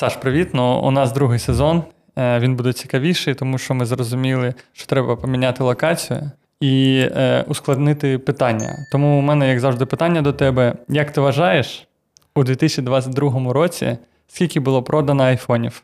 Саш, 0.00 0.16
привіт. 0.16 0.48
Ну, 0.52 0.80
у 0.80 0.90
нас 0.90 1.12
другий 1.12 1.38
сезон. 1.38 1.82
Е, 2.16 2.38
він 2.38 2.56
буде 2.56 2.72
цікавіший, 2.72 3.34
тому 3.34 3.58
що 3.58 3.74
ми 3.74 3.86
зрозуміли, 3.86 4.54
що 4.72 4.86
треба 4.86 5.16
поміняти 5.16 5.62
локацію 5.64 6.30
і 6.60 7.04
е, 7.16 7.44
ускладнити 7.48 8.18
питання. 8.18 8.76
Тому 8.92 9.18
у 9.18 9.20
мене, 9.20 9.48
як 9.48 9.60
завжди, 9.60 9.86
питання 9.86 10.22
до 10.22 10.32
тебе: 10.32 10.74
як 10.88 11.10
ти 11.10 11.20
вважаєш, 11.20 11.88
у 12.34 12.44
2022 12.44 13.52
році 13.52 13.98
скільки 14.28 14.60
було 14.60 14.82
продано 14.82 15.22
айфонів? 15.22 15.82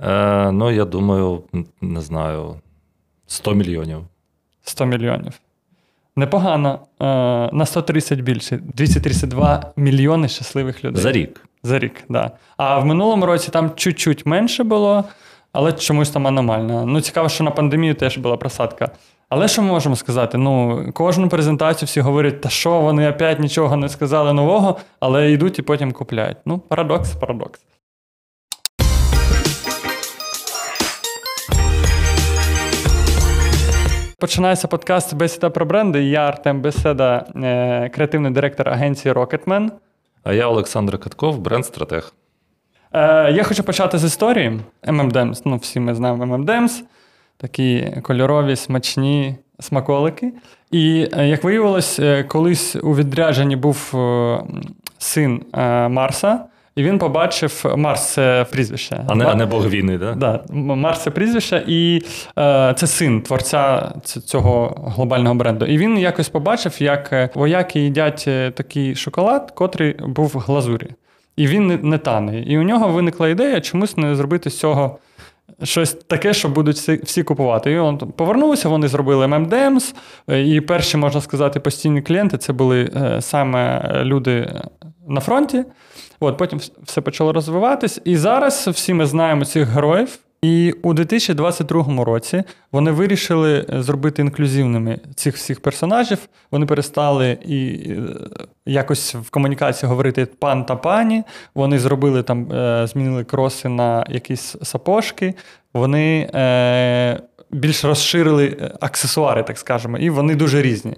Е, 0.00 0.52
Ну, 0.52 0.70
я 0.70 0.84
думаю, 0.84 1.42
не 1.80 2.00
знаю, 2.00 2.54
100 3.26 3.54
мільйонів. 3.54 3.98
100 4.62 4.86
мільйонів. 4.86 5.40
Непогано. 6.16 6.78
Е, 7.00 7.04
На 7.52 7.66
130 7.66 8.20
більше. 8.20 8.58
232 8.62 9.72
мільйони 9.76 10.28
щасливих 10.28 10.84
людей. 10.84 11.02
За 11.02 11.12
рік. 11.12 11.44
За 11.62 11.78
рік, 11.78 11.94
так. 11.94 12.04
Да. 12.08 12.30
А 12.56 12.78
в 12.78 12.86
минулому 12.86 13.26
році 13.26 13.50
там 13.50 13.70
чуть-чуть 13.76 14.26
менше 14.26 14.64
було, 14.64 15.04
але 15.52 15.72
чомусь 15.72 16.10
там 16.10 16.26
аномально. 16.26 16.86
Ну, 16.86 17.00
цікаво, 17.00 17.28
що 17.28 17.44
на 17.44 17.50
пандемію 17.50 17.94
теж 17.94 18.18
була 18.18 18.36
просадка. 18.36 18.90
Але 19.28 19.48
що 19.48 19.62
ми 19.62 19.68
можемо 19.68 19.96
сказати? 19.96 20.38
Ну, 20.38 20.84
кожну 20.94 21.28
презентацію 21.28 21.86
всі 21.86 22.00
говорять, 22.00 22.40
та 22.40 22.48
що 22.48 22.80
вони 22.80 23.10
опять 23.10 23.40
нічого 23.40 23.76
не 23.76 23.88
сказали 23.88 24.32
нового, 24.32 24.76
але 25.00 25.30
йдуть 25.32 25.58
і 25.58 25.62
потім 25.62 25.92
купляють. 25.92 26.36
Ну, 26.44 26.58
парадокс, 26.58 27.10
парадокс. 27.12 27.60
Починається 34.18 34.68
подкаст 34.68 35.14
Бесіда 35.14 35.50
про 35.50 35.66
бренди. 35.66 36.04
Я 36.04 36.28
Артем 36.28 36.60
Беседа, 36.60 37.24
е, 37.36 37.88
креативний 37.88 38.32
директор 38.32 38.68
агенції 38.68 39.14
Rocketman. 39.14 39.70
А 40.24 40.32
я 40.32 40.48
Олександр 40.48 40.98
Катков, 40.98 41.38
бренд-стратег. 41.38 42.12
Е, 42.92 43.32
Я 43.32 43.44
хочу 43.44 43.62
почати 43.62 43.98
з 43.98 44.04
історії. 44.04 44.60
MMDems, 44.82 45.42
ну 45.44 45.56
всі 45.56 45.80
ми 45.80 45.94
знаємо 45.94 46.36
MMDems, 46.36 46.82
такі 47.36 47.92
кольорові, 48.02 48.56
смачні 48.56 49.36
смаколики. 49.60 50.32
І 50.70 51.08
е, 51.16 51.28
як 51.28 51.44
виявилось, 51.44 52.00
колись 52.28 52.76
у 52.76 52.94
відрядженні 52.94 53.56
був 53.56 53.94
син 54.98 55.42
Марса. 55.88 56.44
І 56.76 56.82
він 56.82 56.98
побачив 56.98 57.74
Марс 57.76 58.12
це 58.12 58.46
прізвище. 58.50 59.04
А 59.08 59.14
не 59.14 59.24
а 59.24 59.34
не 59.34 59.46
Бог 59.46 59.68
війни, 59.68 59.98
да? 59.98 60.14
Да, 60.14 60.44
Марс 60.54 61.02
це 61.02 61.10
прізвище, 61.10 61.64
і 61.66 62.02
е, 62.38 62.74
це 62.76 62.86
син 62.86 63.22
творця 63.22 63.92
цього 64.04 64.82
глобального 64.96 65.34
бренду. 65.34 65.66
І 65.66 65.78
він 65.78 65.98
якось 65.98 66.28
побачив, 66.28 66.76
як 66.78 67.12
е, 67.12 67.30
вояки 67.34 67.80
їдять 67.80 68.24
е, 68.28 68.50
такий 68.50 68.94
шоколад, 68.94 69.50
котрий 69.50 69.96
був 70.06 70.26
в 70.34 70.38
глазурі. 70.38 70.90
І 71.36 71.46
він 71.46 71.66
не, 71.66 71.76
не 71.76 71.98
тане. 71.98 72.40
І 72.40 72.58
у 72.58 72.62
нього 72.62 72.88
виникла 72.88 73.28
ідея 73.28 73.60
чомусь 73.60 73.96
не 73.96 74.16
зробити 74.16 74.50
з 74.50 74.58
цього. 74.58 74.98
Щось 75.62 75.92
таке, 75.92 76.34
що 76.34 76.48
будуть 76.48 76.76
всі, 76.76 77.00
всі 77.04 77.22
купувати. 77.22 77.72
І 77.72 77.78
он 77.78 77.98
повернулися, 77.98 78.68
вони 78.68 78.88
зробили 78.88 79.26
MMDMs, 79.26 79.94
і 80.44 80.60
перші, 80.60 80.96
можна 80.96 81.20
сказати, 81.20 81.60
постійні 81.60 82.02
клієнти 82.02 82.38
це 82.38 82.52
були 82.52 82.90
е, 82.96 83.20
саме 83.22 83.90
люди 84.04 84.52
на 85.08 85.20
фронті. 85.20 85.64
От, 86.20 86.36
Потім 86.36 86.60
все 86.82 87.00
почало 87.00 87.32
розвиватись. 87.32 88.00
І 88.04 88.16
зараз 88.16 88.68
всі 88.68 88.94
ми 88.94 89.06
знаємо 89.06 89.44
цих 89.44 89.68
героїв. 89.68 90.18
І 90.42 90.74
у 90.82 90.94
2022 90.94 92.04
році 92.04 92.42
вони 92.72 92.90
вирішили 92.90 93.66
е, 93.72 93.82
зробити 93.82 94.22
інклюзивними 94.22 94.98
цих 95.14 95.36
всіх 95.36 95.60
персонажів. 95.60 96.18
Вони 96.50 96.66
перестали 96.66 97.38
і 97.46 97.90
е, 97.90 97.98
якось 98.66 99.14
в 99.14 99.30
комунікації 99.30 99.88
говорити 99.88 100.26
пан 100.26 100.64
та 100.64 100.76
пані. 100.76 101.22
Вони 101.54 101.78
зробили 101.78 102.22
там, 102.22 102.52
е, 102.52 102.86
змінили 102.86 103.24
кроси 103.24 103.68
на 103.68 104.06
якісь 104.08 104.56
сапожки. 104.62 105.34
Вони 105.74 106.30
більш 107.50 107.84
розширили 107.84 108.72
аксесуари, 108.80 109.42
так 109.42 109.58
скажемо, 109.58 109.98
і 109.98 110.10
вони 110.10 110.34
дуже 110.34 110.62
різні. 110.62 110.96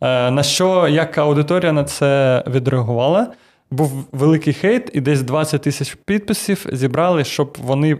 На 0.00 0.42
що 0.42 0.88
як 0.88 1.18
аудиторія 1.18 1.72
на 1.72 1.84
це 1.84 2.42
відреагувала? 2.46 3.32
Був 3.74 4.04
великий 4.12 4.52
хейт, 4.52 4.90
і 4.92 5.00
десь 5.00 5.22
20 5.22 5.62
тисяч 5.62 5.94
підписів 6.04 6.66
зібрали, 6.72 7.24
щоб 7.24 7.56
вони 7.62 7.98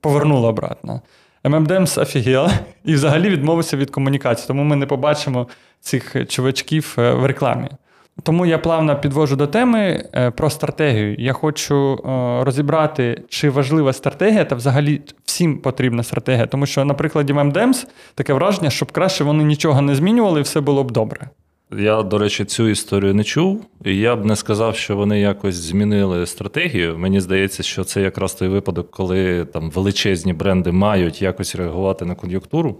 повернули 0.00 0.48
обратно. 0.48 1.00
M&M's 1.44 1.98
офігел 1.98 2.48
і 2.84 2.94
взагалі 2.94 3.28
відмовився 3.28 3.76
від 3.76 3.90
комунікації, 3.90 4.48
тому 4.48 4.64
ми 4.64 4.76
не 4.76 4.86
побачимо 4.86 5.48
цих 5.80 6.16
чувачків 6.28 6.96
е, 6.98 7.12
в 7.12 7.26
рекламі. 7.26 7.68
Тому 8.22 8.46
я 8.46 8.58
плавно 8.58 9.00
підвожу 9.00 9.36
до 9.36 9.46
теми 9.46 10.04
е, 10.14 10.30
про 10.30 10.50
стратегію. 10.50 11.16
Я 11.18 11.32
хочу 11.32 11.94
е, 11.94 12.44
розібрати, 12.44 13.22
чи 13.28 13.50
важлива 13.50 13.92
стратегія, 13.92 14.44
та 14.44 14.54
взагалі 14.54 15.02
всім 15.24 15.58
потрібна 15.58 16.02
стратегія. 16.02 16.46
Тому 16.46 16.66
що, 16.66 16.84
на 16.84 16.94
прикладі 16.94 17.32
M&M's 17.32 17.86
таке 18.14 18.32
враження, 18.32 18.70
щоб 18.70 18.92
краще 18.92 19.24
вони 19.24 19.44
нічого 19.44 19.80
не 19.80 19.94
змінювали, 19.94 20.40
і 20.40 20.42
все 20.42 20.60
було 20.60 20.84
б 20.84 20.90
добре. 20.90 21.28
Я, 21.72 22.02
до 22.02 22.18
речі, 22.18 22.44
цю 22.44 22.68
історію 22.68 23.14
не 23.14 23.24
чув, 23.24 23.66
і 23.84 23.96
я 23.96 24.16
б 24.16 24.24
не 24.24 24.36
сказав, 24.36 24.76
що 24.76 24.96
вони 24.96 25.20
якось 25.20 25.54
змінили 25.54 26.26
стратегію. 26.26 26.98
Мені 26.98 27.20
здається, 27.20 27.62
що 27.62 27.84
це 27.84 28.02
якраз 28.02 28.34
той 28.34 28.48
випадок, 28.48 28.90
коли 28.90 29.44
там 29.44 29.70
величезні 29.70 30.32
бренди 30.32 30.72
мають 30.72 31.22
якось 31.22 31.54
реагувати 31.54 32.04
на 32.04 32.14
кон'юнктуру. 32.14 32.76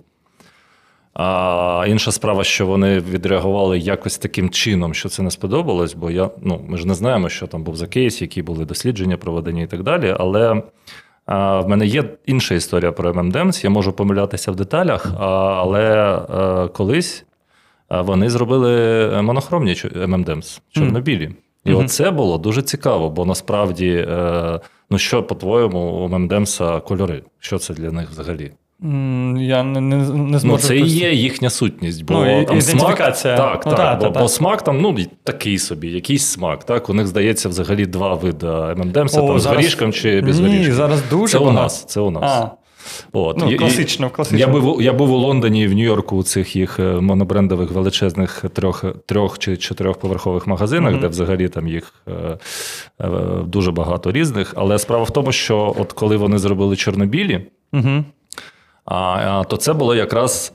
А 1.15 1.85
інша 1.89 2.13
справа, 2.13 2.45
що 2.45 2.67
вони 2.67 2.99
відреагували 3.01 3.79
якось 3.79 4.19
таким 4.19 4.51
чином, 4.51 4.95
що 4.95 5.09
це 5.09 5.23
не 5.23 5.31
сподобалось, 5.31 5.95
бо 5.95 6.11
я, 6.11 6.31
ну, 6.43 6.61
ми 6.69 6.79
ж 6.79 6.87
не 6.87 6.95
знаємо, 6.95 7.29
що 7.29 7.47
там 7.47 7.65
був 7.65 7.77
за 7.77 7.87
кейс, 7.87 8.23
які 8.23 8.43
були 8.43 8.65
дослідження 8.65 9.17
проведені 9.17 9.63
і 9.63 9.67
так 9.67 9.83
далі. 9.83 10.17
Але 10.19 10.63
а, 11.27 11.61
в 11.61 11.69
мене 11.69 11.87
є 11.87 12.05
інша 12.27 12.55
історія 12.55 12.93
про 12.93 13.13
MMDEMS, 13.13 13.65
я 13.65 13.71
можу 13.71 13.93
помилятися 13.93 14.53
в 14.53 14.57
деталях, 14.57 15.07
а, 15.19 15.27
але 15.27 15.95
а, 16.29 16.69
колись 16.69 17.25
вони 17.91 18.31
зробили 18.31 18.75
е, 19.15 19.23
монохромні 19.23 19.73
MMDEMS, 19.73 20.61
чорнобілі. 20.71 21.31
І 21.65 21.71
mm-hmm. 21.71 21.85
оце 21.85 22.11
було 22.11 22.39
дуже 22.39 22.63
цікаво, 22.63 23.11
бо 23.11 23.25
насправді, 23.25 24.07
е, 24.09 24.61
ну 24.91 24.99
що, 24.99 25.23
по-твоєму, 25.23 25.79
у 25.79 26.09
MMDEMS 26.09 26.83
кольори? 26.83 27.23
Що 27.39 27.59
це 27.59 27.75
для 27.75 27.91
них 27.91 28.11
взагалі? 28.11 28.53
Я 29.39 29.63
не 29.63 29.81
не, 29.81 29.97
не 29.97 30.39
зможу. 30.39 30.47
Ну, 30.47 30.59
Це 30.59 30.77
і 30.77 30.87
є 30.87 31.13
їхня 31.13 31.51
сутність. 31.51 32.05
Бо 32.05 32.15
ну, 32.15 32.45
там 32.45 32.61
смак, 32.61 32.97
так, 33.23 33.63
ну, 33.67 33.73
так, 33.73 33.77
та, 33.77 33.95
бо, 33.95 34.11
та, 34.11 34.21
бо 34.21 34.29
смак 34.29 34.63
там 34.63 34.81
ну, 34.81 34.97
такий 35.23 35.59
собі, 35.59 35.89
якийсь 35.89 36.27
смак. 36.27 36.65
Так? 36.65 36.91
У 36.91 36.95
них 36.95 37.07
здається 37.07 37.49
взагалі 37.49 37.87
два 37.87 38.15
види 38.15 38.47
M&M's, 38.47 39.13
там 39.13 39.27
зараз... 39.27 39.43
з 39.43 39.47
горішком 39.47 39.93
чи 39.93 40.21
без 40.21 40.41
Ні, 40.41 40.47
горішком. 40.47 40.75
зараз 40.75 41.03
дуже 41.11 41.33
Це 41.33 41.39
багато. 41.39 41.59
у 41.59 41.63
нас. 41.63 41.85
Це 41.85 42.01
у 42.01 42.11
нас. 42.11 42.23
А. 42.25 42.51
От. 43.13 43.39
Ну, 43.39 43.57
класично, 43.57 44.11
класично. 44.11 44.39
Я 44.39 44.47
був 44.47 44.83
я 44.83 44.93
був 44.93 45.13
у 45.13 45.17
Лондоні 45.17 45.63
і 45.63 45.67
в 45.67 45.73
Нью-Йорку 45.73 46.17
у 46.17 46.23
цих 46.23 46.57
їх 46.57 46.81
е, 46.81 46.83
монобрендових 46.83 47.71
величезних 47.71 48.45
трьох 48.53 48.85
трьох 49.07 49.39
чи 49.39 49.57
чотирьохповерхових 49.57 50.47
магазинах, 50.47 50.95
mm-hmm. 50.95 51.01
де 51.01 51.09
взагалі 51.09 51.49
там 51.49 51.69
їх 51.69 51.95
е, 52.09 52.39
е, 53.01 53.09
дуже 53.47 53.73
багато 53.73 54.13
різних. 54.13 54.53
Але 54.57 54.79
справа 54.79 55.05
в 55.05 55.11
тому, 55.11 55.33
що 55.33 55.75
от 55.79 55.93
коли 55.93 56.17
вони 56.17 56.39
зробили 56.39 56.77
чорнобілі, 56.77 57.47
mm-hmm. 57.73 58.05
а, 58.85 59.45
то 59.49 59.57
це 59.57 59.73
було 59.73 59.95
якраз 59.95 60.53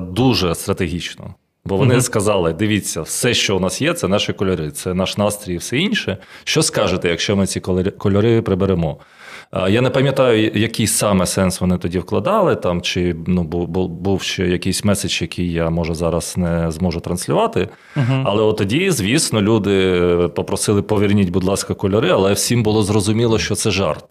дуже 0.00 0.54
стратегічно. 0.54 1.34
Бо 1.64 1.76
вони 1.76 1.94
mm-hmm. 1.94 2.00
сказали: 2.00 2.52
дивіться, 2.52 3.02
все, 3.02 3.34
що 3.34 3.56
у 3.56 3.60
нас 3.60 3.82
є, 3.82 3.94
це 3.94 4.08
наші 4.08 4.32
кольори, 4.32 4.70
це 4.70 4.94
наш 4.94 5.16
настрій 5.16 5.54
і 5.54 5.56
все 5.56 5.78
інше. 5.78 6.16
Що 6.44 6.62
скажете, 6.62 7.08
якщо 7.08 7.36
ми 7.36 7.46
ці 7.46 7.60
кольори 7.98 8.42
приберемо? 8.42 8.98
Я 9.52 9.80
не 9.80 9.90
пам'ятаю, 9.90 10.50
який 10.54 10.86
саме 10.86 11.26
сенс 11.26 11.60
вони 11.60 11.78
тоді 11.78 11.98
вкладали, 11.98 12.56
там 12.56 12.82
чи 12.82 13.16
ну, 13.26 13.42
був 13.42 13.88
був 13.88 14.22
ще 14.22 14.46
якийсь 14.46 14.84
меседж, 14.84 15.22
який 15.22 15.52
я 15.52 15.70
може 15.70 15.94
зараз 15.94 16.36
не 16.36 16.70
зможу 16.70 17.00
транслювати. 17.00 17.68
uh 17.96 18.22
Але 18.26 18.42
от 18.42 18.56
тоді, 18.56 18.90
звісно, 18.90 19.42
люди 19.42 20.00
попросили 20.34 20.82
поверніть, 20.82 21.30
будь 21.30 21.44
ласка, 21.44 21.74
кольори, 21.74 22.10
але 22.10 22.32
всім 22.32 22.62
було 22.62 22.82
зрозуміло, 22.82 23.38
що 23.38 23.54
це 23.54 23.70
жарт. 23.70 24.04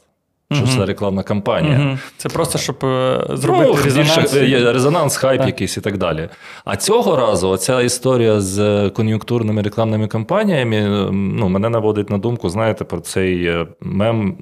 Що 0.53 0.67
це 0.67 0.85
рекламна 0.85 1.23
кампанія. 1.23 1.97
Це 2.17 2.29
просто 2.29 2.57
щоб 2.57 2.85
е, 2.85 3.27
зробити 3.29 3.71
ну, 3.75 3.83
резонанс. 3.83 4.33
Більше, 4.33 4.73
резонанс, 4.73 5.17
хайп 5.17 5.39
так. 5.39 5.47
якийсь 5.47 5.77
і 5.77 5.81
так 5.81 5.97
далі. 5.97 6.29
А 6.65 6.75
цього 6.75 7.15
разу 7.15 7.57
ця 7.57 7.81
історія 7.81 8.41
з 8.41 8.89
кон'юнктурними 8.89 9.61
рекламними 9.61 10.07
кампаніями 10.07 11.09
ну, 11.11 11.49
мене 11.49 11.69
наводить 11.69 12.09
на 12.09 12.17
думку, 12.17 12.49
знаєте, 12.49 12.83
про 12.83 12.99
цей 12.99 13.45
е, 13.45 13.67
мем, 13.81 14.37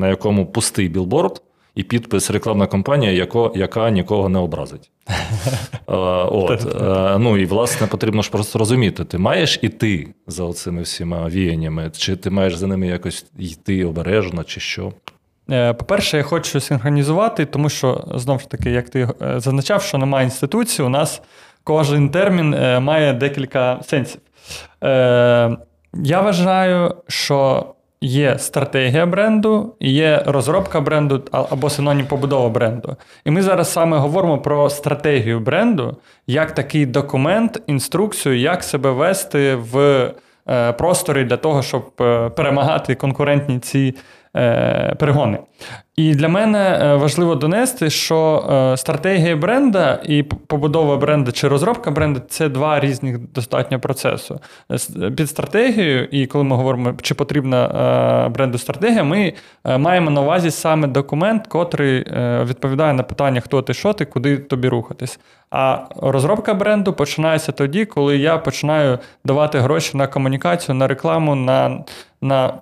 на 0.00 0.08
якому 0.08 0.46
пустий 0.46 0.88
білборд 0.88 1.42
і 1.74 1.82
підпис 1.82 2.30
рекламна 2.30 2.66
кампанія, 2.66 3.12
яко, 3.12 3.52
яка 3.54 3.90
нікого 3.90 4.28
не 4.28 4.38
образить. 4.38 4.90
От. 5.86 6.76
Ну 7.20 7.38
і 7.38 7.46
власне 7.46 7.86
потрібно 7.86 8.22
ж 8.22 8.30
просто 8.30 8.58
розуміти, 8.58 9.04
ти 9.04 9.18
маєш 9.18 9.58
іти 9.62 10.08
за 10.26 10.52
цими 10.52 10.82
всіма 10.82 11.28
віяннями, 11.28 11.90
чи 11.96 12.16
ти 12.16 12.30
маєш 12.30 12.56
за 12.56 12.66
ними 12.66 12.86
якось 12.86 13.26
йти 13.38 13.84
обережно, 13.84 14.44
чи 14.44 14.60
що. 14.60 14.92
Е, 15.50 15.72
по-перше, 15.72 16.16
я 16.16 16.22
хочу 16.22 16.60
синхронізувати, 16.60 17.46
тому 17.46 17.68
що, 17.68 18.04
знову 18.14 18.40
ж 18.40 18.48
таки, 18.48 18.70
як 18.70 18.90
ти 18.90 19.00
е, 19.22 19.40
зазначав, 19.40 19.82
що 19.82 19.98
немає 19.98 20.24
інституції, 20.24 20.86
у 20.86 20.88
нас 20.88 21.22
кожен 21.64 22.10
термін 22.10 22.54
е, 22.54 22.80
має 22.80 23.12
декілька 23.12 23.80
сенсів. 23.82 24.20
Я 25.94 26.20
вважаю, 26.20 26.94
що 27.08 27.66
є 28.02 28.38
стратегія 28.38 29.06
бренду, 29.06 29.74
є 29.80 30.22
розробка 30.26 30.80
бренду 30.80 31.22
або 31.32 31.70
синонім 31.70 32.06
побудова 32.06 32.48
бренду. 32.48 32.96
І 33.24 33.30
ми 33.30 33.42
зараз 33.42 33.72
саме 33.72 33.98
говоримо 33.98 34.38
про 34.38 34.70
стратегію 34.70 35.40
бренду 35.40 35.96
як 36.26 36.52
такий 36.52 36.86
документ, 36.86 37.62
інструкцію, 37.66 38.38
як 38.38 38.64
себе 38.64 38.90
вести 38.90 39.54
в 39.54 39.78
е, 40.48 40.72
просторі 40.72 41.24
для 41.24 41.36
того, 41.36 41.62
щоб 41.62 41.90
е, 42.00 42.28
перемагати 42.28 42.94
конкурентні 42.94 43.58
ці 43.58 43.94
перегони. 44.98 45.38
І 45.96 46.14
для 46.14 46.28
мене 46.28 46.80
е, 46.82 46.94
важливо 46.94 47.34
донести, 47.34 47.90
що 47.90 48.48
е, 48.72 48.76
стратегія 48.76 49.36
бренда 49.36 50.00
і 50.04 50.22
побудова 50.22 50.96
бренда 50.96 51.32
чи 51.32 51.48
розробка 51.48 51.90
бренда 51.90 52.20
це 52.28 52.48
два 52.48 52.80
різних 52.80 53.18
достатньо 53.18 53.80
процесу. 53.80 54.40
Під 55.16 55.30
стратегією, 55.30 56.04
і 56.04 56.26
коли 56.26 56.44
ми 56.44 56.56
говоримо, 56.56 56.94
чи 57.02 57.14
потрібна 57.14 58.30
бренду 58.34 58.58
стратегія, 58.58 59.04
ми 59.04 59.32
маємо 59.64 60.10
на 60.10 60.20
увазі 60.20 60.50
саме 60.50 60.88
документ, 60.88 61.46
котрий 61.46 62.04
відповідає 62.44 62.92
на 62.92 63.02
питання, 63.02 63.40
хто 63.40 63.62
ти, 63.62 63.74
що 63.74 63.92
ти, 63.92 64.04
куди 64.04 64.36
тобі 64.38 64.68
рухатись. 64.68 65.20
А 65.50 65.78
розробка 65.96 66.54
бренду 66.54 66.92
починається 66.92 67.52
тоді, 67.52 67.84
коли 67.84 68.18
я 68.18 68.38
починаю 68.38 68.98
давати 69.24 69.58
гроші 69.58 69.96
на 69.96 70.06
комунікацію, 70.06 70.74
на 70.74 70.86
рекламу, 70.86 71.34
на, 71.34 71.84
на 72.22 72.52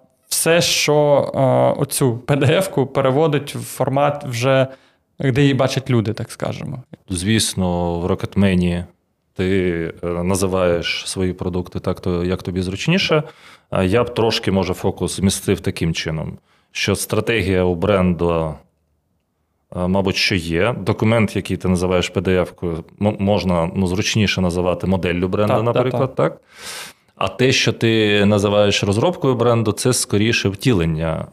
все, 0.41 0.61
що 0.61 0.95
е, 1.35 1.81
оцю 1.81 2.21
PDF-ку 2.27 2.87
переводить 2.87 3.55
в 3.55 3.63
формат 3.63 4.25
вже, 4.25 4.67
де 5.19 5.41
її 5.43 5.55
бачать 5.55 5.91
люди, 5.91 6.13
так 6.13 6.31
скажемо. 6.31 6.83
Звісно, 7.09 7.99
в 7.99 8.07
Rocketman 8.07 8.85
ти 9.37 9.93
е, 10.05 10.07
називаєш 10.07 11.03
свої 11.07 11.33
продукти 11.33 11.81
так, 11.81 12.07
як 12.25 12.43
тобі 12.43 12.63
зручніше. 12.63 13.23
Я 13.83 14.05
б 14.05 14.15
трошки, 14.15 14.53
може, 14.53 14.75
фокус 14.75 15.17
змістив 15.17 15.61
таким 15.61 15.95
чином, 15.95 16.39
що 16.73 16.97
стратегія 16.97 17.65
у 17.65 17.75
бренду. 17.75 18.55
Е, 19.77 19.87
мабуть, 19.87 20.17
що 20.17 20.35
є. 20.35 20.75
Документ, 20.79 21.37
який 21.37 21.57
ти 21.57 21.69
називаєш 21.69 22.13
PDF-кою, 22.13 22.85
можна 22.99 23.71
ну, 23.75 23.87
зручніше 23.87 24.41
називати 24.41 24.87
моделлю 24.87 25.29
бренду, 25.29 25.55
так, 25.55 25.65
наприклад. 25.65 26.15
так. 26.15 26.33
так. 26.33 26.41
А 27.21 27.29
те, 27.29 27.53
що 27.53 27.73
ти 27.73 28.25
називаєш 28.25 28.85
розробкою 28.85 29.35
бренду, 29.35 29.73
це 29.73 29.93
скоріше 29.93 30.49
втілення 30.49 31.27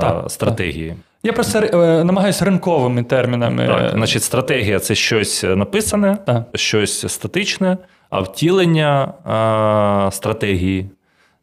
так, 0.00 0.30
стратегії. 0.30 0.88
Так. 0.88 0.98
Я 1.22 1.32
просто 1.32 1.58
е, 1.58 2.04
намагаюся 2.04 2.44
ринковими 2.44 3.02
термінами. 3.02 3.66
Так, 3.66 3.90
Значить, 3.94 4.22
стратегія 4.22 4.78
це 4.78 4.94
щось 4.94 5.42
написане, 5.42 6.18
так. 6.26 6.44
щось 6.54 7.12
статичне, 7.12 7.78
а 8.10 8.20
втілення 8.20 9.14
а, 9.24 10.10
стратегії, 10.12 10.90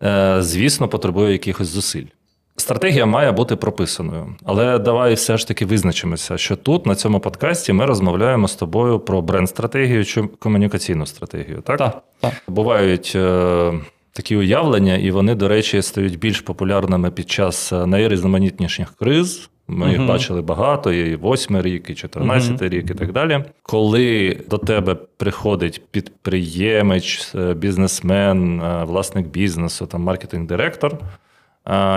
е, 0.03 0.35
звісно, 0.39 0.88
потребує 0.88 1.31
якихось 1.31 1.68
зусиль. 1.68 2.06
Стратегія 2.57 3.05
має 3.05 3.31
бути 3.31 3.55
прописаною, 3.55 4.35
але 4.45 4.79
давай 4.79 5.13
все 5.13 5.38
ж 5.38 5.47
таки 5.47 5.65
визначимося, 5.65 6.38
що 6.38 6.55
тут 6.55 6.85
на 6.85 6.95
цьому 6.95 7.19
подкасті 7.19 7.73
ми 7.73 7.85
розмовляємо 7.85 8.47
з 8.47 8.55
тобою 8.55 9.00
про 9.00 9.21
бренд-стратегію 9.21 10.05
чи 10.05 10.23
комунікаційну 10.39 11.05
стратегію. 11.05 11.61
Так, 11.61 11.77
так, 11.77 12.03
так. 12.19 12.33
бувають 12.47 13.13
е, 13.15 13.73
такі 14.11 14.35
уявлення, 14.35 14.95
і 14.95 15.11
вони, 15.11 15.35
до 15.35 15.47
речі, 15.47 15.81
стають 15.81 16.19
більш 16.19 16.41
популярними 16.41 17.11
під 17.11 17.31
час 17.31 17.71
найрізноманітніших 17.71 18.94
криз. 18.99 19.49
Ми 19.67 19.89
їх 19.89 19.99
uh 19.99 20.07
бачили 20.07 20.41
багато, 20.41 20.94
і 20.94 21.15
восьмий 21.15 21.61
рік, 21.61 21.89
і 21.89 21.95
14 21.95 22.61
uh 22.61 22.69
рік, 22.69 22.91
і 22.91 22.94
так 22.94 23.11
далі. 23.11 23.44
Коли 23.61 24.39
до 24.49 24.57
тебе 24.57 24.95
приходить 24.95 25.81
підприємець, 25.91 27.31
е, 27.35 27.53
бізнесмен, 27.53 28.61
е, 28.61 28.83
власник 28.83 29.27
бізнесу, 29.27 29.85
там 29.85 30.01
маркетинг-директор 30.01 30.97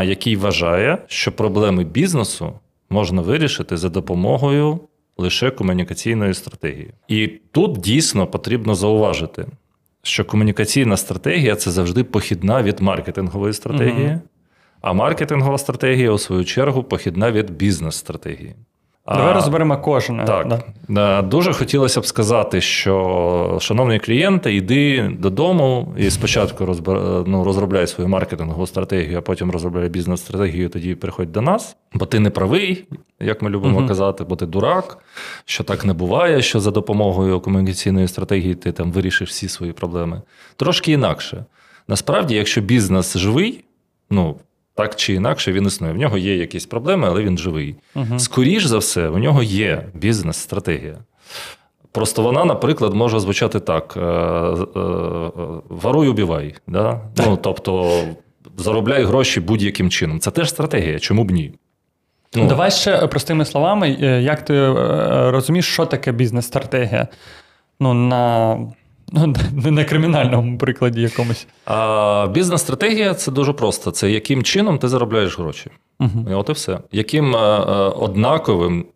який 0.05 0.37
вважає, 0.37 0.99
що 1.07 1.33
проблеми 1.33 1.85
бізнесу 1.85 2.53
можна 2.91 3.23
вирішити 3.23 3.77
за 3.77 3.89
допомогою 3.89 4.81
лише 5.17 5.51
комунікаційної 5.51 6.35
стратегії. 6.35 6.91
І 7.09 7.27
тут 7.53 7.79
дійсно 7.79 8.27
потрібно 8.27 8.75
зауважити, 8.75 9.47
що 10.03 10.25
комунікаційна 10.25 10.97
стратегія 10.97 11.57
це 11.57 11.71
завжди 11.71 12.05
похідна 12.05 12.63
від 12.63 12.81
маркетингової 12.81 13.53
стратегії, 13.53 14.09
угу. 14.09 14.21
а 14.81 14.93
маркетингова 14.93 15.59
стратегія, 15.59 16.11
у 16.11 16.19
свою 16.19 16.45
чергу, 16.45 16.83
похідна 16.83 17.33
від 17.33 17.51
бізнес-стратегії. 17.51 18.55
Давай 19.08 19.35
розберемо 19.35 19.79
кожне. 19.79 20.25
Так. 20.25 20.62
Да. 20.88 21.23
Дуже 21.23 21.53
хотілося 21.53 22.00
б 22.00 22.06
сказати, 22.06 22.61
що, 22.61 23.58
шановні 23.61 23.99
клієнти, 23.99 24.55
йди 24.55 25.11
додому 25.19 25.94
і 25.97 26.11
спочатку 26.11 26.67
розбер... 26.67 26.99
ну, 27.26 27.44
розробляй 27.44 27.87
свою 27.87 28.08
маркетингову 28.08 28.67
стратегію, 28.67 29.19
а 29.19 29.20
потім 29.20 29.50
розробляй 29.50 29.88
бізнес-стратегію, 29.88 30.69
тоді 30.69 30.94
приходь 30.94 31.32
до 31.32 31.41
нас. 31.41 31.76
Бо 31.94 32.06
ти 32.06 32.20
не 32.20 32.31
правий, 32.31 32.85
як 33.20 33.43
ми 33.43 33.50
любимо 33.50 33.81
uh 33.81 33.88
казати, 33.88 34.25
бо 34.25 34.37
ти 34.37 34.47
дурак, 34.47 34.99
що 35.44 35.64
так 35.64 35.85
не 35.85 35.93
буває, 35.93 36.43
що 36.43 36.61
за 36.61 36.70
допомогою 36.70 37.41
комунікаційної 37.41 38.09
стратегії 38.09 38.55
ти 38.55 38.73
там 38.73 38.93
вирішиш 38.93 39.29
всі 39.29 39.49
свої 39.49 39.73
проблеми. 39.73 40.23
Трошки 40.56 40.93
інакше. 40.93 41.44
Насправді, 41.88 42.35
якщо 42.35 42.61
бізнес 42.61 43.17
живий, 43.17 43.64
ну 44.11 44.37
так 44.76 44.96
чи 44.96 45.14
інакше 45.14 45.52
він 45.52 45.67
існує. 45.67 45.93
В 45.93 45.96
нього 45.96 46.19
є 46.19 46.37
якісь 46.37 46.67
проблеми, 46.67 47.08
але 47.08 47.23
він 47.23 47.38
живий. 47.38 47.76
Угу. 47.94 48.19
Скоріш 48.19 48.64
за 48.64 48.78
все, 48.78 49.08
у 49.08 49.19
нього 49.19 49.43
є 49.43 49.87
бізнес-стратегія. 49.94 50.99
Просто 51.93 52.23
вона, 52.23 52.44
наприклад, 52.44 52.94
може 52.94 53.20
звучати 53.20 53.61
так: 53.61 53.94
е, 53.96 54.00
е, 54.00 54.61
варуй, 55.69 56.08
убівай. 56.08 56.55
Да? 56.67 57.00
Ну, 57.17 57.37
Тобто 57.37 58.00
заробляй 58.56 59.05
гроші 59.05 59.40
будь-яким 59.40 59.90
чином. 59.90 60.20
Це 60.20 60.31
теж 60.31 60.50
стратегія, 60.50 60.99
чому 60.99 61.25
б 61.25 61.31
ні? 61.31 61.52
Ну. 62.34 62.46
Давай 62.49 62.70
ще 62.70 63.06
простими 63.06 63.44
словами, 63.44 63.99
е, 64.00 64.23
як 64.23 64.44
ти 64.44 64.73
розумієш, 65.31 65.73
що 65.73 65.87
таке 65.87 66.12
бізнес-стратегія? 66.12 67.08
Ну, 67.81 67.94
на 67.94 68.55
Ну, 68.56 68.73
не 69.53 69.70
на 69.70 69.85
кримінальному 69.85 70.58
прикладі 70.58 71.00
якомусь. 71.00 71.47
А 71.64 72.29
Бізнес-стратегія 72.35 73.14
це 73.14 73.31
дуже 73.31 73.53
просто. 73.53 73.91
Це 73.91 74.11
яким 74.11 74.43
чином 74.43 74.79
ти 74.79 74.88
заробляєш 74.88 75.38
гроші. 75.38 75.70
Угу. 76.00 76.26
І 76.31 76.35
От 76.35 76.49
і 76.49 76.53
все. 76.53 76.79
Яким 76.93 77.37
а, 77.37 77.58
е, 77.58 77.73
е, 77.73 77.75
однаковим 78.05 78.87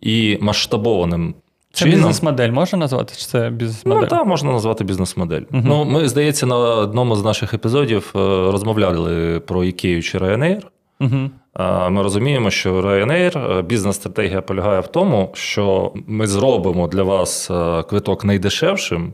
і 0.00 0.38
масштабованим. 0.40 1.34
Це 1.72 1.84
чином... 1.84 1.98
бізнес-модель 1.98 2.50
можна 2.50 2.78
назвати? 2.78 3.14
Чи 3.16 3.26
це 3.26 3.50
бізнес-модель? 3.50 4.00
Ну, 4.02 4.06
так, 4.06 4.26
можна 4.26 4.52
назвати 4.52 4.84
бізнес-модель. 4.84 5.42
Угу. 5.52 5.62
Ну, 5.64 5.84
Ми, 5.84 6.08
здається, 6.08 6.46
на 6.46 6.56
одному 6.56 7.16
з 7.16 7.24
наших 7.24 7.54
епізодів 7.54 8.12
е, 8.16 8.18
розмовляли 8.52 9.40
про 9.40 9.64
Ікею 9.64 10.02
чи 10.02 10.18
Ryanair. 10.18 10.62
Угу. 11.00 11.30
Ми 11.90 12.02
розуміємо, 12.02 12.50
що 12.50 12.80
Ryanair, 12.80 13.62
бізнес-стратегія 13.62 14.42
полягає 14.42 14.80
в 14.80 14.86
тому, 14.86 15.30
що 15.34 15.92
ми 16.06 16.26
зробимо 16.26 16.88
для 16.88 17.02
вас 17.02 17.50
квиток 17.88 18.24
найдешевшим 18.24 19.12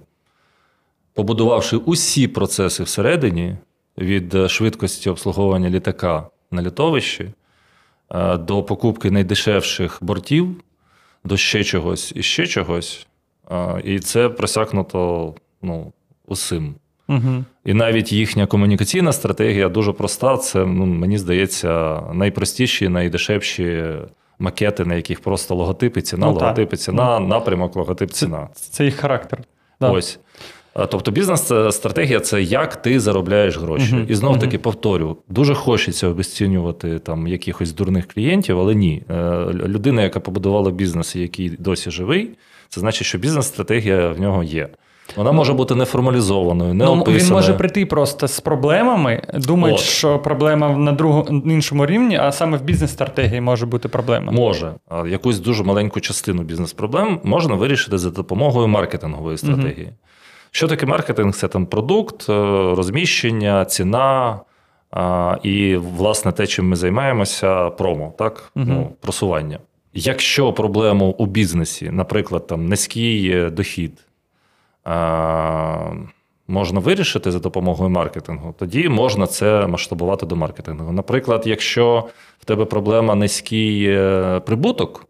побудувавши 1.17 1.77
усі 1.77 2.29
процеси 2.29 2.83
всередині 2.83 3.57
від 3.99 4.35
е, 4.35 4.49
швидкості 4.49 5.11
обслуговування 5.11 5.71
літака 5.71 6.29
на 6.51 6.63
літовищі 6.63 7.31
е, 8.11 8.37
до 8.37 8.63
покупки 8.63 9.11
найдешевших 9.11 9.99
бортів, 10.01 10.57
до 11.25 11.37
ще 11.37 11.65
чогось 11.65 12.13
і 12.17 12.23
ще 12.23 12.47
чогось. 12.47 13.07
Е, 13.51 13.81
і 13.85 13.99
це 13.99 14.29
просякнуто 14.29 15.35
ну, 15.63 15.93
усім. 16.27 16.75
Угу. 17.09 17.45
І 17.65 17.75
навіть 17.75 18.13
їхня 18.13 18.47
комунікаційна 18.47 19.13
стратегія 19.13 19.69
дуже 19.69 19.93
проста. 19.93 20.37
Це, 20.37 20.67
ну, 20.67 20.87
мені 20.87 21.19
здається, 21.19 22.01
найпростіші, 22.13 22.89
найдешевші 22.89 23.85
макети, 24.39 24.85
на 24.85 24.95
яких 24.95 25.21
просто 25.21 25.55
логотипи, 25.55 26.03
ціна, 26.03 26.27
ну, 26.27 26.33
логотипи, 26.33 26.77
ціна, 26.77 27.19
ну, 27.19 27.27
напрямок, 27.27 27.77
логотип, 27.77 28.11
ціна. 28.11 28.49
Це, 28.55 28.73
це 28.73 28.85
їх 28.85 28.97
характер. 28.97 29.43
Да. 29.81 29.91
Ось. 29.91 30.19
Тобто 30.91 31.11
бізнес-стратегія 31.11 32.21
це 32.21 32.43
як 32.43 32.77
ти 32.77 33.01
заробляєш 33.01 33.59
гроші. 33.59 33.95
Uh-huh. 33.95 34.07
І 34.07 34.15
знов 34.15 34.39
таки 34.39 34.59
повторю, 34.59 35.17
дуже 35.29 35.55
хочеться 35.55 36.09
обесцінювати 36.09 36.99
там 36.99 37.27
якихось 37.27 37.73
дурних 37.73 38.09
клієнтів, 38.09 38.61
але 38.61 38.75
ні. 38.75 39.03
Е, 39.11 39.47
людина, 39.53 40.03
яка 40.03 40.21
побудувала 40.21 40.71
бізнес, 40.71 41.17
і 41.17 41.21
який 41.21 41.49
досі 41.49 41.91
живий, 41.91 42.31
це 42.69 42.81
значить, 42.81 43.07
що 43.07 43.19
бізнес-стратегія 43.19 44.09
в 44.09 44.21
нього 44.21 44.43
є. 44.43 44.69
Вона 45.17 45.33
може 45.33 45.53
бути 45.53 45.75
неформалізованою, 45.75 46.75
не 46.75 46.85
ну, 46.85 47.05
Він 47.09 47.33
може 47.33 47.55
прийти 47.55 47.87
просто 47.87 48.29
з 48.29 48.41
проблемами, 48.41 49.23
думають, 49.35 49.79
що 49.79 50.19
проблема 50.19 50.69
на 50.69 50.93
другому 50.93 51.43
іншому 51.47 51.87
рівні, 51.87 52.17
а 52.17 52.33
саме 52.33 52.57
в 52.57 52.63
бізнес-стратегії 52.63 53.41
може 53.41 53.67
бути 53.67 53.89
проблема. 53.89 54.33
Може. 54.33 54.73
А 54.89 55.07
якусь 55.07 55.39
дуже 55.39 55.65
маленьку 55.65 56.01
частину 56.01 56.43
бізнес-проблем 56.43 57.21
можна 57.25 57.55
вирішити 57.55 57.99
за 57.99 58.11
допомогою 58.11 58.69
маркетингової 58.69 59.39
стратегії. 59.39 59.87
Угу. 59.87 59.97
Що 60.57 60.69
таке 60.69 60.87
маркетинг? 60.87 61.35
Це 61.35 61.49
там 61.49 61.67
продукт, 61.67 62.27
е, 62.29 62.33
розміщення, 62.77 63.65
ціна 63.65 64.41
і, 65.43 65.77
власне, 65.77 66.33
те, 66.33 66.47
чим 66.47 66.69
ми 66.69 66.77
займаємося, 66.77 67.71
промо, 67.71 68.15
так? 68.19 68.53
Угу. 68.57 68.65
Ну, 68.69 68.93
просування. 69.01 69.59
Якщо 69.95 70.53
проблему 70.53 71.15
у 71.19 71.27
бізнесі, 71.27 71.91
наприклад, 71.91 72.47
там 72.47 72.69
низький 72.69 73.31
е, 73.31 73.51
дохід, 73.51 73.93
можна 76.49 76.81
вирішити 76.81 77.31
за 77.31 77.39
допомогою 77.39 77.91
маркетингу, 77.91 78.55
тоді 78.59 78.89
можна 78.89 79.27
це 79.27 79.67
масштабувати 79.67 80.27
до 80.27 80.37
маркетингу. 80.37 80.93
Наприклад, 80.93 81.43
якщо 81.47 82.09
в 82.39 82.45
тебе 82.45 82.65
проблема 82.65 83.15
низький 83.15 83.85
е, 83.89 84.41
прибуток, 84.47 85.07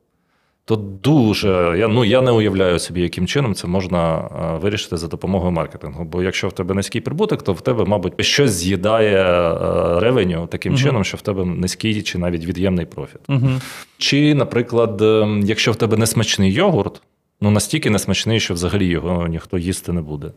то 0.66 0.76
дуже 0.76 1.75
я 1.78 1.88
ну 1.88 2.04
я 2.04 2.20
не 2.20 2.30
уявляю 2.30 2.78
собі, 2.78 3.00
яким 3.00 3.26
чином 3.26 3.54
це 3.54 3.66
можна 3.66 4.18
е, 4.18 4.58
вирішити 4.58 4.96
за 4.96 5.08
допомогою 5.08 5.52
маркетингу. 5.52 6.04
Бо 6.04 6.23
якщо 6.23 6.49
в 6.49 6.52
тебе 6.52 6.75
низький 6.75 7.00
прибуток, 7.00 7.42
то 7.42 7.52
в 7.52 7.61
тебе, 7.61 7.85
мабуть, 7.85 8.25
щось 8.25 8.50
з'їдає 8.50 9.16
е, 9.16 10.00
ревеню 10.00 10.46
таким 10.50 10.73
uh 10.73 10.82
чином, 10.82 11.04
що 11.04 11.16
в 11.16 11.20
тебе 11.20 11.44
низький 11.44 12.02
чи 12.02 12.18
навіть 12.18 12.44
від'ємний 12.44 12.87
профіт. 12.87 13.20
uh 13.28 13.61
Чи, 13.99 14.35
наприклад, 14.35 15.02
ем, 15.02 15.42
якщо 15.44 15.73
в 15.73 15.76
тебе 15.76 15.96
несмачний 15.96 16.52
йогурт, 16.52 17.02
ну 17.40 17.50
настільки 17.50 17.90
несмачний, 17.90 18.40
що 18.40 18.54
взагалі 18.54 18.87
його 18.87 19.26
ніхто 19.28 19.58
їсти 19.58 19.92
не 19.92 20.00
буде 20.00 20.32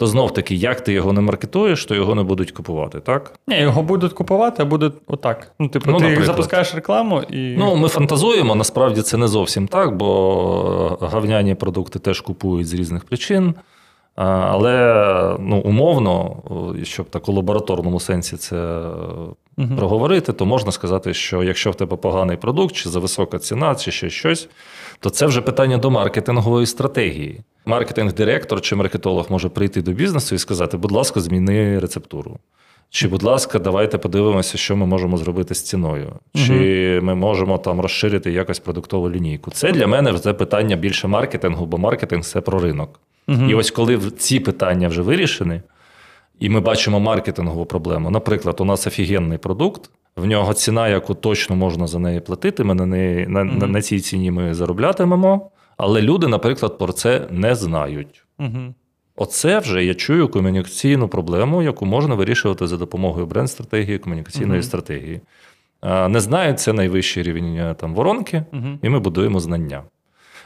то 0.00 0.06
знов 0.06 0.34
таки, 0.34 0.54
як 0.54 0.80
ти 0.80 0.92
його 0.92 1.12
не 1.12 1.20
маркетуєш, 1.20 1.86
то 1.86 1.94
його 1.94 2.14
не 2.14 2.22
будуть 2.22 2.50
купувати, 2.50 3.00
так? 3.00 3.34
Ні, 3.48 3.60
його 3.60 3.82
будуть 3.82 4.12
купувати, 4.12 4.62
а 4.62 4.66
будуть 4.66 4.94
отак. 5.06 5.52
Ну, 5.58 5.68
типу, 5.68 5.90
ну, 5.90 5.98
ти 5.98 6.02
наприклад. 6.02 6.26
запускаєш 6.26 6.74
рекламу 6.74 7.22
і. 7.22 7.56
Ну, 7.58 7.76
ми 7.76 7.88
фантазуємо, 7.88 8.54
насправді 8.54 9.02
це 9.02 9.16
не 9.16 9.28
зовсім 9.28 9.68
так, 9.68 9.96
бо 9.96 10.98
гавняні 11.00 11.54
продукти 11.54 11.98
теж 11.98 12.20
купують 12.20 12.68
з 12.68 12.74
різних 12.74 13.04
причин. 13.04 13.54
Але 14.14 15.36
ну, 15.38 15.58
умовно, 15.58 16.36
щоб 16.82 17.10
так 17.10 17.28
у 17.28 17.32
лабораторному 17.32 18.00
сенсі 18.00 18.36
це 18.36 18.82
угу. 19.58 19.76
проговорити, 19.76 20.32
то 20.32 20.46
можна 20.46 20.72
сказати, 20.72 21.14
що 21.14 21.42
якщо 21.42 21.70
в 21.70 21.74
тебе 21.74 21.96
поганий 21.96 22.36
продукт, 22.36 22.74
чи 22.74 22.88
за 22.88 23.00
висока 23.00 23.38
ціна, 23.38 23.74
чи 23.74 23.90
ще 23.90 24.10
щось, 24.10 24.48
то 25.00 25.10
це 25.10 25.26
вже 25.26 25.40
питання 25.40 25.78
до 25.78 25.90
маркетингової 25.90 26.66
стратегії. 26.66 27.40
Маркетинг-директор 27.66 28.60
чи 28.60 28.76
маркетолог 28.76 29.26
може 29.30 29.48
прийти 29.48 29.82
до 29.82 29.92
бізнесу 29.92 30.34
і 30.34 30.38
сказати, 30.38 30.76
будь 30.76 30.92
ласка, 30.92 31.20
зміни 31.20 31.78
рецептуру. 31.78 32.38
Чи, 32.90 33.08
будь 33.08 33.22
ласка, 33.22 33.58
давайте 33.58 33.98
подивимося, 33.98 34.58
що 34.58 34.76
ми 34.76 34.86
можемо 34.86 35.16
зробити 35.16 35.54
з 35.54 35.62
ціною, 35.62 36.12
чи 36.34 36.96
угу. 36.96 37.06
ми 37.06 37.14
можемо 37.14 37.58
там 37.58 37.80
розширити 37.80 38.32
якось 38.32 38.58
продуктову 38.58 39.10
лінійку. 39.10 39.50
Це 39.50 39.72
для 39.72 39.86
мене 39.86 40.18
це 40.18 40.32
питання 40.32 40.76
більше 40.76 41.08
маркетингу, 41.08 41.66
бо 41.66 41.78
маркетинг 41.78 42.24
це 42.24 42.40
про 42.40 42.58
ринок. 42.58 43.00
Угу. 43.28 43.44
І 43.48 43.54
ось 43.54 43.70
коли 43.70 43.98
ці 43.98 44.40
питання 44.40 44.88
вже 44.88 45.02
вирішені, 45.02 45.60
і 46.40 46.48
ми 46.48 46.60
бачимо 46.60 47.00
маркетингову 47.00 47.66
проблему. 47.66 48.10
Наприклад, 48.10 48.56
у 48.60 48.64
нас 48.64 48.86
офігенний 48.86 49.38
продукт, 49.38 49.90
в 50.16 50.26
нього 50.26 50.54
ціна, 50.54 50.88
яку 50.88 51.14
точно 51.14 51.56
можна 51.56 51.86
за 51.86 51.98
неї 51.98 52.20
платити. 52.20 52.64
Ми 52.64 52.74
на 52.74 52.86
неї 52.86 53.26
на, 53.26 53.42
угу. 53.42 53.66
на 53.66 53.82
цій 53.82 54.00
ціні 54.00 54.30
ми 54.30 54.54
зароблятимемо. 54.54 55.50
Але 55.82 56.02
люди, 56.02 56.26
наприклад, 56.28 56.78
про 56.78 56.92
це 56.92 57.26
не 57.30 57.54
знають. 57.54 58.24
Угу. 58.38 58.74
Оце 59.16 59.58
вже 59.58 59.84
я 59.84 59.94
чую 59.94 60.28
комунікаційну 60.28 61.08
проблему, 61.08 61.62
яку 61.62 61.86
можна 61.86 62.14
вирішувати 62.14 62.66
за 62.66 62.76
допомогою 62.76 63.26
бренд-стратегії, 63.26 63.98
комунікаційної 63.98 64.60
угу. 64.60 64.62
стратегії. 64.62 65.20
Не 65.82 66.20
знають 66.20 66.60
це 66.60 66.72
найвищий 66.72 67.22
рівень 67.22 67.56
е, 67.56 67.74
там 67.74 67.94
воронки, 67.94 68.44
угу. 68.52 68.66
і 68.82 68.88
ми 68.88 69.00
будуємо 69.00 69.40
знання. 69.40 69.82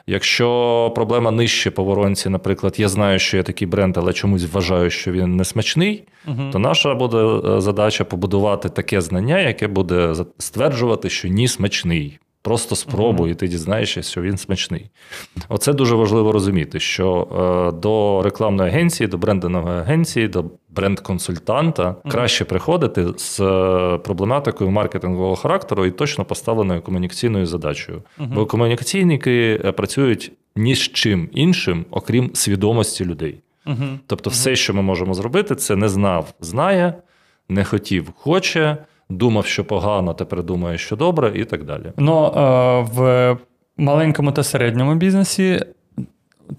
Якщо 0.07 0.93
проблема 0.95 1.31
нижче 1.31 1.71
по 1.71 1.85
воронці, 1.85 2.29
наприклад, 2.29 2.75
я 2.79 2.89
знаю, 2.89 3.19
що 3.19 3.37
є 3.37 3.43
такий 3.43 3.69
бренд, 3.69 3.97
але 3.97 4.13
чомусь 4.13 4.53
вважаю, 4.53 4.91
що 4.91 5.13
він 5.13 5.37
не 5.37 5.45
смачний, 5.45 6.05
угу. 6.27 6.43
то 6.53 6.59
наша 6.59 6.95
буде 6.95 7.17
е, 7.17 7.61
задача 7.61 8.05
побудувати 8.05 8.69
таке 8.69 9.01
знання, 9.01 9.39
яке 9.39 9.69
буде 9.69 10.15
стверджувати, 10.39 11.11
що 11.11 11.29
ні 11.29 11.49
смачний. 11.49 12.19
Просто 12.45 12.77
спробуй, 12.77 13.31
і 13.31 13.35
ти 13.35 13.49
дізнаєшся, 13.49 14.03
що 14.03 14.23
він 14.23 14.37
смачний. 14.37 14.91
Оце 15.49 15.73
дуже 15.73 15.95
важливо 15.95 16.33
розуміти, 16.33 16.81
що 16.81 17.29
е, 17.73 17.81
до 17.81 18.23
рекламної 18.25 18.71
агенції, 18.71 19.07
до 19.07 19.19
брендингової 19.19 19.79
агенції, 19.79 20.29
до 20.29 20.45
бренд-консультанта 20.75 21.95
краще 22.11 22.45
приходити 22.45 23.07
з 23.17 23.41
е, 23.41 23.99
проблематикою 23.99 24.71
маркетингового 24.71 25.37
характеру 25.37 25.87
і 25.87 25.91
точно 25.91 26.25
поставленою 26.25 26.83
комунікаційною 26.83 27.47
задачею. 27.47 28.03
Бо 28.19 28.47
комунікаційники 28.47 29.61
е, 29.65 29.73
працюють 29.73 30.33
ні 30.57 30.75
з 30.75 30.79
чим 30.79 31.29
іншим, 31.33 31.85
окрім 31.91 32.31
свідомості 32.35 33.05
людей. 33.05 33.43
Тобто, 34.07 34.31
все, 34.31 34.57
що 34.57 34.75
ми 34.75 34.83
можемо 34.83 35.15
зробити, 35.15 35.55
це 35.55 35.77
не 35.77 35.89
знав, 35.89 36.35
знає, 36.41 36.95
не 37.49 37.65
хотів, 37.65 38.11
хоче 38.17 38.77
думав, 39.11 39.47
що 39.47 39.65
погано, 39.65 40.15
тепер 40.15 40.43
думає, 40.43 40.79
що 40.79 40.97
добре, 40.97 41.33
і 41.35 41.45
так 41.45 41.65
далі. 41.65 41.93
Ну 41.97 42.27
е, 42.27 42.41
в 42.93 43.37
маленькому 43.77 44.33
та 44.33 44.43
середньому 44.43 44.95
бізнесі. 44.95 45.65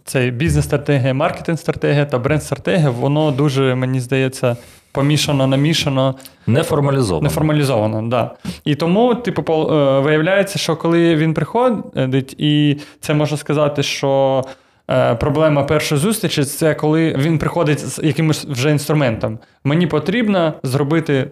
Цей 0.03 0.31
бізнес-стратегія, 0.31 1.13
маркетинг-стратегія 1.13 2.05
та 2.05 2.19
бренд-стратегія, 2.19 2.89
воно 2.89 3.31
дуже, 3.31 3.75
мені 3.75 3.99
здається, 3.99 4.57
помішано, 4.91 5.47
намішано. 5.47 6.15
Неформалізовано. 6.47 7.23
Неформалізовано, 7.23 7.99
так. 7.99 8.09
Да. 8.09 8.35
І 8.65 8.75
тому, 8.75 9.15
типу, 9.15 9.53
е, 9.53 9.99
виявляється, 9.99 10.59
що 10.59 10.75
коли 10.75 11.15
він 11.15 11.33
приходить, 11.33 12.35
і 12.37 12.77
це 12.99 13.13
можна 13.13 13.37
сказати, 13.37 13.83
що 13.83 14.43
е, 14.91 15.15
проблема 15.15 15.63
першої 15.63 16.01
зустрічі 16.01 16.43
це 16.43 16.73
коли 16.73 17.15
він 17.17 17.37
приходить 17.37 17.79
з 17.79 17.99
якимось 18.03 18.45
вже 18.45 18.71
інструментом. 18.71 19.39
Мені 19.63 19.87
потрібно 19.87 20.53
зробити 20.63 21.31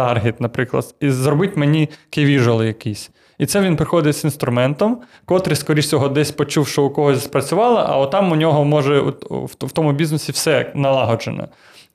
таргет, 0.00 0.40
наприклад, 0.40 0.94
і 1.00 1.10
зробить 1.10 1.56
мені 1.56 1.88
кей-віжуал 2.10 2.64
якийсь. 2.64 3.10
І 3.38 3.46
це 3.46 3.60
він 3.60 3.76
приходить 3.76 4.16
з 4.16 4.24
інструментом, 4.24 5.00
котрий, 5.24 5.56
скоріш 5.56 5.86
всього, 5.86 6.08
десь 6.08 6.30
почув, 6.30 6.68
що 6.68 6.82
у 6.82 6.90
когось 6.90 7.24
спрацювало, 7.24 7.84
а 7.88 7.96
отам 7.96 8.32
у 8.32 8.36
нього 8.36 8.64
може 8.64 9.00
в 9.60 9.72
тому 9.72 9.92
бізнесі 9.92 10.32
все 10.32 10.72
налагоджено. 10.74 11.48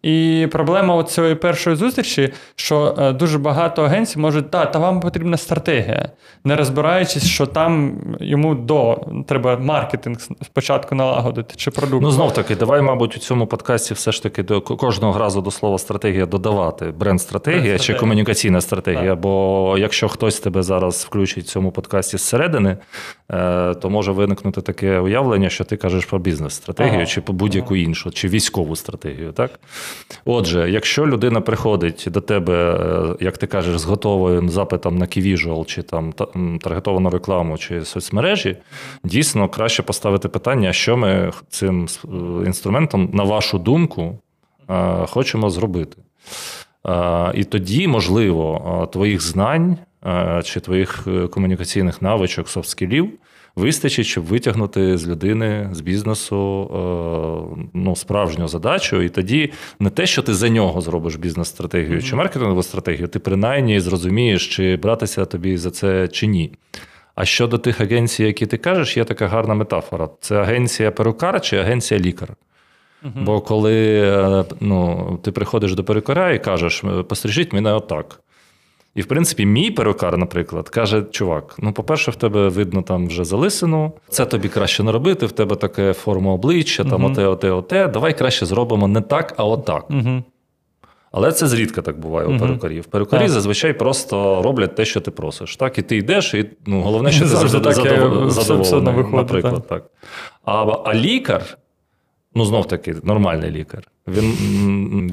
І 0.06 0.48
проблема 0.52 1.04
цієї 1.04 1.36
першої 1.36 1.76
зустрічі, 1.76 2.34
що 2.56 2.96
е, 2.98 3.14
дуже 3.14 3.38
багато 3.38 3.84
агенцій 3.84 4.20
можуть, 4.20 4.52
та, 4.52 4.66
та 4.66 4.80
вам 4.80 5.00
потрібна 5.00 5.38
стратегія, 5.38 6.10
не 6.44 6.56
розбираючись, 6.56 7.28
що 7.28 7.46
там 7.46 8.02
йому 8.20 8.56
до 8.56 9.06
треба 9.28 9.58
маркетинг 9.58 10.18
спочатку 10.46 10.96
налагодити 10.96 11.56
чи 11.58 11.72
продукт. 11.72 12.04
Ну 12.04 12.12
знов 12.12 12.34
таки, 12.34 12.56
давай, 12.56 12.82
мабуть, 12.82 13.16
у 13.16 13.20
цьому 13.20 13.48
подкасті 13.48 13.94
все 13.94 14.12
ж 14.12 14.24
таки 14.24 14.44
до 14.44 14.62
кожного 14.62 15.20
разу 15.20 15.42
до 15.42 15.52
слова 15.52 15.78
стратегія 15.78 16.26
додавати 16.26 16.86
бренд-стратегія 16.86 17.62
бренд 17.62 17.82
чи 17.82 17.94
комунікаційна 17.94 18.62
стратегія. 18.62 19.10
Так. 19.10 19.20
Бо 19.20 19.76
якщо 19.78 20.08
хтось 20.08 20.40
тебе 20.40 20.64
зараз 20.64 21.06
включить 21.10 21.46
в 21.46 21.48
цьому 21.48 21.72
подкасті 21.72 22.18
зсередини, 22.18 22.78
то 23.82 23.90
може 23.90 24.12
виникнути 24.12 24.62
таке 24.62 25.00
уявлення, 25.00 25.50
що 25.50 25.64
ти 25.64 25.78
кажеш 25.78 26.06
про 26.06 26.20
бізнес-стратегію, 26.20 26.96
ага. 26.96 27.06
чи 27.06 27.22
будь-яку 27.22 27.76
іншу, 27.76 28.12
чи 28.12 28.28
військову 28.28 28.76
стратегію. 28.76 29.32
так? 29.32 29.60
Отже, 30.26 30.72
якщо 30.72 31.08
людина 31.08 31.42
приходить 31.42 32.08
до 32.08 32.22
тебе, 32.22 32.56
е, 32.56 33.16
як 33.20 33.38
ти 33.38 33.48
кажеш, 33.48 33.80
з 33.80 33.86
готовим 33.86 34.50
запитом 34.50 34.98
на 34.98 35.08
ківіжуал, 35.08 35.66
чи 35.66 35.84
там 35.84 36.14
таргетовану 36.62 37.10
рекламу, 37.10 37.58
чи 37.58 37.86
соцмережі, 37.86 38.58
дійсно 39.04 39.50
краще 39.50 39.84
поставити 39.84 40.28
питання, 40.28 40.74
що 40.74 40.98
ми 40.98 41.32
цим 41.50 41.88
е, 42.06 42.08
інструментом, 42.46 43.10
на 43.14 43.24
вашу 43.24 43.60
думку, 43.60 44.20
е, 44.70 45.06
хочемо 45.08 45.50
зробити. 45.50 45.98
І 47.34 47.44
тоді, 47.44 47.88
можливо, 47.88 48.90
твоїх 48.94 49.22
знань 49.22 49.78
чи 50.44 50.60
твоїх 50.60 51.08
комунікаційних 51.32 52.02
навичок, 52.02 52.48
софт-скілів 52.48 53.10
вистачить, 53.56 54.06
щоб 54.06 54.24
витягнути 54.24 54.98
з 54.98 55.08
людини, 55.08 55.70
з 55.72 55.82
бізнесу 55.82 56.72
е, 56.74 57.68
ну, 57.74 57.96
справжню 57.96 58.48
задачу. 58.48 59.02
І 59.02 59.10
тоді 59.10 59.52
не 59.80 59.90
те, 59.90 60.06
що 60.06 60.22
ти 60.22 60.34
за 60.34 60.50
нього 60.50 60.82
зробиш 60.82 61.16
бізнес-стратегію 61.16 62.02
чи 62.02 62.16
маркетингову 62.16 62.64
стратегію, 62.64 63.08
ти 63.08 63.20
принаймні 63.20 63.80
зрозумієш, 63.80 64.56
чи 64.56 64.76
братися 64.76 65.26
тобі 65.26 65.58
за 65.58 65.72
це 65.72 66.08
чи 66.08 66.28
ні. 66.28 66.52
А 67.16 67.26
щодо 67.26 67.58
тих 67.58 67.82
агенцій, 67.82 68.24
які 68.24 68.46
ти 68.46 68.58
кажеш, 68.58 68.98
є 68.98 69.04
така 69.04 69.28
гарна 69.28 69.54
метафора: 69.54 70.10
це 70.20 70.38
агенція 70.38 70.92
перукар 70.92 71.42
чи 71.42 71.58
агенція 71.58 72.00
лікар. 72.00 72.30
Бо 73.16 73.42
коли 73.42 74.02
е, 74.02 74.46
ну, 74.60 75.20
ти 75.24 75.32
приходиш 75.32 75.76
до 75.76 75.84
перукаря 75.84 76.32
і 76.32 76.44
кажеш, 76.44 76.84
пострижіть 77.08 77.54
мене 77.54 77.74
отак. 77.74 78.20
І, 78.96 79.02
в 79.02 79.06
принципі, 79.06 79.46
мій 79.46 79.72
перукар, 79.72 80.18
наприклад, 80.18 80.70
каже: 80.70 81.04
чувак, 81.12 81.56
ну, 81.60 81.74
по-перше, 81.74 82.12
в 82.12 82.16
тебе 82.16 82.50
видно 82.50 82.82
там 82.82 83.08
вже 83.08 83.24
залисину, 83.24 83.92
це 84.10 84.26
тобі 84.26 84.50
краще 84.50 84.84
не 84.84 84.92
робити, 84.92 85.26
в 85.26 85.32
тебе 85.32 85.56
таке 85.56 85.94
форма 85.94 86.34
обличчя, 86.34 86.84
там 86.84 87.04
угу. 87.04 87.12
оте, 87.12 87.28
оте, 87.28 87.52
оте. 87.52 87.88
Давай 87.88 88.18
краще 88.18 88.46
зробимо 88.46 88.88
не 88.88 89.02
так, 89.02 89.34
а 89.38 89.44
отак. 89.44 89.90
Угу. 89.90 90.24
Але 91.12 91.32
це 91.32 91.48
зрідка 91.48 91.82
так 91.82 92.00
буває 92.00 92.28
у 92.28 92.40
перукарів. 92.40 92.86
Перукарі 92.86 93.22
так. 93.22 93.30
зазвичай 93.30 93.74
просто 93.74 94.42
роблять 94.42 94.76
те, 94.76 94.86
що 94.86 95.02
ти 95.02 95.12
просиш. 95.12 95.56
Так, 95.56 95.78
І 95.78 95.82
ти 95.82 95.98
йдеш, 95.98 96.34
і 96.34 96.50
ну, 96.66 96.82
головне, 96.82 97.12
що 97.12 97.22
ти 97.22 97.28
завжди 97.28 97.74
задоволений, 98.30 99.06
наприклад. 99.14 99.68
так. 99.68 99.84
А, 100.46 100.66
А 100.86 100.94
лікар 100.94 101.58
ну 102.36 102.46
знов 102.46 102.68
таки 102.68 102.96
нормальний 103.04 103.52
лікар. 103.52 103.88
Він 104.08 104.32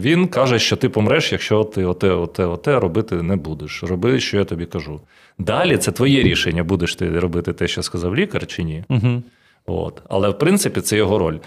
він 0.00 0.26
каже, 0.26 0.58
що 0.58 0.76
ти 0.76 0.88
помреш, 0.88 1.32
якщо 1.32 1.64
ти 1.64 1.84
оте, 1.84 2.10
оте, 2.10 2.44
оте 2.44 2.80
робити 2.80 3.22
не 3.22 3.36
будеш. 3.36 3.82
Роби, 3.82 4.20
що 4.20 4.38
я 4.38 4.44
тобі 4.44 4.66
кажу. 4.66 5.00
Далі 5.38 5.76
це 5.76 5.92
твоє 5.92 6.22
рішення, 6.22 6.64
будеш 6.64 6.94
ти 6.94 7.20
робити 7.20 7.52
те, 7.52 7.68
що 7.68 7.82
сказав 7.82 8.16
лікар, 8.16 8.46
чи 8.46 8.62
ні. 8.62 8.84
Угу. 8.88 9.22
От. 9.66 10.02
Але 10.08 10.28
в 10.28 10.38
принципі 10.38 10.80
це 10.80 10.96
його 10.96 11.18
роль. 11.18 11.38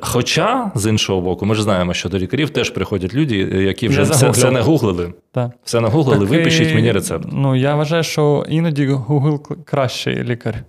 Хоча, 0.00 0.72
з 0.74 0.86
іншого 0.86 1.20
боку, 1.20 1.46
ми 1.46 1.54
ж 1.54 1.62
знаємо, 1.62 1.94
що 1.94 2.08
до 2.08 2.18
лікарів 2.18 2.50
теж 2.50 2.70
приходять 2.70 3.14
люди, 3.14 3.36
які 3.36 3.88
вже 3.88 4.02
все, 4.02 4.30
все 4.30 4.50
не 4.50 4.60
гуглили. 4.60 5.12
Так. 5.32 5.50
Все 5.64 5.80
не 5.80 5.88
гуглили, 5.88 6.24
випишіть 6.24 6.74
мені 6.74 6.92
рецепт. 6.92 7.28
Ну, 7.32 7.56
я 7.56 7.74
вважаю, 7.74 8.02
що 8.02 8.44
іноді 8.48 8.88
Google 8.88 9.64
кращий 9.64 10.24
лікар. 10.24 10.64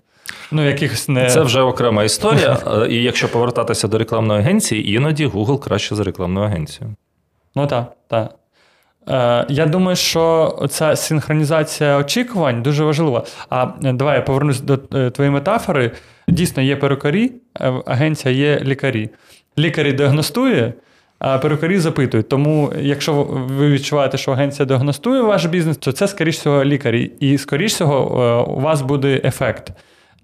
Ну, 0.51 0.65
якихось 0.65 1.09
не... 1.09 1.29
Це 1.29 1.41
вже 1.41 1.61
окрема 1.61 2.03
історія. 2.03 2.57
І 2.89 2.95
якщо 2.95 3.31
повертатися 3.31 3.87
до 3.87 3.97
рекламної 3.97 4.39
агенції, 4.39 4.93
іноді 4.93 5.27
Google 5.27 5.59
краще 5.59 5.95
за 5.95 6.03
рекламну 6.03 6.41
агенцію. 6.41 6.95
Ну 7.55 7.67
так, 7.67 7.93
так. 8.07 8.35
Е, 9.09 9.45
Я 9.49 9.65
думаю, 9.65 9.95
що 9.95 10.55
ця 10.69 10.95
синхронізація 10.95 11.97
очікувань 11.97 12.61
дуже 12.63 12.83
важлива. 12.83 13.23
А 13.49 13.67
е, 13.83 13.93
давай 13.93 14.15
я 14.15 14.21
повернусь 14.21 14.61
до 14.61 14.79
е, 14.95 15.09
твоєї 15.09 15.33
метафори. 15.33 15.91
Дійсно, 16.27 16.63
є 16.63 16.75
перукарі, 16.75 17.31
агенція 17.85 18.33
є 18.35 18.59
лікарі. 18.59 19.09
Лікарі 19.57 19.93
діагностує, 19.93 20.73
а 21.19 21.37
перукарі 21.37 21.79
запитують. 21.79 22.29
Тому, 22.29 22.73
якщо 22.79 23.13
ви 23.29 23.69
відчуваєте, 23.69 24.17
що 24.17 24.31
агенція 24.31 24.65
діагностує 24.65 25.21
ваш 25.21 25.45
бізнес, 25.45 25.77
то 25.77 25.91
це, 25.91 26.07
скоріш 26.07 26.37
всього, 26.37 26.65
лікарі. 26.65 27.11
І, 27.19 27.37
скоріш 27.37 27.73
всього, 27.73 28.47
у 28.57 28.59
вас 28.59 28.81
буде 28.81 29.21
ефект. 29.23 29.71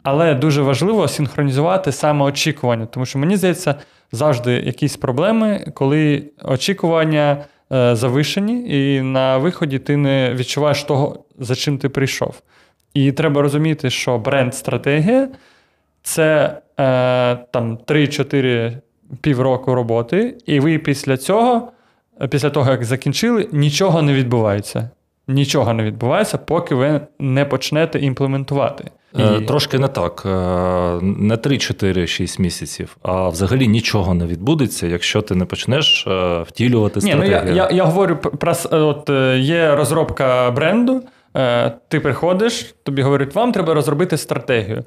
Але 0.03 0.35
дуже 0.35 0.61
важливо 0.61 1.07
синхронізувати 1.07 1.91
саме 1.91 2.25
очікування, 2.25 2.85
тому 2.85 3.05
що 3.05 3.19
мені 3.19 3.37
здається, 3.37 3.75
завжди 4.11 4.51
якісь 4.53 4.97
проблеми, 4.97 5.71
коли 5.73 6.23
очікування 6.43 7.45
е, 7.71 7.95
завишені, 7.95 8.65
і 8.69 9.01
на 9.01 9.37
виході 9.37 9.79
ти 9.79 9.97
не 9.97 10.33
відчуваєш 10.33 10.83
того, 10.83 11.23
за 11.39 11.55
чим 11.55 11.77
ти 11.77 11.89
прийшов. 11.89 12.41
І 12.93 13.11
треба 13.11 13.41
розуміти, 13.41 13.89
що 13.89 14.17
бренд-стратегія 14.17 15.27
це 16.03 16.57
е, 16.79 17.35
там 17.35 17.77
3-4 17.77 18.77
півроку 19.21 19.75
роботи, 19.75 20.37
і 20.45 20.59
ви 20.59 20.77
після 20.77 21.17
цього, 21.17 21.71
після 22.29 22.49
того, 22.49 22.71
як 22.71 22.83
закінчили, 22.83 23.49
нічого 23.51 24.01
не 24.01 24.13
відбувається. 24.13 24.89
Нічого 25.27 25.73
не 25.73 25.83
відбувається, 25.83 26.37
поки 26.37 26.75
ви 26.75 27.01
не 27.19 27.45
почнете 27.45 27.99
імплементувати. 27.99 28.91
Е, 29.17 29.37
і... 29.41 29.45
Трошки 29.45 29.79
не 29.79 29.87
так. 29.87 30.23
Е, 30.25 30.29
не 31.01 31.35
3-4-6 31.35 32.41
місяців, 32.41 32.97
а 33.01 33.29
взагалі 33.29 33.67
нічого 33.67 34.13
не 34.13 34.25
відбудеться, 34.25 34.87
якщо 34.87 35.21
ти 35.21 35.35
не 35.35 35.45
почнеш 35.45 36.07
е, 36.07 36.41
втілювати 36.41 37.01
стратегію. 37.01 37.35
Ні, 37.35 37.41
ну 37.45 37.55
Я 37.55 37.63
я, 37.69 37.69
я 37.71 37.83
говорю 37.83 38.15
про 38.15 38.53
от 38.71 39.09
є 39.37 39.75
розробка 39.75 40.51
бренду, 40.51 41.01
ти 41.87 41.99
приходиш, 41.99 42.75
тобі 42.83 43.01
говорять, 43.01 43.35
вам 43.35 43.51
треба 43.51 43.73
розробити 43.73 44.17
стратегію. 44.17 44.83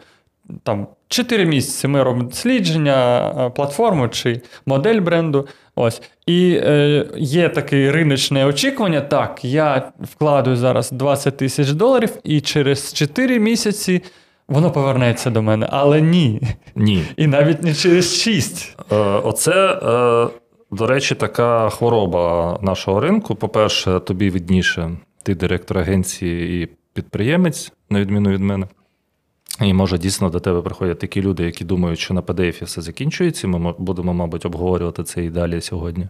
Там 0.62 0.87
4 1.09 1.44
місяці 1.47 1.88
ми 1.88 2.02
робимо 2.02 2.28
дослідження, 2.28 3.52
платформу 3.56 4.09
чи 4.09 4.40
модель 4.66 5.00
бренду. 5.00 5.49
Ось. 5.75 6.02
І 6.26 6.61
е, 6.62 7.06
є 7.16 7.49
таке 7.49 7.92
риночне 7.92 8.47
очікування. 8.47 9.00
Так, 9.00 9.44
я 9.44 9.92
вкладую 10.00 10.56
зараз 10.56 10.90
20 10.92 11.37
тисяч 11.37 11.71
доларів, 11.71 12.11
і 12.25 12.40
через 12.40 12.92
4 12.92 13.38
місяці 13.38 14.02
воно 14.49 14.71
повернеться 14.71 15.30
до 15.30 15.42
мене. 15.42 15.68
Але 15.71 16.00
ні. 16.00 16.40
Ні. 16.75 17.04
І 17.16 17.26
навіть 17.26 17.62
не 17.62 17.75
через 17.75 18.21
6. 18.21 18.76
Е, 18.92 18.97
Оце, 18.97 19.52
е, 19.52 20.28
до 20.71 20.87
речі, 20.87 21.14
така 21.14 21.68
хвороба 21.68 22.59
нашого 22.62 23.00
ринку. 23.00 23.35
По-перше, 23.35 24.00
тобі 24.00 24.30
відніше, 24.30 24.90
ти 25.23 25.35
директор 25.35 25.78
агенції 25.78 26.62
і 26.62 26.68
підприємець, 26.94 27.73
на 27.90 28.00
відміну 28.00 28.30
від 28.30 28.40
мене. 28.40 28.66
І 29.61 29.73
може 29.73 29.99
дійсно 29.99 30.30
до 30.30 30.40
тебе 30.40 30.62
приходять 30.62 30.99
такі 30.99 31.23
люди, 31.23 31.44
які 31.44 31.64
думають, 31.64 31.99
що 31.99 32.14
на 32.14 32.23
PDF 32.23 32.64
все 32.64 32.82
закінчується. 32.82 33.49
Ми 33.49 33.75
будемо, 33.78 34.14
мабуть, 34.14 34.47
обговорювати 34.47 35.04
це 35.04 35.25
і 35.25 35.30
далі 35.30 35.61
сьогодні. 35.61 36.09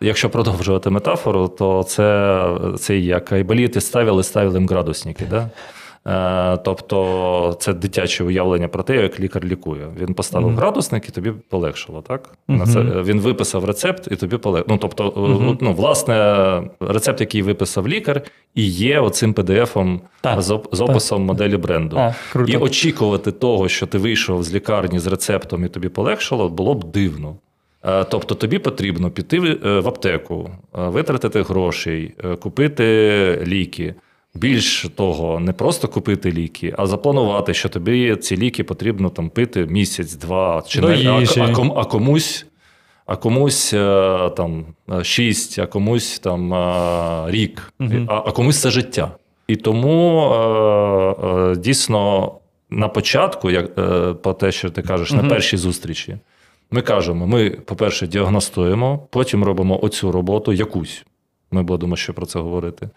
Якщо 0.00 0.30
продовжувати 0.30 0.90
метафору, 0.90 1.48
то 1.48 1.82
це 1.82 2.46
це 2.78 2.98
як 2.98 3.32
айболіти 3.32 3.80
ставили, 3.80 4.22
ставили 4.22 4.58
їм 4.58 4.68
градусники. 4.68 5.24
Да? 5.30 5.50
Е, 6.06 6.56
тобто 6.56 7.56
це 7.60 7.72
дитяче 7.72 8.24
уявлення 8.24 8.68
про 8.68 8.82
те, 8.82 8.96
як 8.96 9.20
лікар 9.20 9.44
лікує. 9.44 9.86
Він 10.00 10.14
поставив 10.14 10.50
mm-hmm. 10.50 10.56
градусник 10.56 11.08
і 11.08 11.12
тобі 11.12 11.32
полегшило, 11.48 12.02
так? 12.02 12.34
Mm-hmm. 12.48 12.66
Це, 12.66 12.80
Він 12.80 13.20
виписав 13.20 13.64
рецепт 13.64 14.08
і 14.10 14.16
тобі 14.16 14.36
полегшило. 14.36 14.74
Ну, 14.74 14.78
тобто, 14.82 15.08
mm-hmm. 15.08 15.58
ну, 15.60 15.72
власне, 15.72 16.14
рецепт, 16.80 17.20
який 17.20 17.42
виписав 17.42 17.88
лікар, 17.88 18.22
і 18.54 18.66
є 18.68 19.00
оцим 19.00 19.34
PDF-ом 19.34 20.00
з, 20.38 20.58
з 20.72 20.80
описом 20.80 21.18
так. 21.18 21.26
моделі 21.26 21.56
бренду. 21.56 21.96
А, 21.98 22.14
І 22.46 22.56
очікувати 22.56 23.32
того, 23.32 23.68
що 23.68 23.86
ти 23.86 23.98
вийшов 23.98 24.42
з 24.42 24.54
лікарні 24.54 24.98
з 24.98 25.06
рецептом 25.06 25.64
і 25.64 25.68
тобі 25.68 25.88
полегшило, 25.88 26.48
було 26.48 26.74
б 26.74 26.84
дивно. 26.84 27.36
Е, 27.84 28.04
тобто 28.04 28.34
тобі 28.34 28.58
потрібно 28.58 29.10
піти 29.10 29.40
в 29.62 29.88
аптеку, 29.88 30.50
витратити 30.72 31.42
грошей, 31.42 32.14
купити 32.40 33.44
ліки. 33.46 33.94
Більш 34.34 34.86
того, 34.94 35.40
не 35.40 35.52
просто 35.52 35.88
купити 35.88 36.32
ліки, 36.32 36.74
а 36.78 36.86
запланувати, 36.86 37.54
що 37.54 37.68
тобі 37.68 38.16
ці 38.16 38.36
ліки 38.36 38.64
потрібно 38.64 39.10
там 39.10 39.30
пити 39.30 39.66
місяць-два, 39.66 40.62
чи 40.66 40.80
До 40.80 40.88
не 40.88 41.10
а, 41.10 41.44
а, 41.44 41.52
ком, 41.52 41.72
а 41.76 41.84
комусь 41.84 42.46
а 43.06 43.16
комусь 43.16 43.72
е, 43.74 44.30
там 44.36 44.64
шість, 45.02 45.58
а 45.58 45.66
комусь 45.66 46.18
там 46.18 46.54
е, 46.54 47.30
рік, 47.30 47.72
угу. 47.80 48.06
а, 48.08 48.14
а 48.26 48.32
комусь 48.32 48.60
це 48.60 48.70
життя. 48.70 49.10
І 49.48 49.56
тому 49.56 50.30
е, 50.32 51.56
дійсно 51.56 52.32
на 52.70 52.88
початку, 52.88 53.50
як 53.50 53.74
по 54.22 54.32
те, 54.32 54.52
що 54.52 54.70
ти 54.70 54.82
кажеш, 54.82 55.12
угу. 55.12 55.22
на 55.22 55.28
першій 55.28 55.56
зустрічі, 55.56 56.16
ми 56.70 56.82
кажемо: 56.82 57.26
ми, 57.26 57.50
по-перше, 57.50 58.06
діагностуємо, 58.06 59.06
потім 59.10 59.44
робимо 59.44 59.84
оцю 59.84 60.12
роботу 60.12 60.52
якусь. 60.52 61.04
Ми 61.50 61.62
будемо 61.62 61.96
ще 61.96 62.12
про 62.12 62.26
це 62.26 62.38
говорити. 62.38 62.88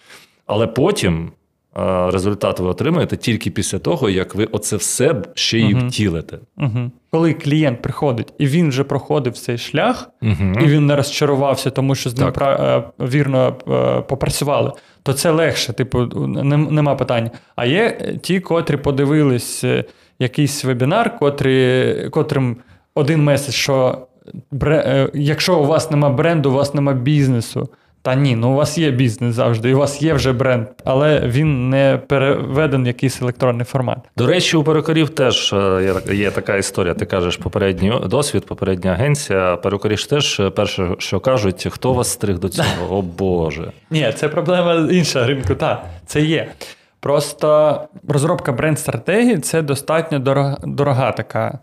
Але 0.47 0.67
потім 0.67 1.31
е, 1.77 2.11
результат 2.11 2.59
ви 2.59 2.67
отримаєте 2.67 3.17
тільки 3.17 3.51
після 3.51 3.79
того, 3.79 4.09
як 4.09 4.35
ви 4.35 4.45
оце 4.45 4.75
все 4.75 5.15
ще 5.33 5.59
й 5.59 5.73
втілите. 5.73 6.37
Угу. 6.57 6.91
Коли 7.11 7.33
клієнт 7.33 7.81
приходить 7.81 8.33
і 8.37 8.47
він 8.47 8.69
вже 8.69 8.83
проходив 8.83 9.33
цей 9.33 9.57
шлях, 9.57 10.09
угу. 10.21 10.53
і 10.61 10.65
він 10.65 10.85
не 10.85 10.95
розчарувався, 10.95 11.69
тому 11.69 11.95
що 11.95 12.09
з 12.09 12.17
ним 12.17 12.31
так. 12.31 12.59
Е, 12.59 12.83
вірно 13.05 13.55
е, 13.67 14.01
попрацювали, 14.01 14.71
то 15.03 15.13
це 15.13 15.31
легше, 15.31 15.73
типу, 15.73 16.05
нема 16.05 16.95
питань. 16.95 17.31
А 17.55 17.65
є 17.65 17.97
ті, 18.21 18.39
котрі 18.39 18.77
подивились 18.77 19.65
якийсь 20.19 20.63
вебінар, 20.63 21.17
котрі, 21.17 21.95
котрим 22.11 22.57
один 22.95 23.23
меседж, 23.23 23.55
що 23.55 24.07
якщо 25.13 25.59
у 25.59 25.65
вас 25.65 25.91
нема 25.91 26.09
бренду, 26.09 26.49
у 26.49 26.53
вас 26.53 26.73
нема 26.73 26.93
бізнесу. 26.93 27.69
Та 28.01 28.15
ні, 28.15 28.35
ну 28.35 28.51
у 28.51 28.55
вас 28.55 28.77
є 28.77 28.91
бізнес 28.91 29.35
завжди, 29.35 29.69
і 29.69 29.73
у 29.73 29.77
вас 29.77 30.01
є 30.01 30.13
вже 30.13 30.33
бренд, 30.33 30.67
але 30.85 31.19
він 31.25 31.69
не 31.69 31.99
переведений 32.07 32.83
в 32.83 32.87
якийсь 32.87 33.21
електронний 33.21 33.65
формат. 33.65 33.97
До 34.17 34.27
речі, 34.27 34.57
у 34.57 34.63
перукарів 34.63 35.09
теж 35.09 35.53
е, 35.53 35.95
є 36.13 36.31
така 36.31 36.55
історія. 36.55 36.93
Ти 36.93 37.05
кажеш, 37.05 37.37
попередній 37.37 37.93
досвід, 38.05 38.45
попередня 38.45 38.91
агенція. 38.91 39.55
Перукарі 39.57 39.97
ж 39.97 40.09
теж 40.09 40.39
е, 40.39 40.49
перше, 40.49 40.95
що 40.97 41.19
кажуть, 41.19 41.67
хто 41.71 41.93
вас 41.93 42.09
стриг 42.09 42.39
до 42.39 42.49
цього? 42.49 42.67
О 42.89 43.01
Боже. 43.01 43.71
Ні, 43.91 44.13
це 44.15 44.29
проблема 44.29 44.87
інша 44.91 45.27
ринку. 45.27 45.55
Так, 45.55 45.85
це 46.05 46.21
є. 46.21 46.51
Просто 46.99 47.81
розробка 48.07 48.51
бренд-стратегії 48.51 49.37
це 49.37 49.61
достатньо 49.61 50.19
дорога, 50.19 50.57
дорога 50.63 51.11
така 51.11 51.59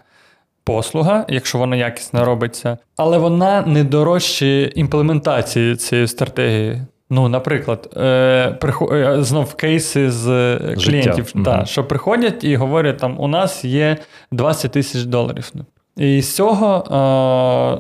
послуга, 0.65 1.27
якщо 1.29 1.59
вона 1.59 1.77
якісно 1.77 2.25
робиться, 2.25 2.79
але 2.97 3.19
вона 3.19 3.63
не 3.63 3.85
дорожче 3.85 4.63
імплементації 4.63 5.77
цієї 5.77 6.09
стратегії. 6.09 6.83
Ну, 7.11 7.29
наприклад, 7.29 7.93
е, 7.97 8.59
е 8.93 9.17
знов 9.23 9.55
кейси 9.55 10.11
з 10.11 10.29
е, 10.29 10.77
клієнтів, 10.85 11.33
та, 11.45 11.57
угу. 11.57 11.67
що 11.67 11.85
приходять 11.85 12.45
і 12.45 12.57
говорять, 12.57 12.99
там 12.99 13.21
у 13.21 13.29
нас 13.29 13.65
є 13.65 13.97
20 14.33 14.73
тисяч 14.73 15.03
доларів. 15.03 15.53
І 15.97 16.23
з 16.23 16.37
цього, 16.37 16.85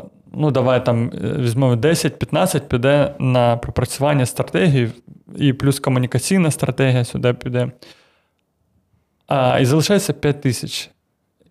е, 0.04 0.08
ну, 0.32 0.50
давай 0.50 0.84
там 0.84 1.12
е, 1.14 1.36
візьмемо 1.38 1.74
10-15 1.74 2.60
піде 2.60 3.14
на 3.18 3.56
пропрацювання 3.56 4.26
стратегії, 4.26 4.90
і 5.36 5.52
плюс 5.52 5.80
комунікаційна 5.80 6.50
стратегія 6.50 7.04
сюди 7.04 7.32
піде. 7.32 7.70
А, 9.26 9.58
І 9.60 9.64
залишається 9.64 10.12
5 10.12 10.40
тисяч. 10.40 10.90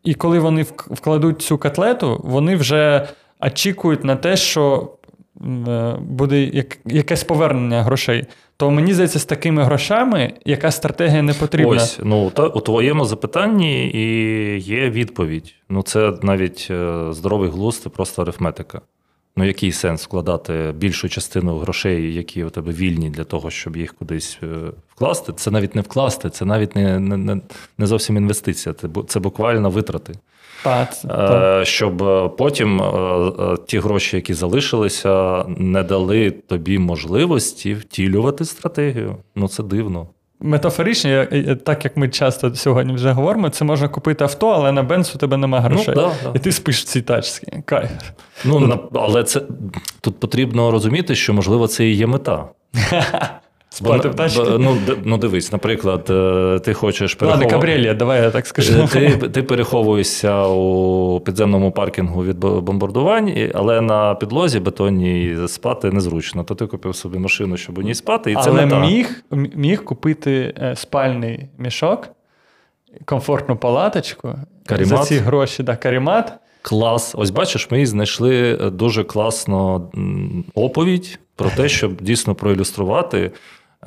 І 0.04 0.13
коли 0.13 0.39
вони 0.39 0.66
вкладуть 0.78 1.42
цю 1.42 1.58
котлету, 1.58 2.22
вони 2.24 2.56
вже 2.56 3.08
очікують 3.39 4.04
на 4.04 4.16
те, 4.16 4.38
що 4.38 4.92
е, 5.68 5.96
буде 6.00 6.66
якесь 6.86 7.24
повернення 7.24 7.84
грошей. 7.84 8.26
То 8.58 8.72
мені 8.72 8.94
здається, 8.94 9.20
з 9.20 9.26
такими 9.26 9.63
грошами 9.63 10.34
яка 10.46 10.72
стратегія 10.72 11.22
не 11.22 11.34
потрібна. 11.34 11.76
Ось, 11.76 12.00
ну 12.04 12.30
та 12.30 12.48
у 12.48 12.60
твоєму 12.60 13.06
запитанні 13.06 13.88
і 13.88 14.06
є 14.60 14.89
відповідь. 14.89 15.54
Ну, 15.70 15.84
це 15.84 16.13
навіть 16.22 16.68
е, 16.72 17.08
здоровий 17.10 17.50
глузд, 17.50 17.82
це 17.82 17.89
просто 17.89 18.22
арифметика. 18.22 18.82
Ну, 19.36 19.46
який 19.46 19.72
сенс 19.72 20.04
вкладати 20.04 20.74
більшу 20.76 21.10
частину 21.10 21.58
грошей, 21.58 22.13
які 22.13 22.43
у 22.43 22.50
тебе 22.50 22.72
вільні 22.72 23.10
для 23.10 23.24
того, 23.24 23.50
щоб 23.50 23.78
їх 23.78 23.93
кудись 23.93 24.39
е, 24.43 24.48
вкласти? 24.96 25.34
Це 25.34 25.52
навіть 25.52 25.76
не 25.76 25.82
вкласти, 25.82 26.30
це 26.30 26.46
навіть 26.46 26.76
не 26.76 27.00
не, 27.00 27.41
не 27.78 27.88
зовсім 27.88 28.17
інвестиція, 28.17 28.76
це 29.08 29.19
буквально 29.19 29.69
витрати. 29.69 30.13
Так, 30.63 31.02
так. 31.02 31.67
Щоб 31.67 31.98
потім 32.38 32.82
ті 33.67 33.80
гроші, 33.80 34.15
які 34.15 34.34
залишилися, 34.34 35.43
не 35.48 35.84
дали 35.84 36.32
тобі 36.32 36.80
можливості 36.80 37.74
втілювати 37.74 38.46
стратегію. 38.46 39.17
Ну 39.36 39.48
це 39.48 39.63
дивно. 39.63 40.08
Метафорично, 40.45 41.25
так 41.65 41.86
як 41.86 41.97
ми 41.97 42.10
часто 42.10 42.56
сьогодні 42.56 42.93
вже 42.93 43.12
говоримо, 43.12 43.49
це 43.49 43.65
можна 43.65 43.88
купити 43.88 44.23
авто, 44.23 44.49
але 44.49 44.71
на 44.71 44.84
бенз 44.84 45.15
у 45.15 45.17
тебе 45.17 45.38
немає 45.38 45.63
ну, 45.63 45.75
грошей. 45.75 45.93
Ну, 45.97 46.01
да, 46.01 46.12
да. 46.23 46.32
І 46.36 46.39
ти 46.39 46.51
спиш 46.51 46.82
в 46.82 46.84
цій 46.84 47.01
тачці. 47.01 47.62
Кайф. 47.65 47.91
Ну, 48.45 48.60
на, 48.60 48.79
але 48.93 49.23
це 49.23 49.41
тут 50.01 50.19
потрібно 50.19 50.71
розуміти, 50.71 51.15
що 51.15 51.34
можливо 51.34 51.67
це 51.67 51.86
і 51.86 51.95
є 51.95 52.08
мета. 52.08 52.45
Спати 53.74 54.10
в? 54.10 54.60
Ну, 54.60 54.78
ну 55.04 55.18
дивись, 55.18 55.52
наприклад, 55.52 56.08
е, 56.10 56.60
ти 56.60 56.74
хочеш 56.74 57.16
переховувати... 57.16 57.46
Ладно, 57.46 57.60
кабрелія, 57.60 57.94
давай 57.94 58.22
я 58.22 58.32
так 58.32 58.48
скажу. 58.48 58.88
Ти 58.92 59.10
ти 59.10 59.44
переховуєшся 59.44 60.48
у 60.48 61.20
підземному 61.20 61.72
паркінгу 61.72 62.24
від 62.24 62.38
бомбардувань, 62.40 63.52
але 63.54 63.82
на 63.82 64.16
підлозі 64.16 64.60
бетонній 64.60 65.38
спати 65.48 65.92
незручно. 65.92 66.44
То 66.44 66.56
ти 66.56 66.68
купив 66.68 66.96
собі 66.96 67.18
машину, 67.18 67.58
щоб 67.58 67.78
у 67.78 67.82
ній 67.82 67.96
спати, 67.96 68.32
і 68.32 68.36
це 68.36 68.42
але 68.46 68.66
мета. 68.66 68.80
міг 68.80 69.24
міг 69.56 69.84
купити 69.84 70.54
е, 70.62 70.76
спальний 70.76 71.48
мішок, 71.58 72.10
комфортну 73.06 73.56
палаточку 73.56 74.36
карімат. 74.66 75.00
за 75.00 75.04
ці 75.04 75.18
гроші, 75.18 75.64
да, 75.64 75.76
карімат. 75.76 76.34
Клас. 76.62 77.16
Ось 77.18 77.30
бачиш, 77.30 77.72
ми 77.72 77.86
знайшли 77.86 78.56
дуже 78.74 79.04
класну 79.04 79.92
оповідь 80.56 81.20
про 81.36 81.50
те, 81.50 81.70
щоб 81.70 82.02
дійсно 82.02 82.36
проілюструвати. 82.36 83.32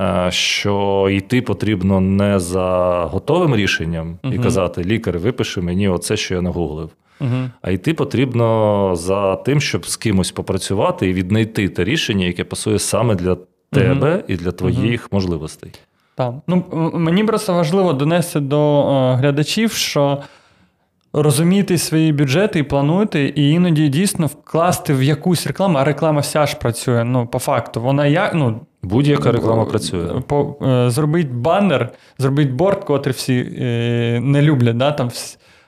Е, 0.00 0.30
що 0.30 1.08
йти 1.12 1.42
потрібно 1.42 2.00
не 2.00 2.40
за 2.40 2.68
готовим 3.10 3.56
рішенням 3.56 4.18
і 4.32 4.38
казати, 4.38 4.84
лікар, 4.84 5.18
випиши 5.18 5.60
мені 5.60 5.88
оце, 5.88 6.16
що 6.16 6.34
я 6.34 6.42
нагуглив. 6.42 6.90
uh 7.20 7.50
А 7.62 7.70
йти 7.70 7.94
потрібно 7.94 8.90
за 8.96 9.36
тим, 9.36 9.60
щоб 9.60 9.86
з 9.86 9.96
кимось 9.96 10.30
попрацювати 10.30 11.08
і 11.10 11.12
віднайти 11.12 11.68
те 11.68 11.84
рішення, 11.84 12.26
яке 12.26 12.44
пасує 12.44 12.78
саме 12.78 13.14
для 13.14 13.36
тебе 13.72 14.14
uh 14.14 14.22
і 14.28 14.36
для 14.36 14.52
твоїх 14.52 15.12
можливостей. 15.12 15.72
Так. 16.14 16.34
Ну, 16.46 16.64
Мені 16.94 17.24
просто 17.24 17.54
важливо 17.54 17.92
донести 17.92 18.40
до 18.40 18.80
е, 18.80 19.14
глядачів, 19.14 19.72
що 19.72 20.18
розуміти 21.22 21.78
свої 21.78 22.12
бюджети 22.12 22.58
і 22.58 22.62
планувати, 22.62 23.32
і 23.36 23.50
іноді 23.50 23.88
дійсно 23.88 24.26
вкласти 24.26 24.94
в 24.94 25.02
якусь 25.02 25.46
рекламу, 25.46 25.78
а 25.78 25.84
реклама 25.84 26.20
вся 26.20 26.46
ж 26.46 26.56
працює. 26.56 27.04
Ну, 27.04 27.26
по 27.26 27.38
факту, 27.38 27.80
вона 27.80 28.06
як. 28.06 28.34
ну, 28.34 28.60
Будь-яка 28.82 29.32
реклама 29.32 29.64
працює. 29.64 30.20
По, 30.26 30.56
е, 30.62 30.90
Зробить 30.90 31.32
банер, 31.32 31.92
зробіть 32.18 32.50
борт, 32.50 32.84
котрий 32.84 33.12
всі 33.12 33.52
е, 33.60 34.20
не 34.22 34.42
люблять, 34.42 34.76
да, 34.76 34.92
там, 34.92 35.10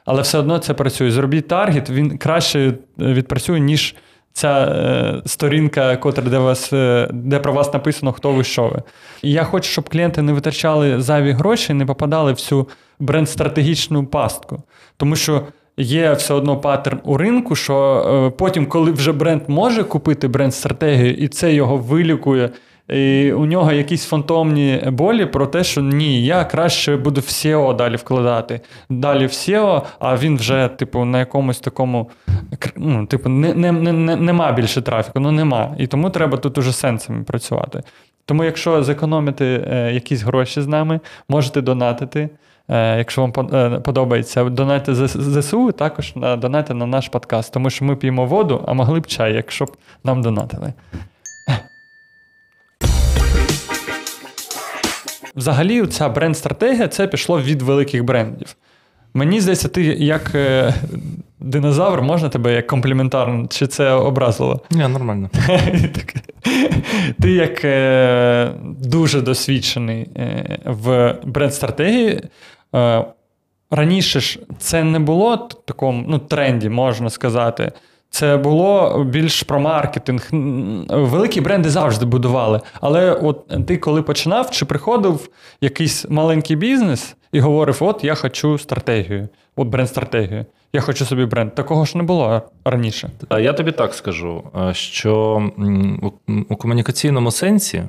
але 0.04 0.22
все 0.22 0.38
одно 0.38 0.58
це 0.58 0.74
працює. 0.74 1.10
Зробіть 1.10 1.48
таргет, 1.48 1.90
він 1.90 2.18
краще 2.18 2.60
е, 2.68 2.74
відпрацює, 2.98 3.60
ніж 3.60 3.94
ця 4.32 4.64
е, 4.64 5.22
сторінка, 5.26 5.96
котра 5.96 6.24
де 6.24 6.38
вас, 6.38 6.72
е, 6.72 7.08
де 7.12 7.38
про 7.38 7.52
вас 7.52 7.72
написано, 7.72 8.12
хто 8.12 8.32
ви 8.32 8.44
що 8.44 8.68
ви. 8.68 8.82
І 9.22 9.32
я 9.32 9.44
хочу, 9.44 9.70
щоб 9.70 9.88
клієнти 9.88 10.22
не 10.22 10.32
витрачали 10.32 11.00
зайві 11.00 11.32
гроші, 11.32 11.74
не 11.74 11.86
попадали 11.86 12.32
в 12.32 12.36
цю 12.36 12.68
бренд-стратегічну 13.00 14.06
пастку. 14.06 14.62
Тому 14.98 15.16
що. 15.16 15.42
Є 15.80 16.12
все 16.12 16.34
одно 16.34 16.56
паттерн 16.56 17.00
у 17.04 17.16
ринку, 17.16 17.56
що 17.56 17.76
е, 18.26 18.30
потім, 18.38 18.66
коли 18.66 18.92
вже 18.92 19.12
бренд 19.12 19.42
може 19.48 19.84
купити 19.84 20.28
бренд-стратегію, 20.28 21.14
і 21.14 21.28
це 21.28 21.54
його 21.54 21.76
вилікує 21.76 22.50
і 22.88 23.32
у 23.32 23.46
нього 23.46 23.72
якісь 23.72 24.06
фантомні 24.06 24.82
болі 24.86 25.26
про 25.26 25.46
те, 25.46 25.64
що 25.64 25.80
ні, 25.80 26.24
я 26.24 26.44
краще 26.44 26.96
буду 26.96 27.20
в 27.20 27.24
SEO 27.24 27.76
далі 27.76 27.96
вкладати. 27.96 28.60
Далі 28.90 29.26
в 29.26 29.30
SEO, 29.30 29.82
а 29.98 30.16
він 30.16 30.36
вже, 30.36 30.68
типу, 30.68 31.04
на 31.04 31.18
якомусь 31.18 31.60
такому, 31.60 32.10
ну, 32.76 33.06
типу, 33.06 33.28
не, 33.28 33.54
не, 33.54 33.72
не, 33.72 34.16
нема 34.16 34.52
більше 34.52 34.82
трафіку, 34.82 35.20
ну 35.20 35.32
нема. 35.32 35.74
І 35.78 35.86
тому 35.86 36.10
треба 36.10 36.38
тут 36.38 36.58
уже 36.58 36.72
сенсами 36.72 37.24
працювати. 37.24 37.82
Тому, 38.24 38.44
якщо 38.44 38.82
зекономити 38.82 39.66
е, 39.72 39.92
якісь 39.94 40.22
гроші 40.22 40.60
з 40.60 40.66
нами, 40.66 41.00
можете 41.28 41.60
донатити. 41.60 42.28
Е, 42.70 42.98
якщо 42.98 43.20
вам 43.26 43.48
е, 43.54 43.80
подобається, 43.80 44.44
донати 44.44 44.94
ЗСУ, 45.06 45.72
також 45.72 46.12
донати 46.16 46.74
на 46.74 46.86
наш 46.86 47.08
подкаст, 47.08 47.52
тому 47.52 47.70
що 47.70 47.84
ми 47.84 47.96
п'ємо 47.96 48.26
воду, 48.26 48.64
а 48.66 48.72
могли 48.72 49.00
б 49.00 49.06
чай, 49.06 49.34
якщо 49.34 49.64
б 49.64 49.76
нам 50.04 50.22
донатили. 50.22 50.72
Взагалі, 55.36 55.86
ця 55.86 56.08
бренд-стратегія 56.08 56.88
це 56.88 57.06
пішло 57.06 57.40
від 57.40 57.62
великих 57.62 58.04
брендів. 58.04 58.56
Мені 59.14 59.40
здається, 59.40 59.68
ти 59.68 59.82
як 59.84 60.34
е, 60.34 60.74
динозавр, 61.40 62.02
можна 62.02 62.28
тебе 62.28 62.52
як 62.52 62.66
компліментарно, 62.66 63.46
чи 63.46 63.66
це 63.66 63.90
образливо? 63.90 64.60
Ні, 64.70 64.88
нормально. 64.88 65.30
Ти 67.20 67.30
як 67.30 67.66
дуже 68.80 69.20
досвідчений 69.20 70.08
в 70.64 71.14
бренд-стратегії. 71.24 72.20
Е, 72.74 73.04
раніше 73.70 74.20
ж 74.20 74.40
це 74.58 74.84
не 74.84 74.98
було 74.98 75.36
такому 75.36 76.04
ну, 76.08 76.18
тренді, 76.18 76.68
можна 76.68 77.10
сказати. 77.10 77.72
Це 78.10 78.36
було 78.36 79.04
більш 79.04 79.42
про 79.42 79.60
маркетинг. 79.60 80.28
Великі 80.88 81.40
бренди 81.40 81.70
завжди 81.70 82.06
будували. 82.06 82.60
Але 82.80 83.12
от 83.12 83.66
ти 83.66 83.76
коли 83.76 84.02
починав, 84.02 84.50
чи 84.50 84.64
приходив 84.64 85.28
якийсь 85.60 86.06
маленький 86.08 86.56
бізнес 86.56 87.16
і 87.32 87.40
говорив: 87.40 87.78
От 87.80 88.04
я 88.04 88.14
хочу 88.14 88.58
стратегію, 88.58 89.28
от 89.56 89.68
бренд-стратегію. 89.68 90.44
Я 90.72 90.80
хочу 90.80 91.04
собі 91.04 91.24
бренд. 91.24 91.54
Такого 91.54 91.84
ж 91.84 91.96
не 91.98 92.02
було 92.02 92.42
раніше. 92.64 93.10
Я 93.30 93.52
тобі 93.52 93.72
так 93.72 93.94
скажу, 93.94 94.42
що 94.72 95.42
у 96.48 96.56
комунікаційному 96.56 97.30
сенсі 97.30 97.76
е, 97.78 97.88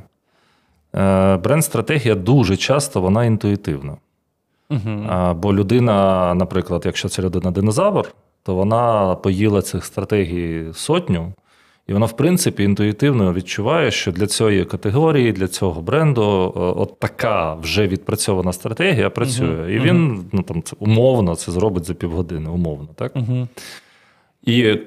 бренд-стратегія 1.38 2.16
дуже 2.16 2.58
часто 2.58 3.02
вона 3.02 3.26
інтуїтивна. 3.26 3.98
Угу. 4.70 5.10
Бо 5.36 5.54
людина, 5.54 6.34
наприклад, 6.34 6.82
якщо 6.86 7.10
це 7.10 7.22
людина 7.22 7.52
динозавр 7.52 8.14
то 8.44 8.56
вона 8.56 9.16
поїла 9.16 9.62
цих 9.62 9.86
стратегій 9.86 10.66
сотню, 10.74 11.34
і 11.88 11.94
вона, 11.94 12.06
в 12.06 12.18
принципі, 12.18 12.64
інтуїтивно 12.64 13.34
відчуває, 13.34 13.92
що 13.92 14.12
для 14.12 14.28
цієї 14.28 14.66
категорії, 14.66 15.32
для 15.32 15.48
цього 15.48 15.82
бренду, 15.82 16.54
от 16.56 17.00
така 17.00 17.54
вже 17.54 17.88
відпрацьована 17.88 18.54
стратегія 18.54 19.10
працює. 19.10 19.48
Uh-huh. 19.48 19.70
І 19.70 19.80
він 19.80 20.26
ну, 20.32 20.42
там, 20.42 20.64
умовно 20.80 21.36
це 21.36 21.52
зробить 21.52 21.86
за 21.86 21.94
півгодини, 21.94 22.50
умовно. 22.50 22.88
так? 22.96 23.16
Uh-huh. 23.16 23.48
І 24.44 24.62
е, 24.64 24.80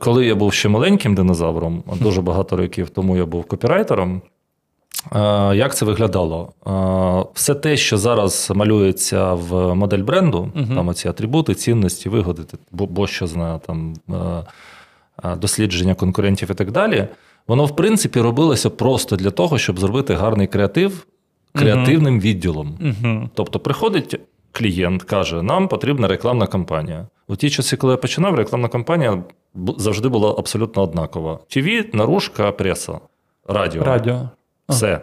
коли 0.00 0.26
я 0.26 0.34
був 0.34 0.52
ще 0.52 0.68
маленьким 0.68 1.14
динозавром, 1.14 1.84
дуже 2.00 2.22
багато 2.22 2.56
років 2.56 2.90
тому 2.90 3.16
я 3.16 3.26
був 3.26 3.44
копірайтером. 3.44 4.22
Як 5.54 5.76
це 5.76 5.84
виглядало? 5.84 6.52
Все 7.34 7.54
те, 7.54 7.76
що 7.76 7.98
зараз 7.98 8.52
малюється 8.54 9.34
в 9.34 9.74
модель 9.74 10.02
бренду, 10.02 10.52
uh 10.56 10.74
там 10.74 10.88
оці 10.88 11.08
атрибути, 11.08 11.54
цінності, 11.54 12.08
вигоди, 12.08 12.42
бо 12.70 13.06
що 13.06 13.26
знає, 13.26 13.60
там 13.66 13.94
дослідження 15.36 15.94
конкурентів 15.94 16.50
і 16.50 16.54
так 16.54 16.70
далі, 16.70 17.08
воно, 17.48 17.64
в 17.64 17.76
принципі, 17.76 18.20
робилося 18.20 18.70
просто 18.70 19.16
для 19.16 19.30
того, 19.30 19.58
щоб 19.58 19.78
зробити 19.78 20.14
гарний 20.14 20.46
креатив 20.46 21.06
креативним 21.54 22.16
uh 22.16 22.20
відділом. 22.20 22.78
uh 22.80 23.28
Тобто, 23.34 23.60
приходить 23.60 24.20
клієнт, 24.52 25.02
каже: 25.02 25.42
нам 25.42 25.68
потрібна 25.68 26.08
рекламна 26.08 26.46
кампанія. 26.46 27.06
У 27.28 27.36
ті 27.36 27.50
часи, 27.50 27.76
коли 27.76 27.92
я 27.92 27.96
починав, 27.96 28.34
рекламна 28.34 28.68
кампанія 28.68 29.22
завжди 29.78 30.08
була 30.08 30.34
абсолютно 30.38 30.82
однакова: 30.82 31.38
ТВ, 31.48 31.68
наружка, 31.92 32.52
преса, 32.52 32.98
радіо. 33.48 33.84
Радіо. 33.84 34.28
Все. 34.68 35.00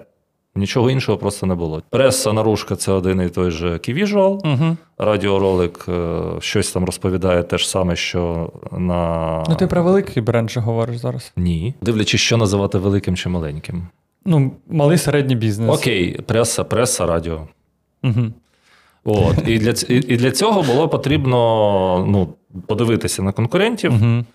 Нічого 0.56 0.92
іншого 0.92 1.18
просто 1.18 1.46
не 1.46 1.56
було. 1.56 1.82
Преса 1.90 2.34
наружка 2.34 2.76
це 2.76 2.92
один 2.92 3.22
і 3.22 3.30
той 3.30 3.52
же 3.52 3.80
key 3.80 3.98
visual, 3.98 4.42
угу. 4.44 4.78
радіоролик 4.98 5.86
е, 5.90 6.22
щось 6.40 6.72
там 6.72 6.86
розповідає 6.86 7.44
те 7.44 7.58
ж 7.58 7.70
саме, 7.70 7.96
що 7.96 8.52
на. 8.72 9.44
Ну, 9.50 9.56
ти 9.56 9.68
про 9.68 9.84
великий 9.84 10.24
бренд 10.24 10.50
же 10.52 10.60
говориш 10.60 10.98
зараз. 10.98 11.32
Ні. 11.38 11.74
Дивлячись, 11.82 12.22
що 12.22 12.38
називати 12.38 12.78
великим 12.78 13.16
чи 13.16 13.30
маленьким. 13.30 13.88
Ну, 14.26 14.52
малий 14.68 14.98
середній 14.98 15.36
бізнес. 15.36 15.80
Окей, 15.80 16.22
преса, 16.22 16.64
преса, 16.64 17.06
радіо. 17.06 17.48
Угу. 18.04 18.22
От. 19.04 19.48
І 19.48 19.58
для 19.58 19.74
і, 19.90 19.96
і 19.96 20.18
для 20.18 20.32
цього 20.32 20.62
було 20.62 20.90
потрібно 20.90 22.06
ну, 22.10 22.34
подивитися 22.68 23.24
на 23.24 23.32
конкурентів. 23.32 23.94
Угу. 23.94 24.26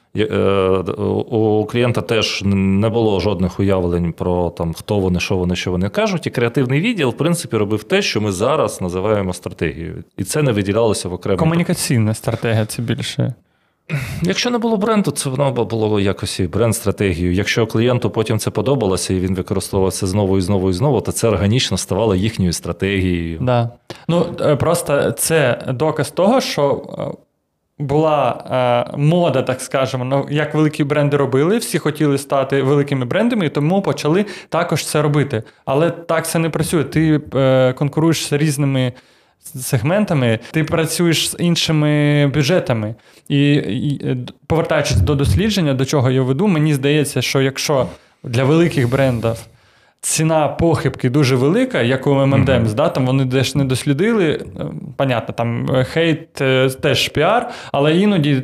У 1.36 1.64
клієнта 1.64 2.00
теж 2.00 2.42
не 2.44 2.88
було 2.88 3.20
жодних 3.20 3.60
уявлень 3.60 4.12
про 4.12 4.50
там, 4.50 4.72
хто 4.72 4.98
вони, 4.98 5.20
що 5.20 5.36
вони, 5.36 5.56
що 5.56 5.70
вони 5.70 5.88
кажуть. 5.88 6.26
І 6.26 6.30
креативний 6.30 6.80
відділ, 6.80 7.08
в 7.08 7.16
принципі, 7.16 7.56
робив 7.56 7.84
те, 7.84 8.02
що 8.02 8.20
ми 8.20 8.32
зараз 8.32 8.80
називаємо 8.80 9.32
стратегією. 9.32 10.04
І 10.16 10.24
це 10.24 10.42
не 10.42 10.52
виділялося 10.52 11.08
в 11.08 11.12
окремо. 11.12 11.38
Комунікаційна 11.38 12.14
стратегія 12.14 12.66
це 12.66 12.82
більше. 12.82 13.34
Якщо 14.22 14.50
не 14.50 14.58
було 14.58 14.76
бренду, 14.76 15.10
це 15.10 15.30
воно 15.30 15.64
було 15.64 16.00
якось 16.00 16.40
і 16.40 16.46
бренд-стратегією. 16.46 17.32
Якщо 17.32 17.66
клієнту 17.66 18.10
потім 18.10 18.38
це 18.38 18.50
подобалося 18.50 19.14
і 19.14 19.20
він 19.20 19.34
використовував 19.34 19.92
це 19.92 20.06
знову 20.06 20.38
і 20.38 20.40
знову 20.40 20.70
і 20.70 20.72
знову, 20.72 21.00
то 21.00 21.12
це 21.12 21.28
органічно 21.28 21.76
ставало 21.76 22.14
їхньою 22.14 22.52
стратегією. 22.52 23.38
Да. 23.40 23.70
Ну, 24.08 24.26
е, 24.40 24.56
Просто 24.56 25.10
це 25.10 25.62
доказ 25.68 26.10
того, 26.10 26.40
що 26.40 26.82
е, 26.98 27.22
була 27.78 28.44
е, 28.94 28.96
мода, 28.96 29.42
так 29.42 29.60
скажемо, 29.60 30.04
ну, 30.04 30.26
як 30.30 30.54
великі 30.54 30.84
бренди 30.84 31.16
робили, 31.16 31.58
всі 31.58 31.78
хотіли 31.78 32.18
стати 32.18 32.62
великими 32.62 33.04
брендами, 33.04 33.46
і 33.46 33.50
тому 33.50 33.82
почали 33.82 34.26
також 34.48 34.86
це 34.86 35.02
робити. 35.02 35.42
Але 35.64 35.90
так 35.90 36.26
це 36.26 36.38
не 36.38 36.50
працює. 36.50 36.84
Ти 36.84 37.20
е, 37.34 37.72
конкуруєш 37.72 38.26
з 38.26 38.32
різними. 38.32 38.92
Сегментами 39.40 40.38
ти 40.50 40.64
працюєш 40.64 41.30
з 41.30 41.36
іншими 41.38 42.26
бюджетами. 42.34 42.94
І, 43.28 43.52
і 43.54 44.16
повертаючись 44.46 44.96
до 44.96 45.14
дослідження, 45.14 45.74
до 45.74 45.84
чого 45.84 46.10
я 46.10 46.22
веду, 46.22 46.46
мені 46.46 46.74
здається, 46.74 47.22
що 47.22 47.42
якщо 47.42 47.86
для 48.24 48.44
великих 48.44 48.90
брендів 48.90 49.36
ціна 50.06 50.48
похибки 50.48 51.10
дуже 51.10 51.36
велика, 51.36 51.82
як 51.82 52.06
у 52.06 52.10
mm-hmm. 52.10 52.74
да, 52.74 52.88
там 52.88 53.06
вони 53.06 53.24
десь 53.24 53.54
не 53.54 53.64
дослідили. 53.64 54.32
Е, 54.60 54.66
понятно, 54.96 55.34
там 55.34 55.70
е, 55.76 55.84
хейт 55.84 56.40
е, 56.40 56.68
теж 56.68 57.08
піар, 57.08 57.50
але 57.72 57.96
іноді, 57.96 58.42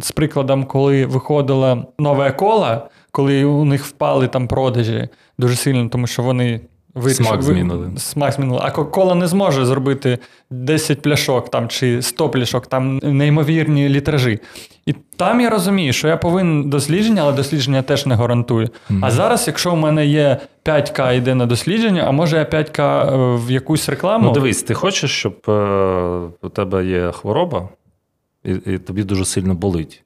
з 0.00 0.10
прикладом, 0.12 0.64
коли 0.64 1.06
виходила 1.06 1.84
нова 1.98 2.30
кола, 2.30 2.88
коли 3.10 3.44
у 3.44 3.64
них 3.64 3.84
впали 3.84 4.28
там 4.28 4.48
продажі 4.48 5.08
дуже 5.38 5.56
сильно, 5.56 5.88
тому 5.88 6.06
що 6.06 6.22
вони 6.22 6.60
Вирішив, 6.94 7.26
смак 7.26 7.42
змінили. 7.42 7.90
Смак 7.96 8.32
змінили. 8.32 8.60
А 8.62 8.70
кола 8.70 9.14
не 9.14 9.26
зможе 9.26 9.66
зробити 9.66 10.18
10 10.50 11.02
пляшок 11.02 11.50
там, 11.50 11.68
чи 11.68 12.02
100 12.02 12.28
пляшок, 12.28 12.66
там 12.66 12.98
неймовірні 13.02 13.88
літражі. 13.88 14.40
І 14.86 14.94
там 15.16 15.40
я 15.40 15.50
розумію, 15.50 15.92
що 15.92 16.08
я 16.08 16.16
повинен 16.16 16.70
дослідження, 16.70 17.22
але 17.22 17.32
дослідження 17.32 17.82
теж 17.82 18.06
не 18.06 18.14
гарантує. 18.14 18.66
Mm-hmm. 18.66 18.98
А 19.02 19.10
зараз, 19.10 19.46
якщо 19.46 19.70
в 19.70 19.76
мене 19.76 20.06
є 20.06 20.40
5К 20.64 21.16
йде 21.16 21.34
на 21.34 21.46
дослідження, 21.46 22.04
а 22.08 22.10
може 22.10 22.36
я 22.36 22.44
5К 22.44 22.80
е, 22.82 23.36
в 23.46 23.50
якусь 23.50 23.88
рекламу. 23.88 24.24
Ну, 24.24 24.32
дивись, 24.32 24.62
ти 24.62 24.74
хочеш, 24.74 25.10
щоб 25.10 25.36
е, 25.48 25.52
у 26.42 26.48
тебе 26.48 26.86
є 26.86 27.12
хвороба, 27.12 27.68
і, 28.44 28.50
і 28.52 28.78
тобі 28.78 29.02
дуже 29.02 29.24
сильно 29.24 29.54
болить. 29.54 30.02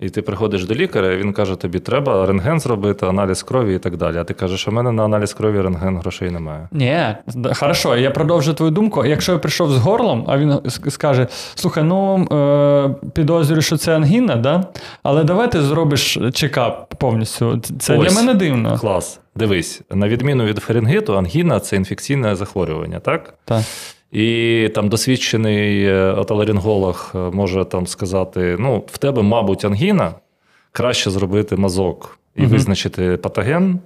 І 0.00 0.08
ти 0.08 0.22
приходиш 0.22 0.64
до 0.64 0.74
лікаря, 0.74 1.12
і 1.12 1.16
він 1.16 1.32
каже, 1.32 1.56
тобі 1.56 1.78
треба 1.78 2.26
рентген 2.26 2.60
зробити, 2.60 3.06
аналіз 3.06 3.42
крові 3.42 3.74
і 3.74 3.78
так 3.78 3.96
далі. 3.96 4.16
А 4.16 4.24
ти 4.24 4.34
кажеш, 4.34 4.68
у 4.68 4.72
мене 4.72 4.92
на 4.92 5.04
аналіз 5.04 5.34
крові 5.34 5.60
рентген 5.60 5.98
грошей 5.98 6.30
немає. 6.30 6.68
Ні, 6.72 7.06
хорошо, 7.54 7.96
я 7.96 8.10
продовжу 8.10 8.54
твою 8.54 8.72
думку. 8.72 9.04
Якщо 9.04 9.32
я 9.32 9.38
прийшов 9.38 9.70
з 9.70 9.76
горлом, 9.76 10.24
а 10.28 10.38
він 10.38 10.60
скаже: 10.88 11.26
слухай, 11.54 11.84
ну 11.84 12.26
е, 12.32 13.08
підозрюю, 13.14 13.62
що 13.62 13.76
це 13.76 13.96
ангіна, 13.96 14.36
да? 14.36 14.64
але 15.02 15.24
давай 15.24 15.50
ти 15.50 15.62
зробиш 15.62 16.18
чекап 16.32 16.94
повністю. 16.98 17.60
Це 17.78 17.98
Ось, 17.98 18.08
для 18.08 18.20
мене 18.20 18.34
дивно. 18.34 18.78
Клас. 18.78 19.20
Дивись, 19.36 19.82
на 19.90 20.08
відміну 20.08 20.44
від 20.44 20.58
фарингіту, 20.58 21.18
ангіна 21.18 21.60
це 21.60 21.76
інфекційне 21.76 22.36
захворювання, 22.36 23.00
так? 23.00 23.34
Так. 23.44 23.62
І 24.14 24.68
там 24.74 24.88
досвідчений 24.88 25.84
е, 25.84 26.12
отоларинголог 26.12 27.12
е, 27.14 27.18
може 27.18 27.64
там 27.64 27.86
сказати: 27.86 28.56
ну, 28.58 28.84
в 28.86 28.98
тебе, 28.98 29.22
мабуть, 29.22 29.64
ангіна, 29.64 30.14
краще 30.72 31.10
зробити 31.10 31.56
мазок 31.56 32.18
і 32.36 32.42
угу. 32.42 32.50
визначити 32.50 33.16
патоген. 33.16 33.80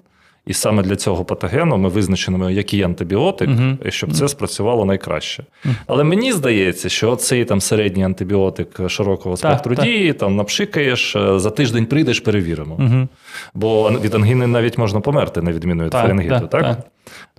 І 0.46 0.54
саме 0.54 0.82
для 0.82 0.96
цього 0.96 1.24
патогену 1.24 1.76
ми 1.76 1.88
визначимо, 1.88 2.50
який 2.50 2.82
антибіотик, 2.82 3.48
uh-huh. 3.48 3.90
щоб 3.90 4.12
це 4.12 4.28
спрацювало 4.28 4.84
найкраще. 4.84 5.42
Uh-huh. 5.42 5.74
Але 5.86 6.04
мені 6.04 6.32
здається, 6.32 6.88
що 6.88 7.16
цей 7.16 7.44
там 7.44 7.60
середній 7.60 8.04
антибіотик 8.04 8.80
широкого 8.88 9.36
спектру 9.36 9.74
так, 9.74 9.84
дії, 9.84 10.08
так. 10.08 10.18
там 10.18 10.36
напшикаєш, 10.36 11.16
е, 11.16 11.38
за 11.38 11.50
тиждень 11.50 11.86
прийдеш, 11.86 12.20
перевіримо. 12.20 12.76
Uh-huh. 12.76 13.08
Бо 13.54 13.90
від 13.90 14.14
ангіни 14.14 14.46
навіть 14.46 14.78
можна 14.78 15.00
померти, 15.00 15.42
на 15.42 15.52
відміну 15.52 15.84
від 15.84 15.90
так, 15.90 16.02
фарингіту, 16.02 16.46
так? 16.46 16.78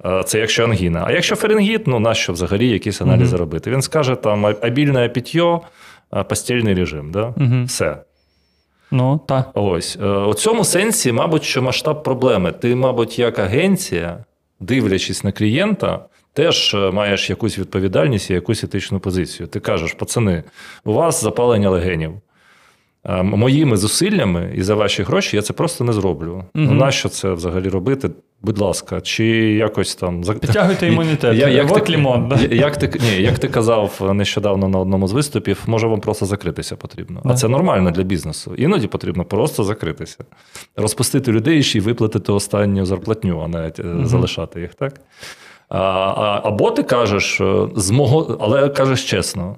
Е, 0.05 0.23
це 0.23 0.39
якщо 0.39 0.63
ангіна. 0.63 1.03
А 1.07 1.11
якщо 1.11 1.35
фарингіт, 1.35 1.87
ну 1.87 1.99
нащо 1.99 2.33
взагалі 2.33 2.69
якісь 2.69 3.01
аналізи 3.01 3.37
робити? 3.37 3.71
Він 3.71 3.81
скаже, 3.81 4.15
там 4.15 4.43
обільне 4.45 5.09
питьо, 5.09 5.61
постільний 6.29 6.73
режим. 6.73 7.11
Да? 7.11 7.33
Все. 7.65 7.97
Ну, 8.91 9.19
так. 9.25 9.51
Ось. 9.53 9.97
Е, 10.01 10.07
у 10.07 10.33
цьому 10.33 10.63
сенсі, 10.63 11.11
мабуть, 11.11 11.43
що 11.43 11.61
масштаб 11.61 12.03
проблеми. 12.03 12.51
Ти, 12.51 12.75
мабуть, 12.75 13.19
як 13.19 13.39
агенція, 13.39 14.25
дивлячись 14.59 15.23
на 15.23 15.31
клієнта, 15.31 16.05
теж 16.33 16.73
е, 16.73 16.91
маєш 16.91 17.29
якусь 17.29 17.59
відповідальність 17.59 18.29
і 18.29 18.33
якусь 18.33 18.63
етичну 18.63 18.99
позицію. 18.99 19.47
Ти 19.47 19.59
кажеш, 19.59 19.93
пацани, 19.93 20.43
у 20.85 20.93
вас 20.93 21.23
запалення 21.23 21.69
легенів. 21.69 22.13
Е, 23.05 23.23
моїми 23.23 23.77
зусиллями 23.77 24.53
і 24.55 24.63
за 24.63 24.75
ваші 24.75 25.03
гроші 25.03 25.35
я 25.35 25.41
це 25.41 25.53
просто 25.53 25.83
не 25.83 25.93
зроблю. 25.93 26.31
Угу. 26.31 26.43
Ну, 26.53 26.71
нащо 26.71 27.09
це 27.09 27.33
взагалі 27.33 27.69
робити? 27.69 28.09
Будь 28.41 28.57
ласка, 28.57 29.01
чи 29.01 29.25
якось 29.53 29.95
там 29.95 30.23
Підтягуйте 30.23 30.87
імунітет. 30.91 31.37
Я, 31.37 31.47
як, 31.47 31.83
ти, 31.85 31.93
лімон, 31.93 32.27
да? 32.27 32.55
як, 32.55 32.77
ти, 32.77 32.99
ні, 32.99 33.23
як 33.23 33.39
ти 33.39 33.47
казав 33.47 34.11
нещодавно 34.13 34.67
на 34.67 34.79
одному 34.79 35.07
з 35.07 35.11
виступів, 35.11 35.63
може 35.67 35.87
вам 35.87 35.99
просто 35.99 36.25
закритися 36.25 36.75
потрібно. 36.75 37.21
А 37.25 37.33
це 37.33 37.47
нормально 37.47 37.91
для 37.91 38.03
бізнесу. 38.03 38.55
Іноді 38.57 38.87
потрібно 38.87 39.25
просто 39.25 39.63
закритися, 39.63 40.17
розпустити 40.75 41.31
людей 41.31 41.63
ще 41.63 41.77
й 41.77 41.81
виплатити 41.81 42.31
останню 42.31 42.85
зарплатню, 42.85 43.41
а 43.41 43.47
не 43.47 43.71
угу. 43.79 44.05
залишати 44.05 44.61
їх, 44.61 44.75
так? 44.75 45.01
А, 45.69 46.41
Або 46.43 46.71
ти 46.71 46.83
кажеш, 46.83 47.41
е, 47.41 47.67
з 47.75 47.91
мого, 47.91 48.37
але 48.41 48.69
кажеш 48.69 49.09
чесно. 49.09 49.55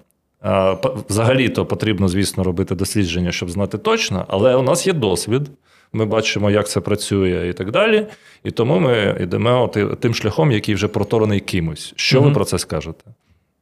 Взагалі-то 1.10 1.66
потрібно, 1.66 2.08
звісно, 2.08 2.44
робити 2.44 2.76
дослідження, 2.76 3.32
щоб 3.32 3.50
знати 3.50 3.78
точно, 3.78 4.26
але 4.28 4.56
у 4.56 4.62
нас 4.62 4.88
є 4.88 4.94
досвід. 4.94 5.42
Ми 5.94 6.06
бачимо, 6.06 6.52
як 6.52 6.70
це 6.70 6.80
працює 6.80 7.50
і 7.50 7.54
так 7.54 7.72
далі. 7.72 8.08
І 8.44 8.52
тому 8.52 8.80
ми 8.80 9.18
йдемо 9.22 9.72
тим 10.00 10.14
шляхом, 10.14 10.52
який 10.52 10.76
вже 10.76 10.88
проторений 10.88 11.40
кимось. 11.40 11.94
Що 11.96 12.20
mm 12.20 12.24
ви 12.24 12.32
про 12.32 12.46
це 12.46 12.60
скажете? 12.60 13.04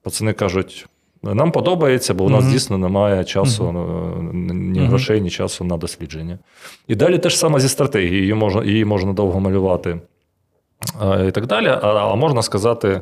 Пацани 0.03 0.33
кажуть: 0.33 0.85
нам 1.23 1.51
подобається, 1.51 2.13
бо 2.13 2.25
у 2.25 2.29
нас 2.29 2.45
mm 2.45 2.51
дійсно 2.51 2.77
немає 2.77 3.23
часу, 3.23 3.63
mm 3.63 4.53
ні 4.53 4.79
грошей, 4.79 5.21
ні 5.21 5.29
часу 5.29 5.63
на 5.63 5.77
дослідження. 5.77 6.39
І 6.87 6.95
далі 6.95 7.17
те 7.17 7.29
ж 7.29 7.37
саме 7.37 7.59
зі 7.59 7.69
стратегією, 7.69 8.19
її 8.19 8.33
можна 8.33 8.63
її 8.63 8.85
можна 8.85 9.13
довго 9.13 9.39
малювати 9.39 9.99
і 11.27 11.31
так 11.31 11.45
далі. 11.45 11.67
А 11.81 12.15
можна 12.15 12.41
сказати. 12.41 13.01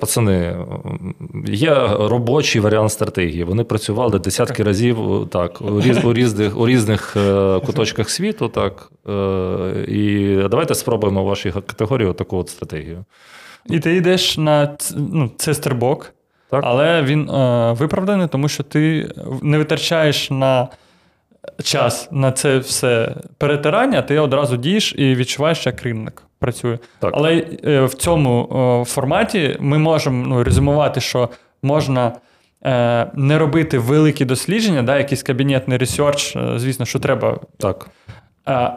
Пацани, 0.00 0.56
є 1.46 1.74
робочий 2.00 2.60
варіант 2.60 2.92
стратегії. 2.92 3.44
Вони 3.44 3.64
працювали 3.64 4.18
десятки 4.18 4.62
разів 4.62 5.28
так, 5.30 5.60
у 5.60 5.80
різ, 5.80 6.04
у 6.04 6.14
різних 6.14 6.58
у 6.58 6.68
різних 6.68 7.16
е, 7.16 7.60
куточках 7.60 8.10
світу. 8.10 8.48
так. 8.48 8.90
Е, 9.08 9.84
і 9.88 10.36
давайте 10.50 10.74
спробуємо 10.74 11.24
в 11.24 11.26
вашій 11.26 11.50
категорії 11.50 12.12
таку 12.12 12.36
от 12.36 12.48
стратегію. 12.48 13.04
І 13.66 13.80
ти 13.80 13.96
йдеш 13.96 14.38
на 14.38 14.76
ну, 14.96 15.30
цистербок, 15.36 16.12
так. 16.50 16.60
але 16.64 17.02
він 17.02 17.30
е, 17.30 17.72
виправданий, 17.72 18.28
тому 18.28 18.48
що 18.48 18.62
ти 18.62 19.10
не 19.42 19.58
витрачаєш 19.58 20.30
на 20.30 20.68
час 21.62 22.08
на 22.10 22.32
це 22.32 22.58
все 22.58 23.14
перетирання, 23.38 24.02
ти 24.02 24.18
одразу 24.18 24.56
дієш 24.56 24.94
і 24.98 25.14
відчуваєш, 25.14 25.66
як 25.66 25.82
ринок 25.82 26.22
працює. 26.38 26.78
Так. 26.98 27.12
Але 27.16 27.46
е, 27.64 27.84
в 27.84 27.94
цьому 27.94 28.48
е, 28.82 28.84
форматі 28.90 29.56
ми 29.60 29.78
можемо 29.78 30.26
ну, 30.26 30.44
резюмувати, 30.44 31.00
що 31.00 31.28
можна. 31.62 32.12
Е, 32.64 33.10
не 33.14 33.38
робити 33.38 33.78
великі 33.78 34.24
дослідження, 34.24 34.82
да, 34.82 34.98
якийсь 34.98 35.22
кабінетний 35.22 35.78
ресерч, 35.78 36.36
звісно, 36.56 36.86
що 36.86 36.98
треба. 36.98 37.40
Так. 37.58 37.90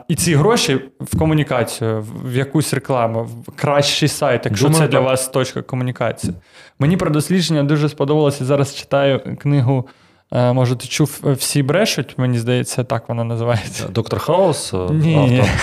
І 0.07 0.15
ці 0.15 0.35
гроші 0.35 0.81
в 0.99 1.17
комунікацію, 1.17 2.05
в 2.23 2.35
якусь 2.35 2.73
рекламу, 2.73 3.23
в 3.23 3.51
кращий 3.55 4.09
сайт, 4.09 4.45
якщо 4.45 4.67
Думаю, 4.67 4.85
це 4.85 4.91
для 4.91 4.99
вас 4.99 5.27
точка 5.27 5.61
комунікації. 5.61 6.33
Мені 6.79 6.97
про 6.97 7.09
дослідження 7.09 7.63
дуже 7.63 7.89
сподобалося. 7.89 8.45
Зараз 8.45 8.75
читаю 8.75 9.37
книгу. 9.39 9.87
Може, 10.31 10.75
ти 10.75 10.87
чув 10.87 11.21
всі 11.23 11.63
брешуть, 11.63 12.17
мені 12.17 12.39
здається, 12.39 12.83
так 12.83 13.09
вона 13.09 13.23
називається. 13.23 13.87
Доктор 13.87 14.19
Хаус? 14.19 14.73
Ні. 14.89 15.43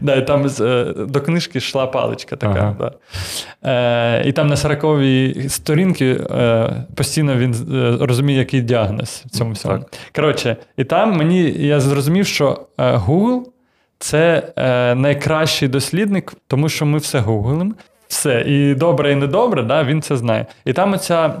Да, 0.00 0.20
Там 0.20 0.46
е, 0.60 0.84
до 0.96 1.20
книжки 1.20 1.58
йшла 1.58 1.86
паличка 1.86 2.36
така. 2.36 2.52
Ага. 2.60 2.76
Да. 2.78 2.92
Е, 3.70 4.28
І 4.28 4.32
там 4.32 4.46
на 4.46 4.54
40-й 4.54 5.48
сторінці 5.48 6.04
е, 6.30 6.70
постійно 6.94 7.36
він 7.36 7.54
е, 7.74 8.06
розуміє, 8.06 8.38
який 8.38 8.60
діагноз 8.60 9.22
в 9.26 9.30
цьому 9.30 9.52
всьому. 9.52 9.84
Коротше, 10.14 10.56
і 10.76 10.84
там 10.84 11.12
мені 11.12 11.42
я 11.58 11.80
зрозумів, 11.80 12.26
що 12.26 12.66
е, 12.78 12.96
Google 12.96 13.40
це 13.98 14.52
е, 14.56 14.94
найкращий 14.94 15.68
дослідник, 15.68 16.32
тому 16.46 16.68
що 16.68 16.86
ми 16.86 16.98
все 16.98 17.18
гуглимо. 17.18 17.72
Все, 18.08 18.40
і 18.40 18.74
добре, 18.74 19.12
і 19.12 19.14
недобре, 19.14 19.62
да, 19.62 19.84
він 19.84 20.02
це 20.02 20.16
знає. 20.16 20.46
І 20.64 20.72
там 20.72 20.92
оця 20.92 21.34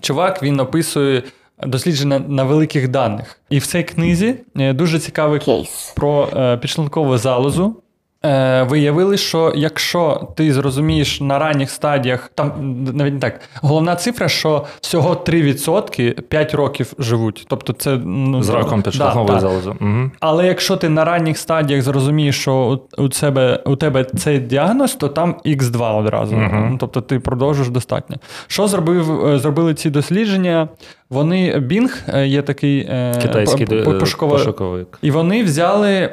чувак 0.00 0.42
він 0.42 0.60
описує 0.60 1.22
дослідження 1.62 2.18
на 2.18 2.44
великих 2.44 2.88
даних. 2.88 3.40
І 3.50 3.58
в 3.58 3.66
цій 3.66 3.82
книзі 3.82 4.34
е, 4.56 4.72
дуже 4.72 4.98
цікавий 4.98 5.40
кейс 5.40 5.92
про 5.96 6.28
е, 6.36 6.56
підшлункову 6.56 7.18
залозу. 7.18 7.76
Е, 8.24 8.62
виявили, 8.62 9.16
що 9.16 9.52
якщо 9.56 10.28
ти 10.36 10.52
зрозумієш 10.52 11.20
на 11.20 11.38
ранніх 11.38 11.70
стадіях, 11.70 12.30
там 12.34 12.52
навіть 12.94 13.14
не 13.14 13.20
так, 13.20 13.40
головна 13.62 13.96
цифра, 13.96 14.28
що 14.28 14.64
всього 14.80 15.14
3% 15.14 16.20
5 16.20 16.54
років 16.54 16.92
живуть. 16.98 17.44
Тобто 17.48 17.72
це 17.72 17.96
ну, 18.04 18.42
з 18.42 18.48
раком 18.48 18.82
підшлункової 18.82 19.34
да, 19.34 19.40
залози. 19.40 19.70
Угу. 19.80 20.10
Але 20.20 20.46
якщо 20.46 20.76
ти 20.76 20.88
на 20.88 21.04
ранніх 21.04 21.38
стадіях 21.38 21.82
зрозумієш, 21.82 22.40
що 22.40 22.80
у 22.98 23.08
тебе 23.08 23.62
у 23.66 23.76
тебе 23.76 24.04
цей 24.04 24.38
діагноз, 24.38 24.94
то 24.94 25.08
там 25.08 25.36
Х2 25.46 25.98
одразу. 25.98 26.36
Угу. 26.36 26.76
Тобто 26.80 27.00
ти 27.00 27.20
продовжуєш 27.20 27.70
достатньо. 27.70 28.16
Що 28.46 28.68
зробив, 28.68 29.26
е, 29.26 29.38
зробили 29.38 29.74
ці 29.74 29.90
дослідження? 29.90 30.68
Вони 31.14 31.58
Bing 31.58 31.90
е, 32.14 32.26
є 32.26 32.42
такий 32.42 32.80
е, 32.90 33.14
Китайський 33.22 33.66
пошуковик. 33.66 34.98
І 35.02 35.10
вони 35.10 35.42
взяли 35.42 36.10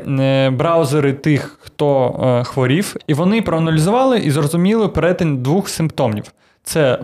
браузери 0.53 1.13
тих, 1.13 1.59
хто 1.61 2.43
хворів, 2.45 2.95
і 3.07 3.13
вони 3.13 3.41
проаналізували 3.41 4.19
і 4.19 4.31
зрозуміли 4.31 4.87
перетин 4.87 5.37
двох 5.43 5.69
симптомів: 5.69 6.23
це 6.63 6.99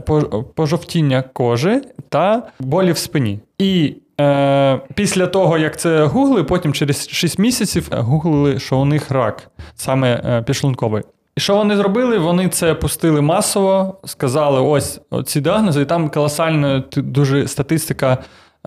пожовтіння 0.55 1.23
кожи 1.33 1.81
та 2.09 2.43
болі 2.59 2.91
в 2.91 2.97
спині. 2.97 3.39
І 3.57 3.95
Е, 4.21 4.79
Після 4.95 5.27
того, 5.27 5.57
як 5.57 5.79
це 5.79 6.03
гугли, 6.03 6.43
потім 6.43 6.73
через 6.73 7.09
6 7.09 7.39
місяців 7.39 7.89
гуглили, 7.91 8.59
що 8.59 8.77
у 8.77 8.85
них 8.85 9.11
рак, 9.11 9.51
саме 9.75 10.21
е, 10.25 10.41
підшлунковий. 10.41 11.03
І 11.37 11.39
що 11.39 11.55
вони 11.55 11.75
зробили? 11.77 12.17
Вони 12.17 12.49
це 12.49 12.73
пустили 12.73 13.21
масово, 13.21 13.97
сказали: 14.05 14.61
ось 14.61 15.01
ці 15.25 15.41
діагнози, 15.41 15.81
і 15.81 15.85
там 15.85 16.09
колосальна 16.09 16.83
дуже 16.95 17.47
статистика 17.47 18.17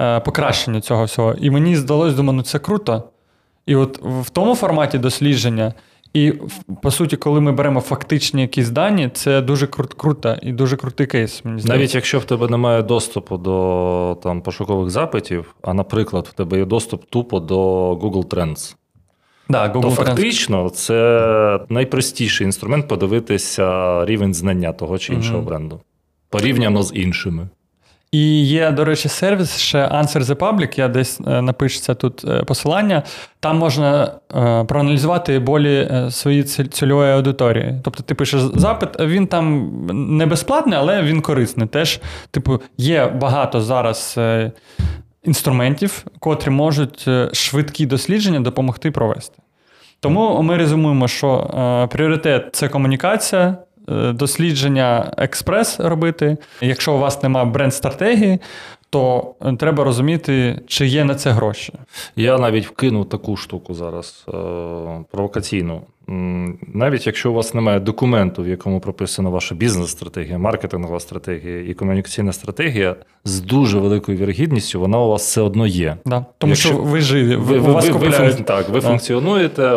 е, 0.01 0.21
покращення 0.21 0.81
цього 0.81 1.05
всього. 1.05 1.35
І 1.41 1.51
мені 1.51 1.77
здалося, 1.77 2.17
думаю, 2.17 2.37
ну 2.37 2.43
це 2.43 2.59
круто. 2.59 3.03
І 3.67 3.77
от 3.77 4.01
в 4.03 4.31
тому 4.31 4.55
форматі 4.55 4.99
дослідження 4.99 5.75
і 6.15 6.33
по 6.83 6.91
суті, 6.91 7.17
коли 7.17 7.41
ми 7.41 7.53
беремо 7.53 7.81
фактичні 7.81 8.43
якісь 8.43 8.71
дані, 8.71 9.11
це 9.15 9.41
дуже 9.41 9.67
кру- 9.67 9.95
круто 9.97 10.37
і 10.43 10.53
дуже 10.53 10.77
крутий 10.77 11.07
кейс. 11.07 11.45
Мені 11.45 11.61
здається. 11.61 11.79
Навіть 11.79 11.95
якщо 11.95 12.19
в 12.19 12.25
тебе 12.25 12.49
немає 12.49 12.83
доступу 12.83 13.37
до 13.39 14.19
там 14.23 14.43
пошукових 14.43 14.91
запитів, 14.91 15.55
а 15.63 15.75
наприклад, 15.75 16.27
в 16.31 16.33
тебе 16.33 16.59
є 16.59 16.65
доступ 16.65 17.05
тупо 17.05 17.41
до 17.41 17.93
Google 17.95 18.27
Trends. 18.27 18.75
Да, 19.51 19.73
Google 19.73 19.83
То 19.83 19.91
фактично 19.91 20.71
це 20.71 21.61
найпростіший 21.69 22.45
інструмент 22.45 22.89
подивитися 22.89 24.05
рівень 24.05 24.35
знання 24.35 24.73
того 24.73 24.99
чи 24.99 25.15
іншого 25.15 25.39
угу. 25.39 25.49
бренду 25.49 25.81
порівняно 26.31 26.83
з 26.83 26.93
іншими. 26.95 27.49
І 28.13 28.45
є, 28.47 28.71
до 28.71 28.85
речі, 28.85 29.09
сервіс 29.09 29.57
ще 29.57 29.79
Answer 29.79 30.23
the 30.23 30.35
Public, 30.35 30.79
я 30.79 30.89
десь 30.89 31.21
е, 31.27 31.43
напишеться 31.43 31.95
тут 31.95 32.25
е, 32.25 32.45
посилання. 32.45 33.03
Там 33.41 33.59
можна 33.59 34.13
е, 34.35 34.65
проаналізувати 34.65 35.39
болі 35.39 35.91
своєї 36.11 36.43
цільової 36.45 37.13
аудиторії. 37.13 37.75
Тобто 37.85 38.03
ти 38.03 38.15
пишеш 38.15 38.41
запит, 38.41 38.89
він 39.01 39.27
там 39.27 39.71
не 40.19 40.27
безплатний, 40.27 40.79
але 40.79 41.03
він 41.03 41.21
корисний. 41.21 41.69
Теж, 41.69 42.01
типу, 42.31 42.61
є 42.79 43.07
багато 43.07 43.61
зараз 43.61 44.19
інструментів, 45.25 46.05
котрі 46.19 46.51
можуть 46.51 47.09
швидкі 47.33 47.87
дослідження 47.87 48.41
допомогти 48.41 48.91
провести. 48.91 49.39
Тому 50.01 50.43
ми 50.43 50.57
резюмуємо, 50.57 51.09
що 51.09 51.89
пріоритет 51.93 52.49
це 52.53 52.69
комунікація. 52.69 53.57
Е, 53.91 54.13
дослідження 54.13 55.13
експрес 55.17 55.81
робити. 55.81 56.37
Якщо 56.61 56.95
у 56.95 56.99
вас 56.99 57.23
немає 57.23 57.47
бренд-стратегії, 57.47 58.39
то 58.91 59.35
треба 59.59 59.85
розуміти, 59.85 60.61
чи 60.67 60.87
є 60.87 61.05
на 61.05 61.15
це 61.15 61.31
гроші. 61.31 61.73
Я 62.17 62.39
навіть 62.39 62.67
вкинув 62.67 63.09
таку 63.09 63.37
штуку 63.37 63.75
зараз 63.75 64.27
е, 64.29 64.33
провокаційну. 65.11 65.83
Навіть 66.75 67.07
якщо 67.07 67.31
у 67.31 67.35
вас 67.35 67.55
немає 67.55 67.81
документу, 67.81 68.43
в 68.43 68.49
якому 68.49 68.81
прописана 68.81 69.29
ваша 69.29 69.55
бізнес-стратегія, 69.55 70.39
маркетингова 70.39 71.01
стратегія 71.01 71.61
і 71.71 71.75
комунікаційна 71.75 72.33
стратегія, 72.33 72.97
з 73.25 73.41
дуже 73.41 73.79
великою 73.79 74.19
вірогідністю 74.19 74.81
вона 74.81 74.99
у 74.99 75.09
вас 75.09 75.23
все 75.23 75.41
одно 75.41 75.67
є. 75.67 75.97
Да. 76.07 76.25
Тому 76.39 76.51
якщо 76.51 76.69
що 76.69 76.79
ви 76.79 77.01
живі, 77.01 77.37
ви, 77.37 77.59
ви, 77.59 77.73
вас 77.73 77.89
ви, 77.89 78.09
ви, 78.09 78.33
так, 78.33 78.69
ви 78.69 78.81
да. 78.81 78.89
функціонуєте, 78.89 79.71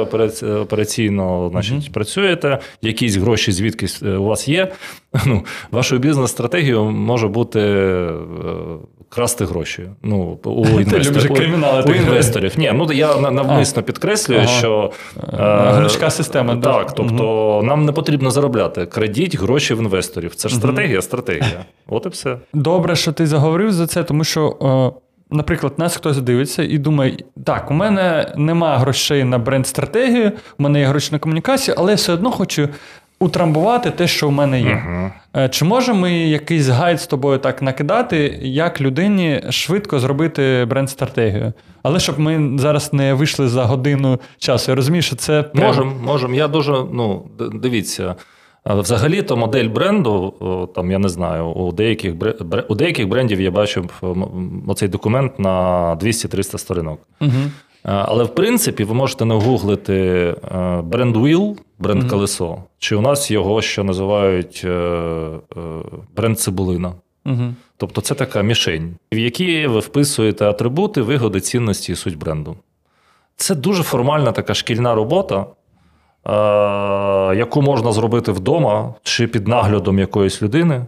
операційно 0.61 1.49
значить, 1.51 1.73
угу. 1.73 1.93
працюєте, 1.93 2.59
якісь 2.81 3.15
гроші 3.15 3.51
звідкись 3.51 4.03
е, 4.03 4.15
у 4.15 4.23
вас 4.23 4.47
є. 4.47 4.71
Ну, 5.25 5.45
Вашою 5.71 6.01
бізнес-стратегією 6.01 6.83
може 6.83 7.27
бути 7.27 7.59
е, 7.59 8.11
красти 9.09 9.45
гроші. 9.45 9.89
Ну, 10.03 10.39
у 10.43 10.65
інвесторів. 10.79 11.31
У, 11.87 11.91
у 11.91 11.93
інвесторів. 11.93 12.53
Ні, 12.57 12.71
ну 12.75 12.93
я 12.93 13.17
навмисно 13.31 13.79
а. 13.79 13.83
підкреслюю, 13.83 14.39
ага. 14.39 14.49
що 14.49 14.91
Гнучка 15.77 16.09
система. 16.09 16.53
Так, 16.55 16.61
да. 16.61 16.83
тобто 16.83 17.53
угу. 17.55 17.63
нам 17.63 17.85
не 17.85 17.91
потрібно 17.91 18.31
заробляти. 18.31 18.85
Крадіть 18.85 19.39
гроші 19.39 19.73
в 19.73 19.79
інвесторів. 19.79 20.35
Це 20.35 20.49
ж 20.49 20.55
стратегія, 20.55 21.01
стратегія. 21.01 21.65
От 21.87 22.05
і 22.05 22.09
все. 22.09 22.37
Добре, 22.53 22.95
що 22.95 23.11
ти 23.11 23.27
заговорив 23.27 23.71
за 23.71 23.87
це, 23.87 24.03
тому 24.03 24.23
що. 24.23 24.93
Наприклад, 25.31 25.73
нас 25.77 25.95
хтось 25.95 26.17
дивиться 26.17 26.63
і 26.63 26.77
думає, 26.77 27.17
так, 27.45 27.71
у 27.71 27.73
мене 27.73 28.33
нема 28.37 28.77
грошей 28.77 29.23
на 29.23 29.37
бренд-стратегію, 29.37 30.31
у 30.59 30.63
мене 30.63 30.79
є 30.79 30.85
гроші 30.85 31.09
на 31.11 31.19
комунікацію, 31.19 31.75
але 31.77 31.91
я 31.91 31.95
все 31.95 32.13
одно 32.13 32.31
хочу 32.31 32.69
утрамбувати 33.23 33.91
те, 33.91 34.07
що 34.07 34.27
в 34.27 34.31
мене 34.31 34.61
є. 34.61 34.83
Uh-huh. 35.35 35.49
Чи 35.49 35.65
можемо 35.65 35.99
ми 35.99 36.13
якийсь 36.13 36.67
гайд 36.67 37.01
з 37.01 37.07
тобою 37.07 37.37
так 37.37 37.61
накидати, 37.61 38.39
як 38.41 38.81
людині 38.81 39.41
швидко 39.49 39.99
зробити 39.99 40.65
бренд-стратегію? 40.69 41.53
Але 41.83 41.99
щоб 41.99 42.19
ми 42.19 42.57
зараз 42.57 42.93
не 42.93 43.13
вийшли 43.13 43.47
за 43.47 43.63
годину 43.63 44.19
часу. 44.37 44.71
Я 44.71 44.75
розумію, 44.75 45.01
що 45.01 45.15
це 45.15 45.43
прям... 45.43 45.67
можемо. 45.67 45.91
Можемо. 46.03 46.35
Я 46.35 46.47
дуже 46.47 46.71
ну 46.93 47.25
дивіться. 47.53 48.15
Взагалі-то 48.65 49.37
модель 49.37 49.69
бренду, 49.69 50.69
там 50.75 50.91
я 50.91 50.99
не 50.99 51.09
знаю, 51.09 51.45
у 51.45 51.71
деяких 51.71 52.13
у 52.67 52.75
деяких 52.75 53.07
брендів 53.07 53.41
я 53.41 53.51
бачив 53.51 54.03
оцей 54.67 54.87
документ 54.87 55.39
на 55.39 55.49
200-300 55.95 56.57
сторінок. 56.57 56.99
Угу. 57.21 57.31
Але 57.83 58.23
в 58.23 58.35
принципі 58.35 58.83
ви 58.83 58.93
можете 58.93 59.25
нагуглити 59.25 60.35
бренд 60.83 61.15
Wheel, 61.15 61.57
бренд 61.79 62.09
колесо, 62.09 62.47
угу. 62.47 62.63
чи 62.79 62.95
у 62.95 63.01
нас 63.01 63.31
його 63.31 63.61
ще 63.61 63.83
називають 63.83 64.61
е, 64.65 64.69
е, 64.69 65.39
бренд 66.15 66.39
цибулина. 66.39 66.93
Угу. 67.25 67.53
Тобто 67.77 68.01
це 68.01 68.15
така 68.15 68.41
мішень, 68.41 68.95
в 69.13 69.17
якій 69.17 69.67
ви 69.67 69.79
вписуєте 69.79 70.45
атрибути, 70.45 71.01
вигоди, 71.01 71.39
цінності 71.39 71.91
і 71.91 71.95
суть 71.95 72.17
бренду. 72.17 72.55
Це 73.35 73.55
дуже 73.55 73.83
формальна 73.83 74.31
така 74.31 74.53
шкільна 74.53 74.95
робота, 74.95 75.45
яку 77.35 77.61
можна 77.61 77.91
зробити 77.91 78.31
вдома 78.31 78.93
чи 79.03 79.27
під 79.27 79.47
наглядом 79.47 79.99
якоїсь 79.99 80.41
людини, 80.41 80.85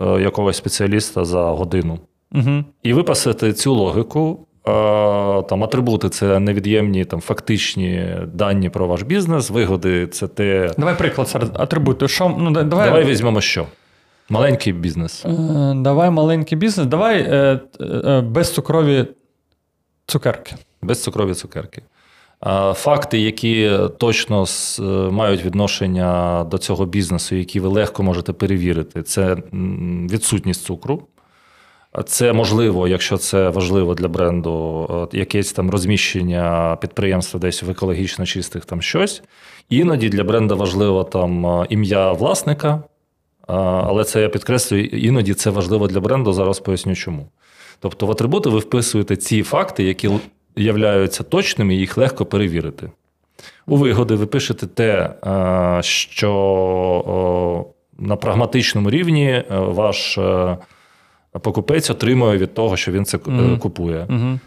е, 0.00 0.20
якогось 0.20 0.56
спеціаліста 0.56 1.24
за 1.24 1.42
годину. 1.42 1.98
Угу. 2.32 2.64
І 2.82 2.92
виписати 2.92 3.52
цю 3.52 3.74
логіку 3.74 4.46
там 5.48 5.64
Атрибути 5.64 6.08
це 6.08 6.40
невід'ємні 6.40 7.04
там 7.04 7.20
фактичні 7.20 8.16
дані 8.34 8.70
про 8.70 8.86
ваш 8.86 9.02
бізнес, 9.02 9.50
вигоди 9.50 10.06
це 10.06 10.28
те. 10.28 10.70
Давай 10.78 10.98
приклад 10.98 11.28
серед 11.28 11.50
атрибути. 11.54 12.08
Що, 12.08 12.36
ну, 12.38 12.50
Давай 12.50 12.88
давай 12.88 13.04
візьмемо 13.04 13.40
що? 13.40 13.66
Маленький 14.28 14.72
бізнес. 14.72 15.24
Е, 15.24 15.74
давай 15.76 16.10
маленький 16.10 16.58
бізнес. 16.58 16.86
Давай 16.86 17.20
е, 17.20 17.60
е, 17.80 18.20
безцукрові 18.20 19.06
цукерки. 20.06 20.54
Безцукрові 20.82 21.34
цукерки. 21.34 21.82
Факти, 22.72 23.18
які 23.18 23.78
точно 23.98 24.44
мають 25.10 25.44
відношення 25.44 26.44
до 26.44 26.58
цього 26.58 26.86
бізнесу, 26.86 27.36
які 27.36 27.60
ви 27.60 27.68
легко 27.68 28.02
можете 28.02 28.32
перевірити, 28.32 29.02
це 29.02 29.36
відсутність 30.10 30.64
цукру. 30.64 31.02
Це 32.04 32.32
можливо, 32.32 32.88
якщо 32.88 33.16
це 33.16 33.48
важливо 33.48 33.94
для 33.94 34.08
бренду, 34.08 35.08
якесь 35.12 35.52
там 35.52 35.70
розміщення 35.70 36.76
підприємства 36.80 37.40
десь 37.40 37.62
в 37.62 37.70
екологічно 37.70 38.26
чистих 38.26 38.64
там 38.64 38.82
щось. 38.82 39.22
Іноді 39.68 40.08
для 40.08 40.24
бренду 40.24 40.56
важливо 40.56 41.04
там 41.04 41.64
ім'я 41.68 42.12
власника, 42.12 42.82
але 43.46 44.04
це 44.04 44.20
я 44.22 44.28
підкреслюю, 44.28 44.84
іноді 44.84 45.34
це 45.34 45.50
важливо 45.50 45.86
для 45.86 46.00
бренду. 46.00 46.32
Зараз 46.32 46.60
поясню 46.60 46.94
чому. 46.94 47.26
Тобто 47.80 48.06
в 48.06 48.10
атрибути 48.10 48.50
ви 48.50 48.58
вписуєте 48.58 49.16
ці 49.16 49.42
факти, 49.42 49.84
які 49.84 50.10
являються 50.56 51.22
точними, 51.22 51.74
і 51.74 51.78
їх 51.78 51.98
легко 51.98 52.26
перевірити. 52.26 52.90
У 53.66 53.76
вигоди 53.76 54.14
ви 54.14 54.26
пишете 54.26 54.66
те, 54.66 55.14
що 55.82 57.66
на 57.98 58.16
прагматичному 58.16 58.90
рівні 58.90 59.28
е, 59.30 59.44
ваш. 59.50 60.18
Покупець 61.42 61.90
отримує 61.90 62.38
від 62.38 62.54
того, 62.54 62.76
що 62.76 62.92
він 62.92 63.04
це 63.04 63.16
mm-hmm. 63.16 63.58
купує. 63.58 64.06
Mm-hmm. 64.10 64.38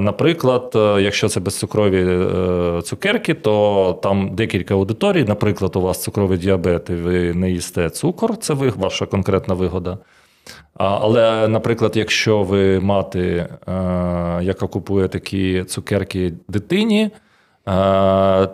Наприклад, 0.00 0.72
е, 0.74 1.02
якщо 1.02 1.28
це 1.28 1.40
безцукрові 1.40 2.04
е, 2.08 2.82
цукерки, 2.82 3.34
то 3.34 3.98
там 4.02 4.34
декілька 4.34 4.74
аудиторій. 4.74 5.24
Наприклад, 5.24 5.76
у 5.76 5.80
вас 5.80 6.02
цукровий 6.02 6.38
діабет, 6.38 6.90
і 6.90 6.92
ви 6.92 7.34
не 7.34 7.50
їсте 7.50 7.90
цукор, 7.90 8.36
це 8.36 8.54
ваша 8.54 9.06
конкретна 9.06 9.54
вигода. 9.54 9.98
Але, 10.74 11.48
наприклад, 11.48 11.96
якщо 11.96 12.42
ви 12.42 12.80
мати, 12.80 13.46
яка 14.40 14.66
купує 14.66 15.08
такі 15.08 15.64
цукерки 15.64 16.32
дитині, 16.48 17.10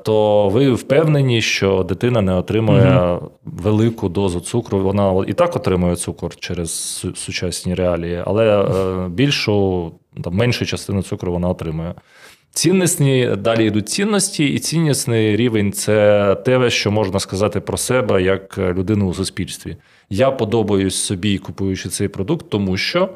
то 0.03 0.49
ви 0.53 0.73
впевнені, 0.73 1.43
що 1.43 1.83
дитина 1.83 2.21
не 2.21 2.35
отримує 2.35 3.01
угу. 3.01 3.31
велику 3.45 4.09
дозу 4.09 4.41
цукру. 4.41 4.79
Вона 4.79 5.25
і 5.29 5.33
так 5.33 5.57
отримує 5.57 5.97
цукор 5.97 6.37
через 6.37 6.71
сучасні 7.15 7.75
реалії, 7.75 8.23
але 8.27 8.63
е, 8.63 9.09
більшу 9.09 9.93
там, 10.25 10.35
меншу 10.35 10.67
частину 10.67 11.03
цукру 11.03 11.33
вона 11.33 11.49
отримує. 11.49 11.95
Цінності 12.53 13.31
далі 13.39 13.67
йдуть 13.67 13.89
цінності, 13.89 14.47
і 14.47 14.59
ціннісний 14.59 15.37
рівень 15.37 15.73
це 15.73 16.35
те, 16.45 16.71
що 16.71 16.91
можна 16.91 17.21
сказати 17.21 17.61
про 17.61 17.77
себе 17.77 18.23
як 18.23 18.59
людину 18.59 19.07
у 19.07 19.15
суспільстві. 19.15 19.77
Я 20.11 20.31
подобаюсь 20.31 20.97
собі, 20.97 21.39
купуючи 21.39 21.89
цей 21.89 22.09
продукт, 22.09 22.51
тому 22.51 22.77
що 22.77 23.09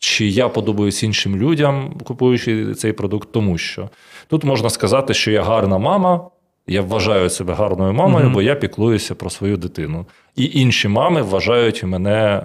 чи 0.00 0.26
я 0.26 0.48
подобаюсь 0.48 1.02
іншим 1.02 1.36
людям, 1.36 1.98
купуючи 2.04 2.74
цей 2.74 2.92
продукт, 2.92 3.32
тому 3.32 3.58
що 3.58 3.88
тут 4.28 4.44
можна 4.44 4.70
сказати, 4.70 5.14
що 5.14 5.30
я 5.30 5.42
гарна 5.42 5.78
мама. 5.78 6.30
Я 6.66 6.82
вважаю 6.82 7.30
себе 7.30 7.54
гарною 7.54 7.92
мамою, 7.92 8.26
uh-huh. 8.26 8.32
бо 8.32 8.42
я 8.42 8.54
піклуюся 8.54 9.14
про 9.14 9.30
свою 9.30 9.56
дитину. 9.56 10.06
І 10.36 10.50
інші 10.52 10.88
мами 10.88 11.22
вважають 11.22 11.84
мене 11.84 12.12
е, 12.12 12.42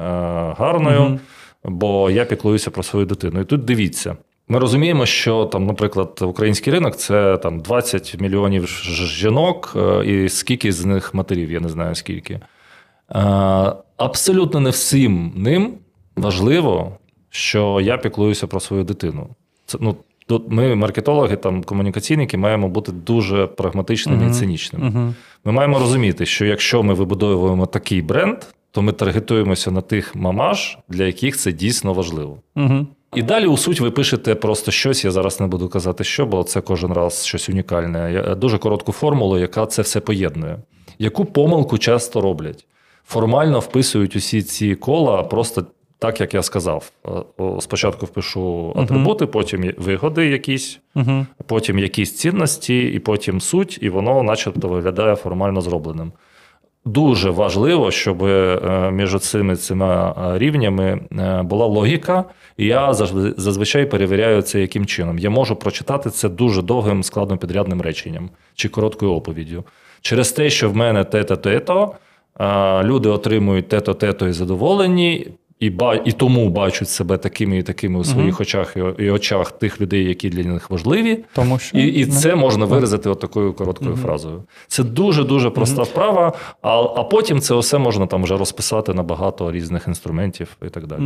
гарною, 0.57 1.01
uh-huh. 1.01 1.19
бо 1.63 2.09
я 2.09 2.25
піклуюся 2.25 2.71
про 2.71 2.83
свою 2.83 3.05
дитину. 3.05 3.41
І 3.41 3.43
тут 3.43 3.65
дивіться, 3.65 4.15
ми 4.47 4.59
розуміємо, 4.59 5.05
що 5.05 5.45
там, 5.45 5.65
наприклад, 5.65 6.19
український 6.21 6.73
ринок 6.73 6.95
це 6.95 7.37
там 7.37 7.59
20 7.59 8.21
мільйонів 8.21 8.67
жінок, 8.93 9.73
е, 9.75 10.05
і 10.05 10.29
скільки 10.29 10.71
з 10.71 10.85
них 10.85 11.13
матерів, 11.13 11.51
я 11.51 11.59
не 11.59 11.69
знаю 11.69 11.95
скільки. 11.95 12.33
Е, 12.33 12.41
абсолютно 13.97 14.59
не 14.59 14.69
всім 14.69 15.33
ним 15.35 15.73
важливо, 16.15 16.97
що 17.35 17.81
я 17.81 17.97
піклуюся 17.97 18.47
про 18.47 18.59
свою 18.59 18.83
дитину. 18.83 19.27
Це 19.65 19.77
ну. 19.81 19.95
Тут 20.27 20.43
ми, 20.49 20.75
маркетологи, 20.75 21.35
там 21.35 21.63
комунікаційники, 21.63 22.37
маємо 22.37 22.69
бути 22.69 22.91
дуже 22.91 23.47
прагматичними 23.47 24.23
uh-huh. 24.23 24.29
і 24.29 24.33
цинічними. 24.33 24.85
Uh-huh. 24.85 25.13
Ми 25.45 25.51
маємо 25.51 25.79
розуміти, 25.79 26.25
що 26.25 26.45
якщо 26.45 26.83
ми 26.83 26.93
вибудовуємо 26.93 27.65
такий 27.65 28.01
бренд, 28.01 28.37
то 28.71 28.81
ми 28.81 28.91
таргетуємося 28.91 29.71
на 29.71 29.81
тих 29.81 30.15
мамаш, 30.15 30.77
для 30.89 31.03
яких 31.03 31.37
це 31.37 31.51
дійсно 31.51 31.93
важливо. 31.93 32.37
Uh-huh. 32.55 32.85
І 33.15 33.21
далі 33.21 33.45
у 33.45 33.57
суть 33.57 33.79
ви 33.79 33.91
пишете 33.91 34.35
просто 34.35 34.71
щось. 34.71 35.05
Я 35.05 35.11
зараз 35.11 35.39
не 35.39 35.47
буду 35.47 35.69
казати, 35.69 36.03
що, 36.03 36.25
бо 36.25 36.43
це 36.43 36.61
кожен 36.61 36.93
раз 36.93 37.25
щось 37.25 37.49
унікальне. 37.49 38.35
Дуже 38.37 38.57
коротку 38.57 38.91
формулу, 38.91 39.37
яка 39.37 39.65
це 39.65 39.81
все 39.81 39.99
поєднує. 39.99 40.57
Яку 40.99 41.25
помилку 41.25 41.77
часто 41.77 42.21
роблять? 42.21 42.65
Формально 43.07 43.59
вписують 43.59 44.15
усі 44.15 44.41
ці 44.41 44.75
кола 44.75 45.23
просто 45.23 45.65
так, 46.05 46.21
як 46.21 46.33
я 46.33 46.43
сказав. 46.43 46.91
Е, 47.07 47.11
спочатку 47.59 48.05
впишу 48.05 48.73
атрибути, 48.75 49.25
uh-huh. 49.25 49.31
потім 49.31 49.73
вигоди 49.77 50.27
якісь, 50.27 50.79
uh-huh. 50.95 51.25
потім 51.47 51.79
якісь 51.79 52.17
цінності, 52.17 52.83
і 52.83 52.99
потім 52.99 53.41
суть, 53.41 53.79
і 53.81 53.89
воно, 53.89 54.23
начебто, 54.23 54.67
виглядає 54.67 55.15
формально 55.15 55.61
зробленим. 55.61 56.11
Дуже 56.85 57.29
важливо, 57.29 57.91
щоб 57.91 58.23
е, 58.23 58.91
між 58.91 59.19
цими 59.19 59.55
цими 59.55 59.85
е, 59.85 60.13
рівнями 60.37 60.99
була 61.43 61.65
логіка, 61.65 62.23
і 62.57 62.65
я 62.65 62.93
зазвичай 63.37 63.85
перевіряю 63.85 64.41
це 64.41 64.61
яким 64.61 64.85
чином. 64.85 65.19
Я 65.19 65.29
можу 65.29 65.55
прочитати 65.55 66.09
це 66.09 66.29
дуже 66.29 66.61
довгим 66.61 67.03
складнопідрядним 67.03 67.81
реченням 67.81 68.29
чи 68.55 68.69
короткою 68.69 69.11
оповіддю. 69.11 69.63
Через 70.01 70.31
те, 70.31 70.49
що 70.49 70.69
в 70.69 70.75
мене 70.75 71.03
те-то, 71.03 71.35
те-то, 71.35 71.95
люди 72.83 73.09
отримують 73.09 73.67
те-то, 73.67 73.93
те-то 73.93 74.27
і 74.27 74.31
задоволені. 74.31 75.27
І 75.65 75.69
ба 75.69 75.95
і 75.95 76.11
тому 76.11 76.49
бачать 76.49 76.89
себе 76.89 77.17
такими 77.17 77.57
і 77.57 77.63
такими 77.63 77.99
у 77.99 78.03
своїх 78.03 78.33
угу. 78.33 78.41
очах 78.41 78.77
і, 78.77 79.03
і 79.03 79.09
очах 79.09 79.51
тих 79.51 79.81
людей, 79.81 80.03
які 80.03 80.29
для 80.29 80.49
них 80.49 80.69
важливі. 80.69 81.23
Тому 81.33 81.59
що 81.59 81.77
і 81.77 81.87
і 81.87 82.05
це 82.05 82.35
можна 82.35 82.65
виразити 82.65 83.09
от 83.09 83.19
такою 83.19 83.53
короткою 83.53 83.91
угу. 83.91 83.99
фразою. 84.01 84.43
Це 84.67 84.83
дуже 84.83 85.23
дуже 85.23 85.49
проста 85.49 85.83
вправа. 85.83 86.33
А 86.61 86.81
а 86.81 87.03
потім 87.03 87.39
це 87.39 87.55
все 87.55 87.77
можна 87.77 88.07
там 88.07 88.23
вже 88.23 88.37
розписати 88.37 88.93
на 88.93 89.03
багато 89.03 89.51
різних 89.51 89.87
інструментів 89.87 90.57
і 90.65 90.69
так 90.69 90.87
далі. 90.87 91.01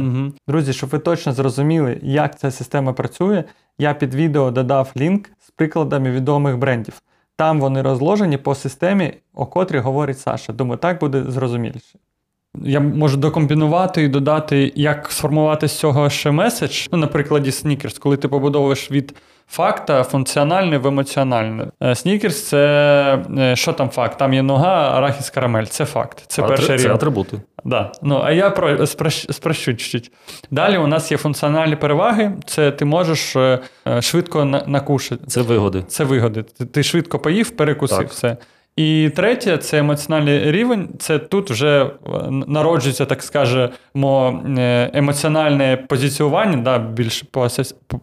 Друзі, 0.48 0.74
щоб 0.74 0.90
ви 0.90 1.00
точно 1.00 1.34
зрозуміли, 1.34 2.00
як 2.04 2.40
ця 2.40 2.52
система 2.52 2.94
працює, 2.94 3.44
я 3.78 3.94
під 3.94 4.16
відео 4.16 4.52
додав 4.52 4.92
лінк 4.98 5.30
з 5.40 5.52
прикладами 5.52 6.12
відомих 6.12 6.58
брендів. 6.58 6.94
Там 7.36 7.60
вони 7.60 7.82
розложені 7.82 8.38
по 8.38 8.56
системі, 8.56 9.14
о 9.34 9.46
котрій 9.46 9.80
говорить 9.80 10.20
Саша. 10.20 10.54
Думаю, 10.54 10.78
так 10.78 11.00
буде 11.00 11.24
зрозуміліше. 11.28 12.00
Я 12.64 12.80
можу 12.80 13.18
докомбінувати 13.18 14.04
і 14.04 14.08
додати, 14.08 14.72
як 14.76 15.12
сформувати 15.12 15.68
з 15.68 15.80
цього 15.80 16.10
ще 16.10 16.32
меседж. 16.32 16.88
Ну, 16.92 16.98
на 16.98 17.08
прикладі 17.08 17.52
снікерс, 17.52 17.98
коли 17.98 18.18
ти 18.18 18.28
побудовуєш 18.28 18.92
від 18.92 19.16
факта 19.50 20.04
функціональне 20.04 20.78
в 20.78 20.88
емоціональне. 20.88 21.68
Снікерс 21.94 22.48
це 22.48 23.26
е, 23.38 23.56
що 23.56 23.74
там 23.74 23.90
факт? 23.90 24.18
Там 24.18 24.34
є 24.34 24.42
нога, 24.42 24.98
арахіс 24.98 25.30
карамель. 25.30 25.66
Це 25.66 25.86
факт. 25.86 26.24
Це 26.28 26.44
перший 26.44 26.68
рівень. 26.68 26.88
Це 26.88 26.94
атрибути. 26.94 27.42
Да. 27.66 27.92
Ну, 28.02 28.22
А 28.24 28.32
я 28.32 28.50
про 28.50 28.88
спрощу 28.88 29.76
чуть-чуть. 29.76 30.12
Далі 30.52 30.78
у 30.78 30.88
нас 30.88 31.12
є 31.12 31.18
функціональні 31.18 31.76
переваги. 31.76 32.32
Це 32.46 32.72
ти 32.72 32.86
можеш 32.86 33.36
е, 33.36 33.60
е, 33.88 34.02
швидко 34.02 34.46
накушати. 34.46 35.26
Це 35.28 35.42
вигоди. 35.42 35.84
Це 35.88 36.04
вигоди. 36.04 36.44
Ти 36.44 36.84
швидко 36.84 37.20
поїв, 37.20 37.50
перекусив 37.50 37.98
так. 37.98 38.10
все. 38.10 38.38
І 38.80 39.12
третє 39.16 39.58
це 39.58 39.80
емоціональний 39.80 40.52
рівень. 40.52 40.90
Це 41.00 41.20
тут 41.20 41.52
вже 41.52 41.84
е, 41.84 41.90
народжується, 42.48 43.06
так 43.06 43.24
скажемо, 43.24 44.44
е, 44.58 44.92
емоціональне 44.94 45.86
позиціювання, 45.90 46.58
да, 46.58 46.78
більш 46.78 47.24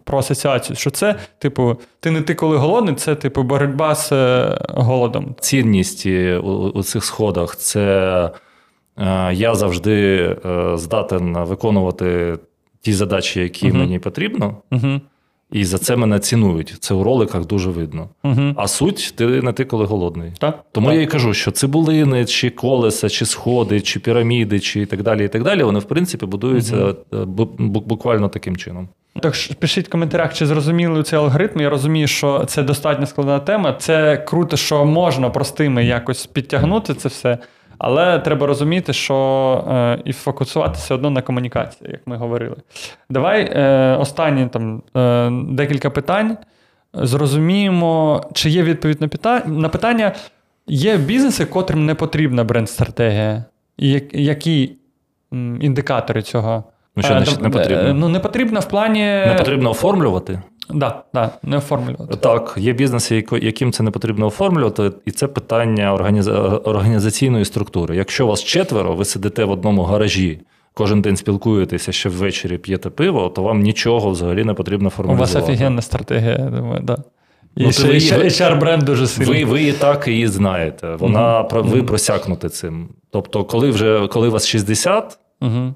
про 0.05 0.19
асоціацію. 0.19 0.77
Що 0.77 0.91
це, 0.91 1.15
типу, 1.39 1.77
ти 2.01 2.11
не 2.11 2.23
ти 2.23 2.35
коли 2.35 2.57
голодний, 2.57 2.95
це 2.95 3.15
типу 3.15 3.43
боротьба 3.43 3.95
з 3.95 4.13
е, 4.13 4.59
голодом. 4.69 5.35
Цінність 5.41 6.07
у, 6.07 6.73
у 6.75 6.83
цих 6.83 7.05
сходах 7.05 7.57
це 7.57 8.31
я 9.33 9.55
завжди 9.55 10.37
здатен 10.75 11.39
виконувати 11.39 12.39
ті 12.81 12.93
задачі, 12.93 13.41
які 13.41 13.69
угу. 13.69 13.79
мені 13.79 13.99
потрібно. 13.99 14.57
Угу. 14.73 15.01
І 15.53 15.65
за 15.65 15.79
це 15.79 15.97
мене 15.97 16.19
цінують. 16.19 16.77
Це 16.81 16.95
у 16.95 17.03
роликах 17.03 17.47
дуже 17.47 17.71
видно. 17.71 18.09
Угу. 18.25 18.55
А 18.57 18.69
суть 18.69 19.15
ти 19.17 19.27
не 19.27 19.53
ти, 19.53 19.65
коли 19.65 19.85
голодний. 19.85 20.33
Так, 20.39 20.65
Тому 20.73 20.87
так. 20.87 20.97
я 20.97 21.03
і 21.03 21.07
кажу, 21.07 21.35
що 21.35 21.51
цибулини, 21.51 22.25
чи 22.25 22.51
колеса, 22.51 23.09
чи 23.09 23.27
сходи, 23.27 23.81
чи 23.81 24.01
піраміди, 24.01 24.61
чи 24.61 24.81
і 24.81 24.87
так 24.87 25.03
далі, 25.03 25.25
і 25.25 25.29
так 25.29 25.43
далі, 25.43 25.63
вони 25.63 25.79
в 25.79 25.85
принципі 25.85 26.27
будуються 26.27 26.95
угу. 27.13 27.51
буквально 27.59 28.29
таким 28.29 28.57
чином. 28.57 28.89
Так 29.23 29.35
пишіть 29.59 29.87
в 29.89 29.91
коментарях, 29.91 30.35
чи 30.35 30.47
зрозуміли 30.47 31.03
цей 31.03 31.19
алгоритм. 31.19 31.61
Я 31.61 31.71
розумію, 31.71 32.07
що 32.07 32.45
це 32.45 32.63
достатньо 32.63 33.07
складна 33.07 33.39
тема. 33.39 33.73
Це 33.73 34.17
круто, 34.17 34.57
що 34.57 34.85
можна 34.85 35.31
простими 35.31 35.85
якось 35.85 36.27
підтягнути 36.27 36.95
це 36.95 37.09
все. 37.09 37.39
Але 37.79 38.19
треба 38.19 38.47
розуміти, 38.47 38.93
що 38.93 39.65
е, 39.71 39.99
і 40.05 40.13
фокусуватися 40.13 40.95
одно 40.95 41.11
на 41.11 41.23
комунікації, 41.23 41.91
як 41.91 42.07
ми 42.07 42.17
говорили. 42.17 42.57
Давай 43.11 43.53
е, 43.53 43.97
останні 44.01 44.47
там 44.47 44.83
е, 44.97 45.31
декілька 45.49 45.91
питань. 45.91 46.39
Зрозуміємо, 46.95 48.23
чи 48.33 48.51
є 48.51 48.63
відповідь 48.63 49.01
на 49.01 49.09
питання. 49.09 49.47
На 49.47 49.69
питання. 49.69 50.13
Є 50.67 50.97
бізнеси, 50.97 51.45
котрим 51.45 51.87
не 51.87 51.95
потрібна 51.95 52.45
бренд-стратегія. 52.45 53.45
І 53.77 54.03
які 54.13 54.77
індикатори 55.61 56.23
цього? 56.23 56.65
Ну, 56.97 57.03
що 57.03 57.13
значить 57.13 57.43
не 57.43 57.51
потрібно? 57.51 57.95
Ну, 57.95 58.09
не 58.09 58.21
потрібно 58.21 58.61
в 58.61 58.65
плані. 58.65 59.01
Не 59.01 59.35
потрібно 59.39 59.71
оформлювати. 59.71 60.43
Да, 60.71 61.03
да, 61.15 61.31
не 61.43 61.57
оформлювати. 61.57 62.17
Так, 62.17 62.55
є 62.57 62.73
бізнеси, 62.73 63.25
яким 63.43 63.73
це 63.73 63.83
не 63.83 63.91
потрібно 63.91 64.27
оформлювати, 64.27 64.91
і 65.05 65.11
це 65.11 65.27
питання 65.27 65.95
організаційної 66.65 67.45
структури. 67.45 67.97
Якщо 67.97 68.27
вас 68.27 68.45
четверо, 68.45 68.95
ви 68.95 69.05
сидите 69.05 69.45
в 69.45 69.51
одному 69.51 69.83
гаражі, 69.83 70.41
кожен 70.75 71.01
день 71.01 71.17
спілкуєтеся, 71.17 71.93
ще 71.93 72.09
ввечері 72.09 72.59
п'єте 72.59 72.91
пиво, 72.91 73.29
то 73.29 73.43
вам 73.43 73.61
нічого 73.61 74.11
взагалі 74.11 74.45
не 74.45 74.55
потрібно 74.55 74.91
формалізувати. 74.91 75.39
У 75.39 75.41
вас 75.41 75.51
офігенна 75.51 75.83
стратегія, 75.83 76.33
я 76.33 76.51
думаю, 76.51 76.81
да. 76.83 76.97
І 77.57 77.63
ну, 77.65 77.73
ще, 77.73 77.87
ви, 77.87 78.25
HR 78.25 78.59
бренд 78.59 78.83
дуже 78.83 79.07
сильний. 79.07 79.45
Ви 79.45 79.51
ви 79.51 79.63
і 79.63 79.73
так 79.73 80.09
її 80.09 80.29
знаєте. 80.29 80.97
Вона 80.99 81.43
mm-hmm. 81.43 81.63
ви 81.63 81.83
просякнути 81.83 82.49
цим. 82.49 82.89
Тобто, 83.11 83.45
коли 83.45 83.71
вже 83.71 84.07
коли 84.07 84.29
вас 84.29 84.47
60, 84.47 85.19
Угу. 85.41 85.75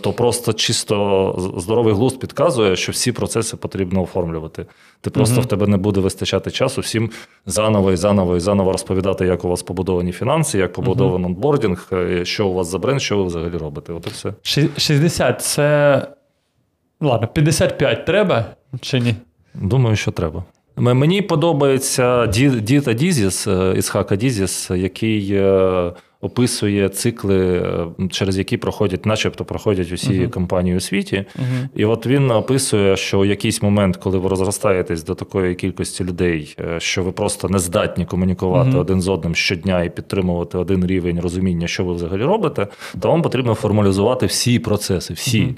То 0.00 0.12
просто 0.12 0.52
чисто 0.52 1.54
здоровий 1.58 1.94
глузд 1.94 2.18
підказує, 2.20 2.76
що 2.76 2.92
всі 2.92 3.12
процеси 3.12 3.56
потрібно 3.56 4.02
оформлювати. 4.02 4.66
Ти 5.00 5.10
просто 5.10 5.34
угу. 5.34 5.42
в 5.42 5.46
тебе 5.46 5.66
не 5.66 5.76
буде 5.76 6.00
вистачати 6.00 6.50
часу 6.50 6.80
всім 6.80 7.10
заново 7.46 7.92
і 7.92 7.96
заново 7.96 8.36
і 8.36 8.40
заново 8.40 8.72
розповідати, 8.72 9.26
як 9.26 9.44
у 9.44 9.48
вас 9.48 9.62
побудовані 9.62 10.12
фінанси, 10.12 10.58
як 10.58 10.72
побудований 10.72 11.24
угу. 11.24 11.34
онбордінг, 11.34 11.88
е, 11.92 12.24
що 12.24 12.48
у 12.48 12.54
вас 12.54 12.68
за 12.68 12.78
бренд, 12.78 13.02
що 13.02 13.16
ви 13.16 13.24
взагалі 13.24 13.56
робите. 13.56 13.92
От 13.92 14.06
і 14.06 14.10
все. 14.10 14.32
60 14.76 15.42
це. 15.42 16.06
Ладно, 17.00 17.28
55 17.28 18.06
треба 18.06 18.44
чи 18.80 19.00
ні? 19.00 19.14
Думаю, 19.54 19.96
що 19.96 20.10
треба. 20.10 20.44
Мені 20.76 21.22
подобається 21.22 22.26
дід 22.26 22.92
Адізес, 22.92 23.48
Іцхак 23.76 24.16
Адізес, 24.16 24.70
який 24.70 25.42
описує 26.22 26.88
цикли, 26.88 27.56
е, 27.56 28.08
через 28.10 28.38
які 28.38 28.56
проходять, 28.56 29.06
начебто 29.06 29.44
проходять 29.44 29.92
усі 29.92 30.10
е 30.10 30.28
компанії 30.28 30.76
у 30.76 30.80
світі. 30.80 31.24
е 31.36 31.68
І 31.74 31.84
от 31.84 32.06
він 32.06 32.30
описує, 32.30 32.96
що 32.96 33.20
у 33.20 33.24
якийсь 33.24 33.62
момент, 33.62 33.96
коли 33.96 34.18
ви 34.18 34.28
розростаєтесь 34.28 35.04
до 35.04 35.14
такої 35.14 35.54
кількості 35.54 36.04
людей, 36.04 36.56
е, 36.60 36.80
що 36.80 37.02
ви 37.02 37.12
просто 37.12 37.48
не 37.48 37.58
здатні 37.58 38.06
комунікувати 38.06 38.70
е 38.70 38.80
один 38.80 39.00
з 39.00 39.08
одним 39.08 39.34
щодня 39.34 39.82
і 39.82 39.90
підтримувати 39.90 40.58
один 40.58 40.86
рівень 40.86 41.20
розуміння, 41.20 41.66
що 41.66 41.84
ви 41.84 41.94
взагалі 41.94 42.22
робите, 42.22 42.66
то 43.00 43.08
вам 43.08 43.22
потрібно 43.22 43.54
формалізувати 43.54 44.26
всі 44.26 44.58
процеси, 44.58 45.14
всі. 45.14 45.56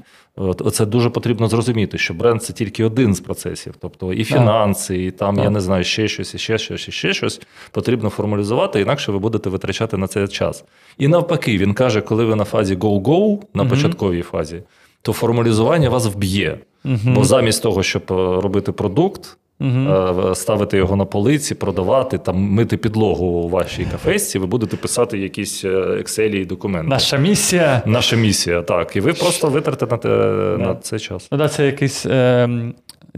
Це 0.72 0.86
дуже 0.86 1.10
потрібно 1.10 1.48
зрозуміти, 1.48 1.98
що 1.98 2.14
бренд 2.14 2.42
це 2.42 2.52
тільки 2.52 2.84
один 2.84 3.14
з 3.14 3.20
процесів. 3.20 3.74
Тобто 3.80 4.12
і 4.12 4.24
фінанси, 4.24 5.04
і 5.04 5.10
там, 5.10 5.36
так. 5.36 5.44
я 5.44 5.50
не 5.50 5.60
знаю, 5.60 5.84
ще 5.84 6.08
щось, 6.08 6.34
і 6.34 6.38
ще 6.38 6.58
щось, 6.58 6.88
і 6.88 6.92
ще 6.92 7.12
щось 7.12 7.40
потрібно 7.70 8.10
формалізувати, 8.10 8.80
інакше 8.80 9.12
ви 9.12 9.18
будете 9.18 9.50
витрачати 9.50 9.96
на 9.96 10.06
це 10.06 10.28
час. 10.28 10.64
І 10.98 11.08
навпаки, 11.08 11.58
він 11.58 11.74
каже, 11.74 12.00
коли 12.00 12.24
ви 12.24 12.34
на 12.34 12.44
фазі 12.44 12.76
go-go, 12.76 13.40
на 13.54 13.62
угу. 13.62 13.70
початковій 13.70 14.22
фазі, 14.22 14.62
то 15.02 15.12
формалізування 15.12 15.90
вас 15.90 16.06
вб'є. 16.06 16.58
Угу. 16.84 16.98
Бо 17.04 17.24
замість 17.24 17.62
того, 17.62 17.82
щоб 17.82 18.02
е, 18.10 18.14
робити 18.14 18.72
продукт, 18.72 19.36
Угу. 19.60 20.34
Ставити 20.34 20.76
його 20.76 20.96
на 20.96 21.04
полиці, 21.04 21.54
продавати, 21.54 22.18
там 22.18 22.36
мити 22.36 22.76
підлогу 22.76 23.26
у 23.26 23.48
вашій 23.48 23.84
кафесці, 23.84 24.38
ви 24.38 24.46
будете 24.46 24.76
писати 24.76 25.18
якісь 25.18 25.64
е, 25.64 25.68
Excel 25.68 26.34
і 26.34 26.44
документи. 26.44 26.88
Наша 26.88 27.16
місія. 27.16 27.82
Наша 27.86 28.16
місія, 28.16 28.62
так. 28.62 28.96
І 28.96 29.00
ви 29.00 29.12
просто 29.12 29.48
витратите 29.48 29.86
на 29.86 29.96
те, 29.96 30.08
yeah. 30.08 30.58
на 30.58 30.74
цей 30.74 30.98
час. 30.98 31.28
Ну, 31.32 31.38
да, 31.38 31.48
Це 31.48 31.66
якийсь 31.66 32.06
е, 32.06 32.48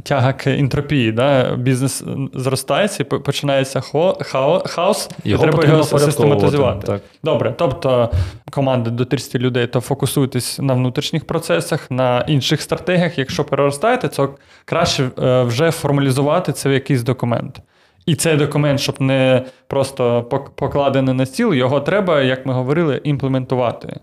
тяга 0.03 0.33
к 0.33 0.51
інтропії. 0.51 1.13
Да? 1.13 1.57
Бізнес 1.57 2.05
зростається, 2.35 3.03
і 3.03 3.07
починається 3.07 3.81
хао, 3.81 4.63
хаос, 4.67 5.11
його 5.25 5.47
і 5.47 5.51
треба 5.51 5.65
його 5.65 5.83
систематизувати. 5.83 6.87
Так. 6.87 7.03
Добре, 7.25 7.55
тобто 7.59 8.11
команди 8.51 8.91
до 8.91 9.05
30 9.05 9.35
людей, 9.35 9.67
то 9.67 9.81
фокусуйтесь 9.81 10.59
на 10.59 10.75
внутрішніх 10.75 11.25
процесах, 11.25 11.91
на 11.91 12.21
інших 12.21 12.63
стратегіях. 12.63 13.19
Якщо 13.19 13.45
переростаєте, 13.45 14.09
то 14.09 14.35
краще 14.65 15.11
е, 15.19 15.43
вже 15.43 15.71
формалізувати 15.71 16.53
це 16.53 16.69
в 16.69 16.73
якийсь 16.73 17.03
документ. 17.03 17.61
І 18.07 18.15
цей 18.15 18.37
документ, 18.37 18.81
щоб 18.81 19.01
не 19.01 19.43
просто 19.67 20.23
покладений 20.55 21.15
на 21.15 21.27
стіл, 21.27 21.55
його 21.55 21.81
треба, 21.81 22.23
як 22.23 22.47
ми 22.47 22.53
говорили, 22.53 23.01
імплементувати. 23.05 24.01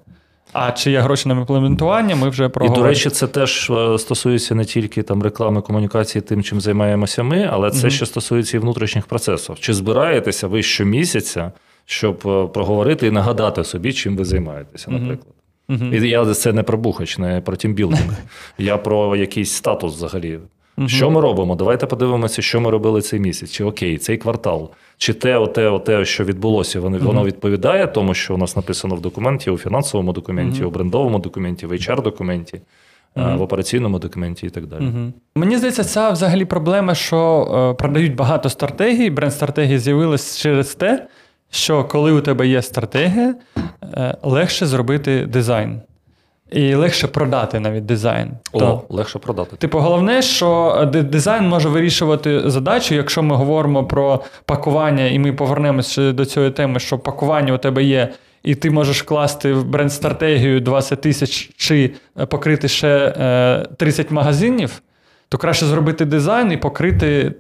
А 0.54 0.72
чи 0.72 0.92
є 0.92 1.00
гроші 1.00 1.30
на 1.30 1.36
імплементування, 1.36 2.16
ми 2.16 2.30
вже 2.30 2.50
проговорили. 2.50 2.80
І, 2.80 2.84
до 2.84 2.90
речі, 2.90 3.10
це 3.10 3.28
теж 3.28 3.70
е, 3.70 4.00
стосується 4.00 4.56
не 4.56 4.66
тільки 4.66 5.04
там 5.04 5.24
реклами 5.24 5.62
комунікації, 5.62 6.22
тим, 6.22 6.44
чим 6.44 6.62
займаємося 6.62 7.24
ми, 7.24 7.50
але 7.52 7.72
це 7.72 7.88
mm-hmm. 7.88 7.92
ще 7.92 8.06
стосується 8.06 8.58
і 8.58 8.60
внутрішніх 8.60 9.06
процесів. 9.06 9.56
Чи 9.60 9.74
збираєтеся 9.74 10.48
ви 10.48 10.64
щомісяця, 10.64 11.52
щоб 11.86 12.22
е, 12.26 12.48
проговорити 12.48 13.08
і 13.08 13.12
нагадати 13.12 13.64
собі, 13.64 13.94
чим 13.94 14.18
ви 14.18 14.26
займаєтеся, 14.26 14.92
наприклад? 14.92 15.36
Mm-hmm. 15.70 16.04
І 16.04 16.10
я 16.10 16.34
це 16.34 16.54
не 16.54 16.64
про 16.64 16.78
бухач, 16.78 17.18
не 17.18 17.42
про 17.42 17.56
тімбілдинг. 17.56 18.14
Я 18.58 18.78
про 18.78 19.16
якийсь 19.16 19.52
статус 19.52 19.96
взагалі. 19.96 20.40
Угу. 20.78 20.88
Що 20.88 21.12
ми 21.12 21.22
робимо? 21.22 21.56
Давайте 21.56 21.86
подивимося, 21.86 22.42
що 22.42 22.62
ми 22.62 22.70
робили 22.70 23.02
цей 23.02 23.20
місяць, 23.20 23.52
чи 23.52 23.64
окей, 23.64 23.98
цей 23.98 24.18
квартал, 24.18 24.70
чи 24.98 25.14
те, 25.14 25.38
оте, 25.38 25.70
оте, 25.70 26.06
що 26.06 26.24
відбулося, 26.24 26.80
воно 26.80 26.98
угу. 26.98 27.06
воно 27.06 27.26
відповідає 27.26 27.88
тому, 27.88 28.14
що 28.14 28.36
у 28.36 28.38
нас 28.38 28.56
написано 28.56 28.96
в 28.96 29.02
документі, 29.02 29.50
у 29.50 29.58
фінансовому 29.58 30.14
документі, 30.14 30.60
угу. 30.60 30.70
у 30.70 30.72
брендовому 30.72 31.20
документі, 31.20 31.66
в 31.66 31.72
HR-документі. 31.72 32.62
В 33.16 33.42
операційному 33.42 34.00
документі 34.00 34.46
і 34.46 34.50
так 34.50 34.68
далі. 34.68 34.86
Угу. 34.86 35.14
Мені 35.36 35.58
здається, 35.58 35.84
це 35.84 36.12
взагалі 36.12 36.46
проблема, 36.46 36.96
що 36.96 37.48
е, 37.72 37.74
продають 37.74 38.16
багато 38.16 38.50
стратегій. 38.50 39.10
Бренд-стратегії 39.10 39.80
з'явилась 39.80 40.38
через 40.38 40.76
те, 40.76 41.08
що 41.50 41.84
коли 41.84 42.12
у 42.12 42.22
тебе 42.22 42.48
є 42.48 42.62
стратегія, 42.62 43.36
е, 43.84 44.18
легше 44.24 44.66
зробити 44.66 45.26
дизайн. 45.26 45.82
І 46.54 46.76
легше 46.76 47.08
продати 47.08 47.60
навіть 47.60 47.86
дизайн. 47.86 48.32
О, 48.52 48.60
То, 48.60 48.82
легше 48.90 49.20
продати. 49.20 49.56
Типу, 49.56 49.80
головне, 49.80 50.22
що 50.22 50.90
дизайн 50.94 51.48
може 51.48 51.70
вирішувати 51.70 52.50
задачу, 52.50 52.96
якщо 52.96 53.24
ми 53.24 53.36
говоримо 53.36 53.84
про 53.84 54.24
пакування, 54.46 55.06
і 55.06 55.20
ми 55.20 55.34
повернемося 55.34 56.12
до 56.12 56.26
цієї 56.26 56.52
теми, 56.52 56.80
що 56.80 57.00
пакування 57.00 57.54
у 57.54 57.58
тебе 57.58 57.84
є, 57.84 58.14
і 58.44 58.56
ти 58.56 58.72
можеш 58.72 59.04
вкласти 59.04 59.54
в 59.54 59.66
бренд-стратегію 59.66 60.60
20 60.60 61.02
тисяч 61.02 61.52
чи 61.58 61.92
покрити 62.30 62.68
ще 62.68 63.66
30 63.78 64.12
е, 64.12 64.14
магазинів, 64.14 64.82
то 65.30 65.38
краще 65.38 65.66
зробити 65.66 66.06
дизайн 66.06 66.52
і 66.52 66.58
покрити 66.58 67.34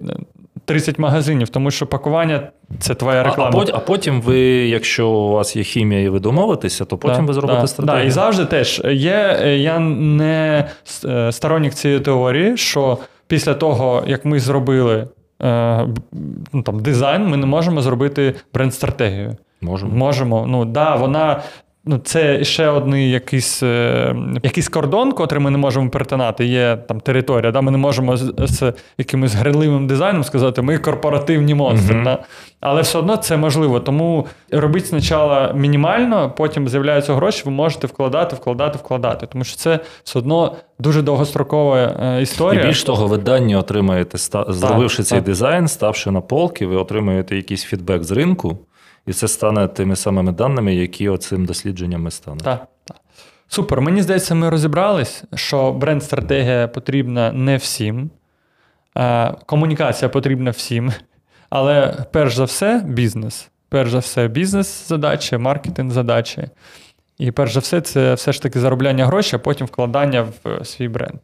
30 0.65 0.99
магазинів, 0.99 1.49
тому 1.49 1.71
що 1.71 1.87
пакування 1.87 2.51
це 2.79 2.95
твоя 2.95 3.23
реклама. 3.23 3.65
А, 3.73 3.75
а 3.77 3.79
потім 3.79 4.21
ви, 4.21 4.39
якщо 4.67 5.09
у 5.09 5.31
вас 5.31 5.55
є 5.55 5.63
хімія 5.63 6.01
і 6.01 6.09
ви 6.09 6.19
домовитеся, 6.19 6.85
то 6.85 6.97
потім 6.97 7.25
да, 7.25 7.27
ви 7.27 7.33
зробите 7.33 7.61
да, 7.61 7.67
стратегію. 7.67 8.03
Да, 8.03 8.07
І 8.07 8.11
завжди 8.11 8.45
теж 8.45 8.81
є. 8.85 9.39
Я 9.57 9.79
не 9.79 10.67
е, 11.05 11.31
сторонник 11.31 11.73
цієї 11.73 11.99
теорії, 11.99 12.57
що 12.57 12.97
після 13.27 13.53
того, 13.53 14.03
як 14.07 14.25
ми 14.25 14.39
зробили 14.39 15.07
е, 15.41 15.87
ну, 16.53 16.61
там, 16.63 16.79
дизайн, 16.79 17.27
ми 17.27 17.37
не 17.37 17.45
можемо 17.45 17.81
зробити 17.81 18.35
бренд-стратегію. 18.53 19.37
Можемо. 19.61 19.95
Можемо. 19.95 20.45
Ну, 20.47 20.65
да, 20.65 20.95
вона 20.95 21.41
Ну, 21.85 21.97
Це 21.97 22.43
ще 22.43 22.67
один 22.67 22.95
якийсь 22.95 23.63
е, 23.63 24.15
якийсь 24.43 24.69
кордон, 24.69 25.11
котрий 25.11 25.41
ми 25.41 25.51
не 25.51 25.57
можемо 25.57 25.89
перетинати. 25.89 26.45
Є 26.45 26.77
там 26.87 26.99
територія. 26.99 27.51
Да? 27.51 27.61
Ми 27.61 27.71
не 27.71 27.77
можемо 27.77 28.17
з, 28.17 28.33
з 28.37 28.73
якимось 28.97 29.33
гринливим 29.33 29.87
дизайном 29.87 30.23
сказати, 30.23 30.61
ми 30.61 30.77
корпоративні 30.77 31.55
монстри. 31.55 31.95
Uh-huh. 31.95 32.03
Да? 32.03 32.23
Але 32.61 32.81
все 32.81 32.97
одно 32.97 33.17
це 33.17 33.37
можливо. 33.37 33.79
Тому 33.79 34.27
робіть 34.51 34.87
спочатку 34.87 35.57
мінімально, 35.57 36.33
потім 36.37 36.67
з'являються 36.69 37.13
гроші, 37.13 37.41
ви 37.45 37.51
можете 37.51 37.87
вкладати, 37.87 38.35
вкладати, 38.35 38.77
вкладати. 38.77 39.25
Тому 39.25 39.43
що 39.43 39.57
це 39.57 39.79
все 40.03 40.19
одно 40.19 40.55
дуже 40.79 41.01
довгострокова 41.01 41.77
е, 41.77 42.21
історія. 42.21 42.63
І 42.63 42.67
більш 42.67 42.83
того, 42.83 43.07
ви 43.07 43.17
дані 43.17 43.55
отримаєте, 43.55 44.17
зробивши 44.47 44.97
так, 44.97 45.05
цей 45.05 45.17
так. 45.17 45.25
дизайн, 45.25 45.67
ставши 45.67 46.11
на 46.11 46.21
полки, 46.21 46.65
ви 46.65 46.75
отримуєте 46.75 47.35
якийсь 47.35 47.63
фідбек 47.63 48.03
з 48.03 48.11
ринку. 48.11 48.57
І 49.05 49.13
це 49.13 49.27
стане 49.27 49.67
тими 49.67 49.95
самими 49.95 50.31
даними, 50.31 50.75
які 50.75 51.09
оцим 51.09 51.45
дослідженнями 51.45 52.11
стануть. 52.11 52.43
Так, 52.43 52.67
так. 52.85 52.97
Супер. 53.47 53.81
Мені 53.81 54.01
здається, 54.01 54.35
ми 54.35 54.49
розібрались, 54.49 55.23
що 55.35 55.71
бренд-стратегія 55.71 56.67
потрібна 56.67 57.31
не 57.31 57.57
всім, 57.57 58.09
комунікація 59.45 60.09
потрібна 60.09 60.51
всім. 60.51 60.91
Але 61.49 62.05
перш 62.11 62.35
за 62.35 62.43
все, 62.43 62.83
бізнес. 62.87 63.49
Перш 63.69 63.91
за 63.91 63.99
все, 63.99 64.27
бізнес-задачі, 64.27 65.37
маркетинг-задачі. 65.37 66.47
І 67.17 67.31
перш 67.31 67.53
за 67.53 67.59
все, 67.59 67.81
це 67.81 68.13
все 68.13 68.33
ж 68.33 68.41
таки 68.41 68.59
заробляння 68.59 69.05
грошей, 69.05 69.39
а 69.39 69.43
потім 69.43 69.67
вкладання 69.67 70.21
в 70.21 70.49
е, 70.49 70.65
свій 70.65 70.87
бренд. 70.87 71.19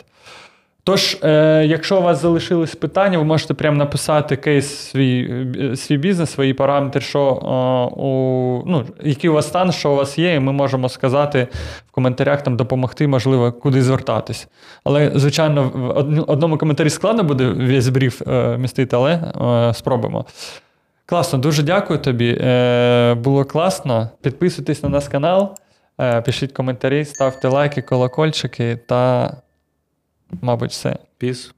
Тож, 0.89 1.17
е, 1.23 1.65
якщо 1.65 1.99
у 1.99 2.01
вас 2.01 2.21
залишились 2.21 2.75
питання, 2.75 3.17
ви 3.17 3.23
можете 3.23 3.53
прямо 3.53 3.77
написати 3.77 4.35
кейс 4.35 4.75
свій 4.75 5.43
е, 5.59 5.75
свій 5.75 5.97
бізнес, 5.97 6.31
свої 6.31 6.53
параметри, 6.53 7.01
що 7.01 7.19
е, 7.21 7.99
у, 8.01 8.63
ну, 8.65 8.85
який 9.03 9.29
у 9.29 9.33
вас 9.33 9.47
стан, 9.47 9.71
що 9.71 9.91
у 9.91 9.95
вас 9.95 10.19
є, 10.19 10.35
і 10.35 10.39
ми 10.39 10.51
можемо 10.51 10.89
сказати 10.89 11.47
в 11.87 11.91
коментарях 11.91 12.41
там 12.41 12.57
допомогти, 12.57 13.07
можливо, 13.07 13.51
куди 13.51 13.81
звертатись. 13.83 14.47
Але, 14.83 15.11
звичайно, 15.15 15.71
в 15.75 16.31
одному 16.31 16.57
коментарі 16.57 16.89
складно 16.89 17.23
буде 17.23 17.47
весь 17.47 17.89
бриф 17.89 18.21
е, 18.27 18.57
містити, 18.57 18.95
але 18.95 19.11
е, 19.11 19.73
спробуємо. 19.73 20.25
Класно, 21.05 21.39
дуже 21.39 21.63
дякую 21.63 21.99
тобі. 21.99 22.37
Е, 22.41 23.13
Було 23.13 23.45
класно. 23.45 24.09
Підписуйтесь 24.21 24.83
на 24.83 24.89
наш 24.89 25.07
канал, 25.07 25.55
пишіть 26.25 26.51
коментарі, 26.51 27.05
ставте 27.05 27.47
лайки, 27.47 27.81
колокольчики 27.81 28.79
та. 28.87 29.31
Мабуть, 30.41 30.71
все. 30.71 30.95
Піс. 31.17 31.53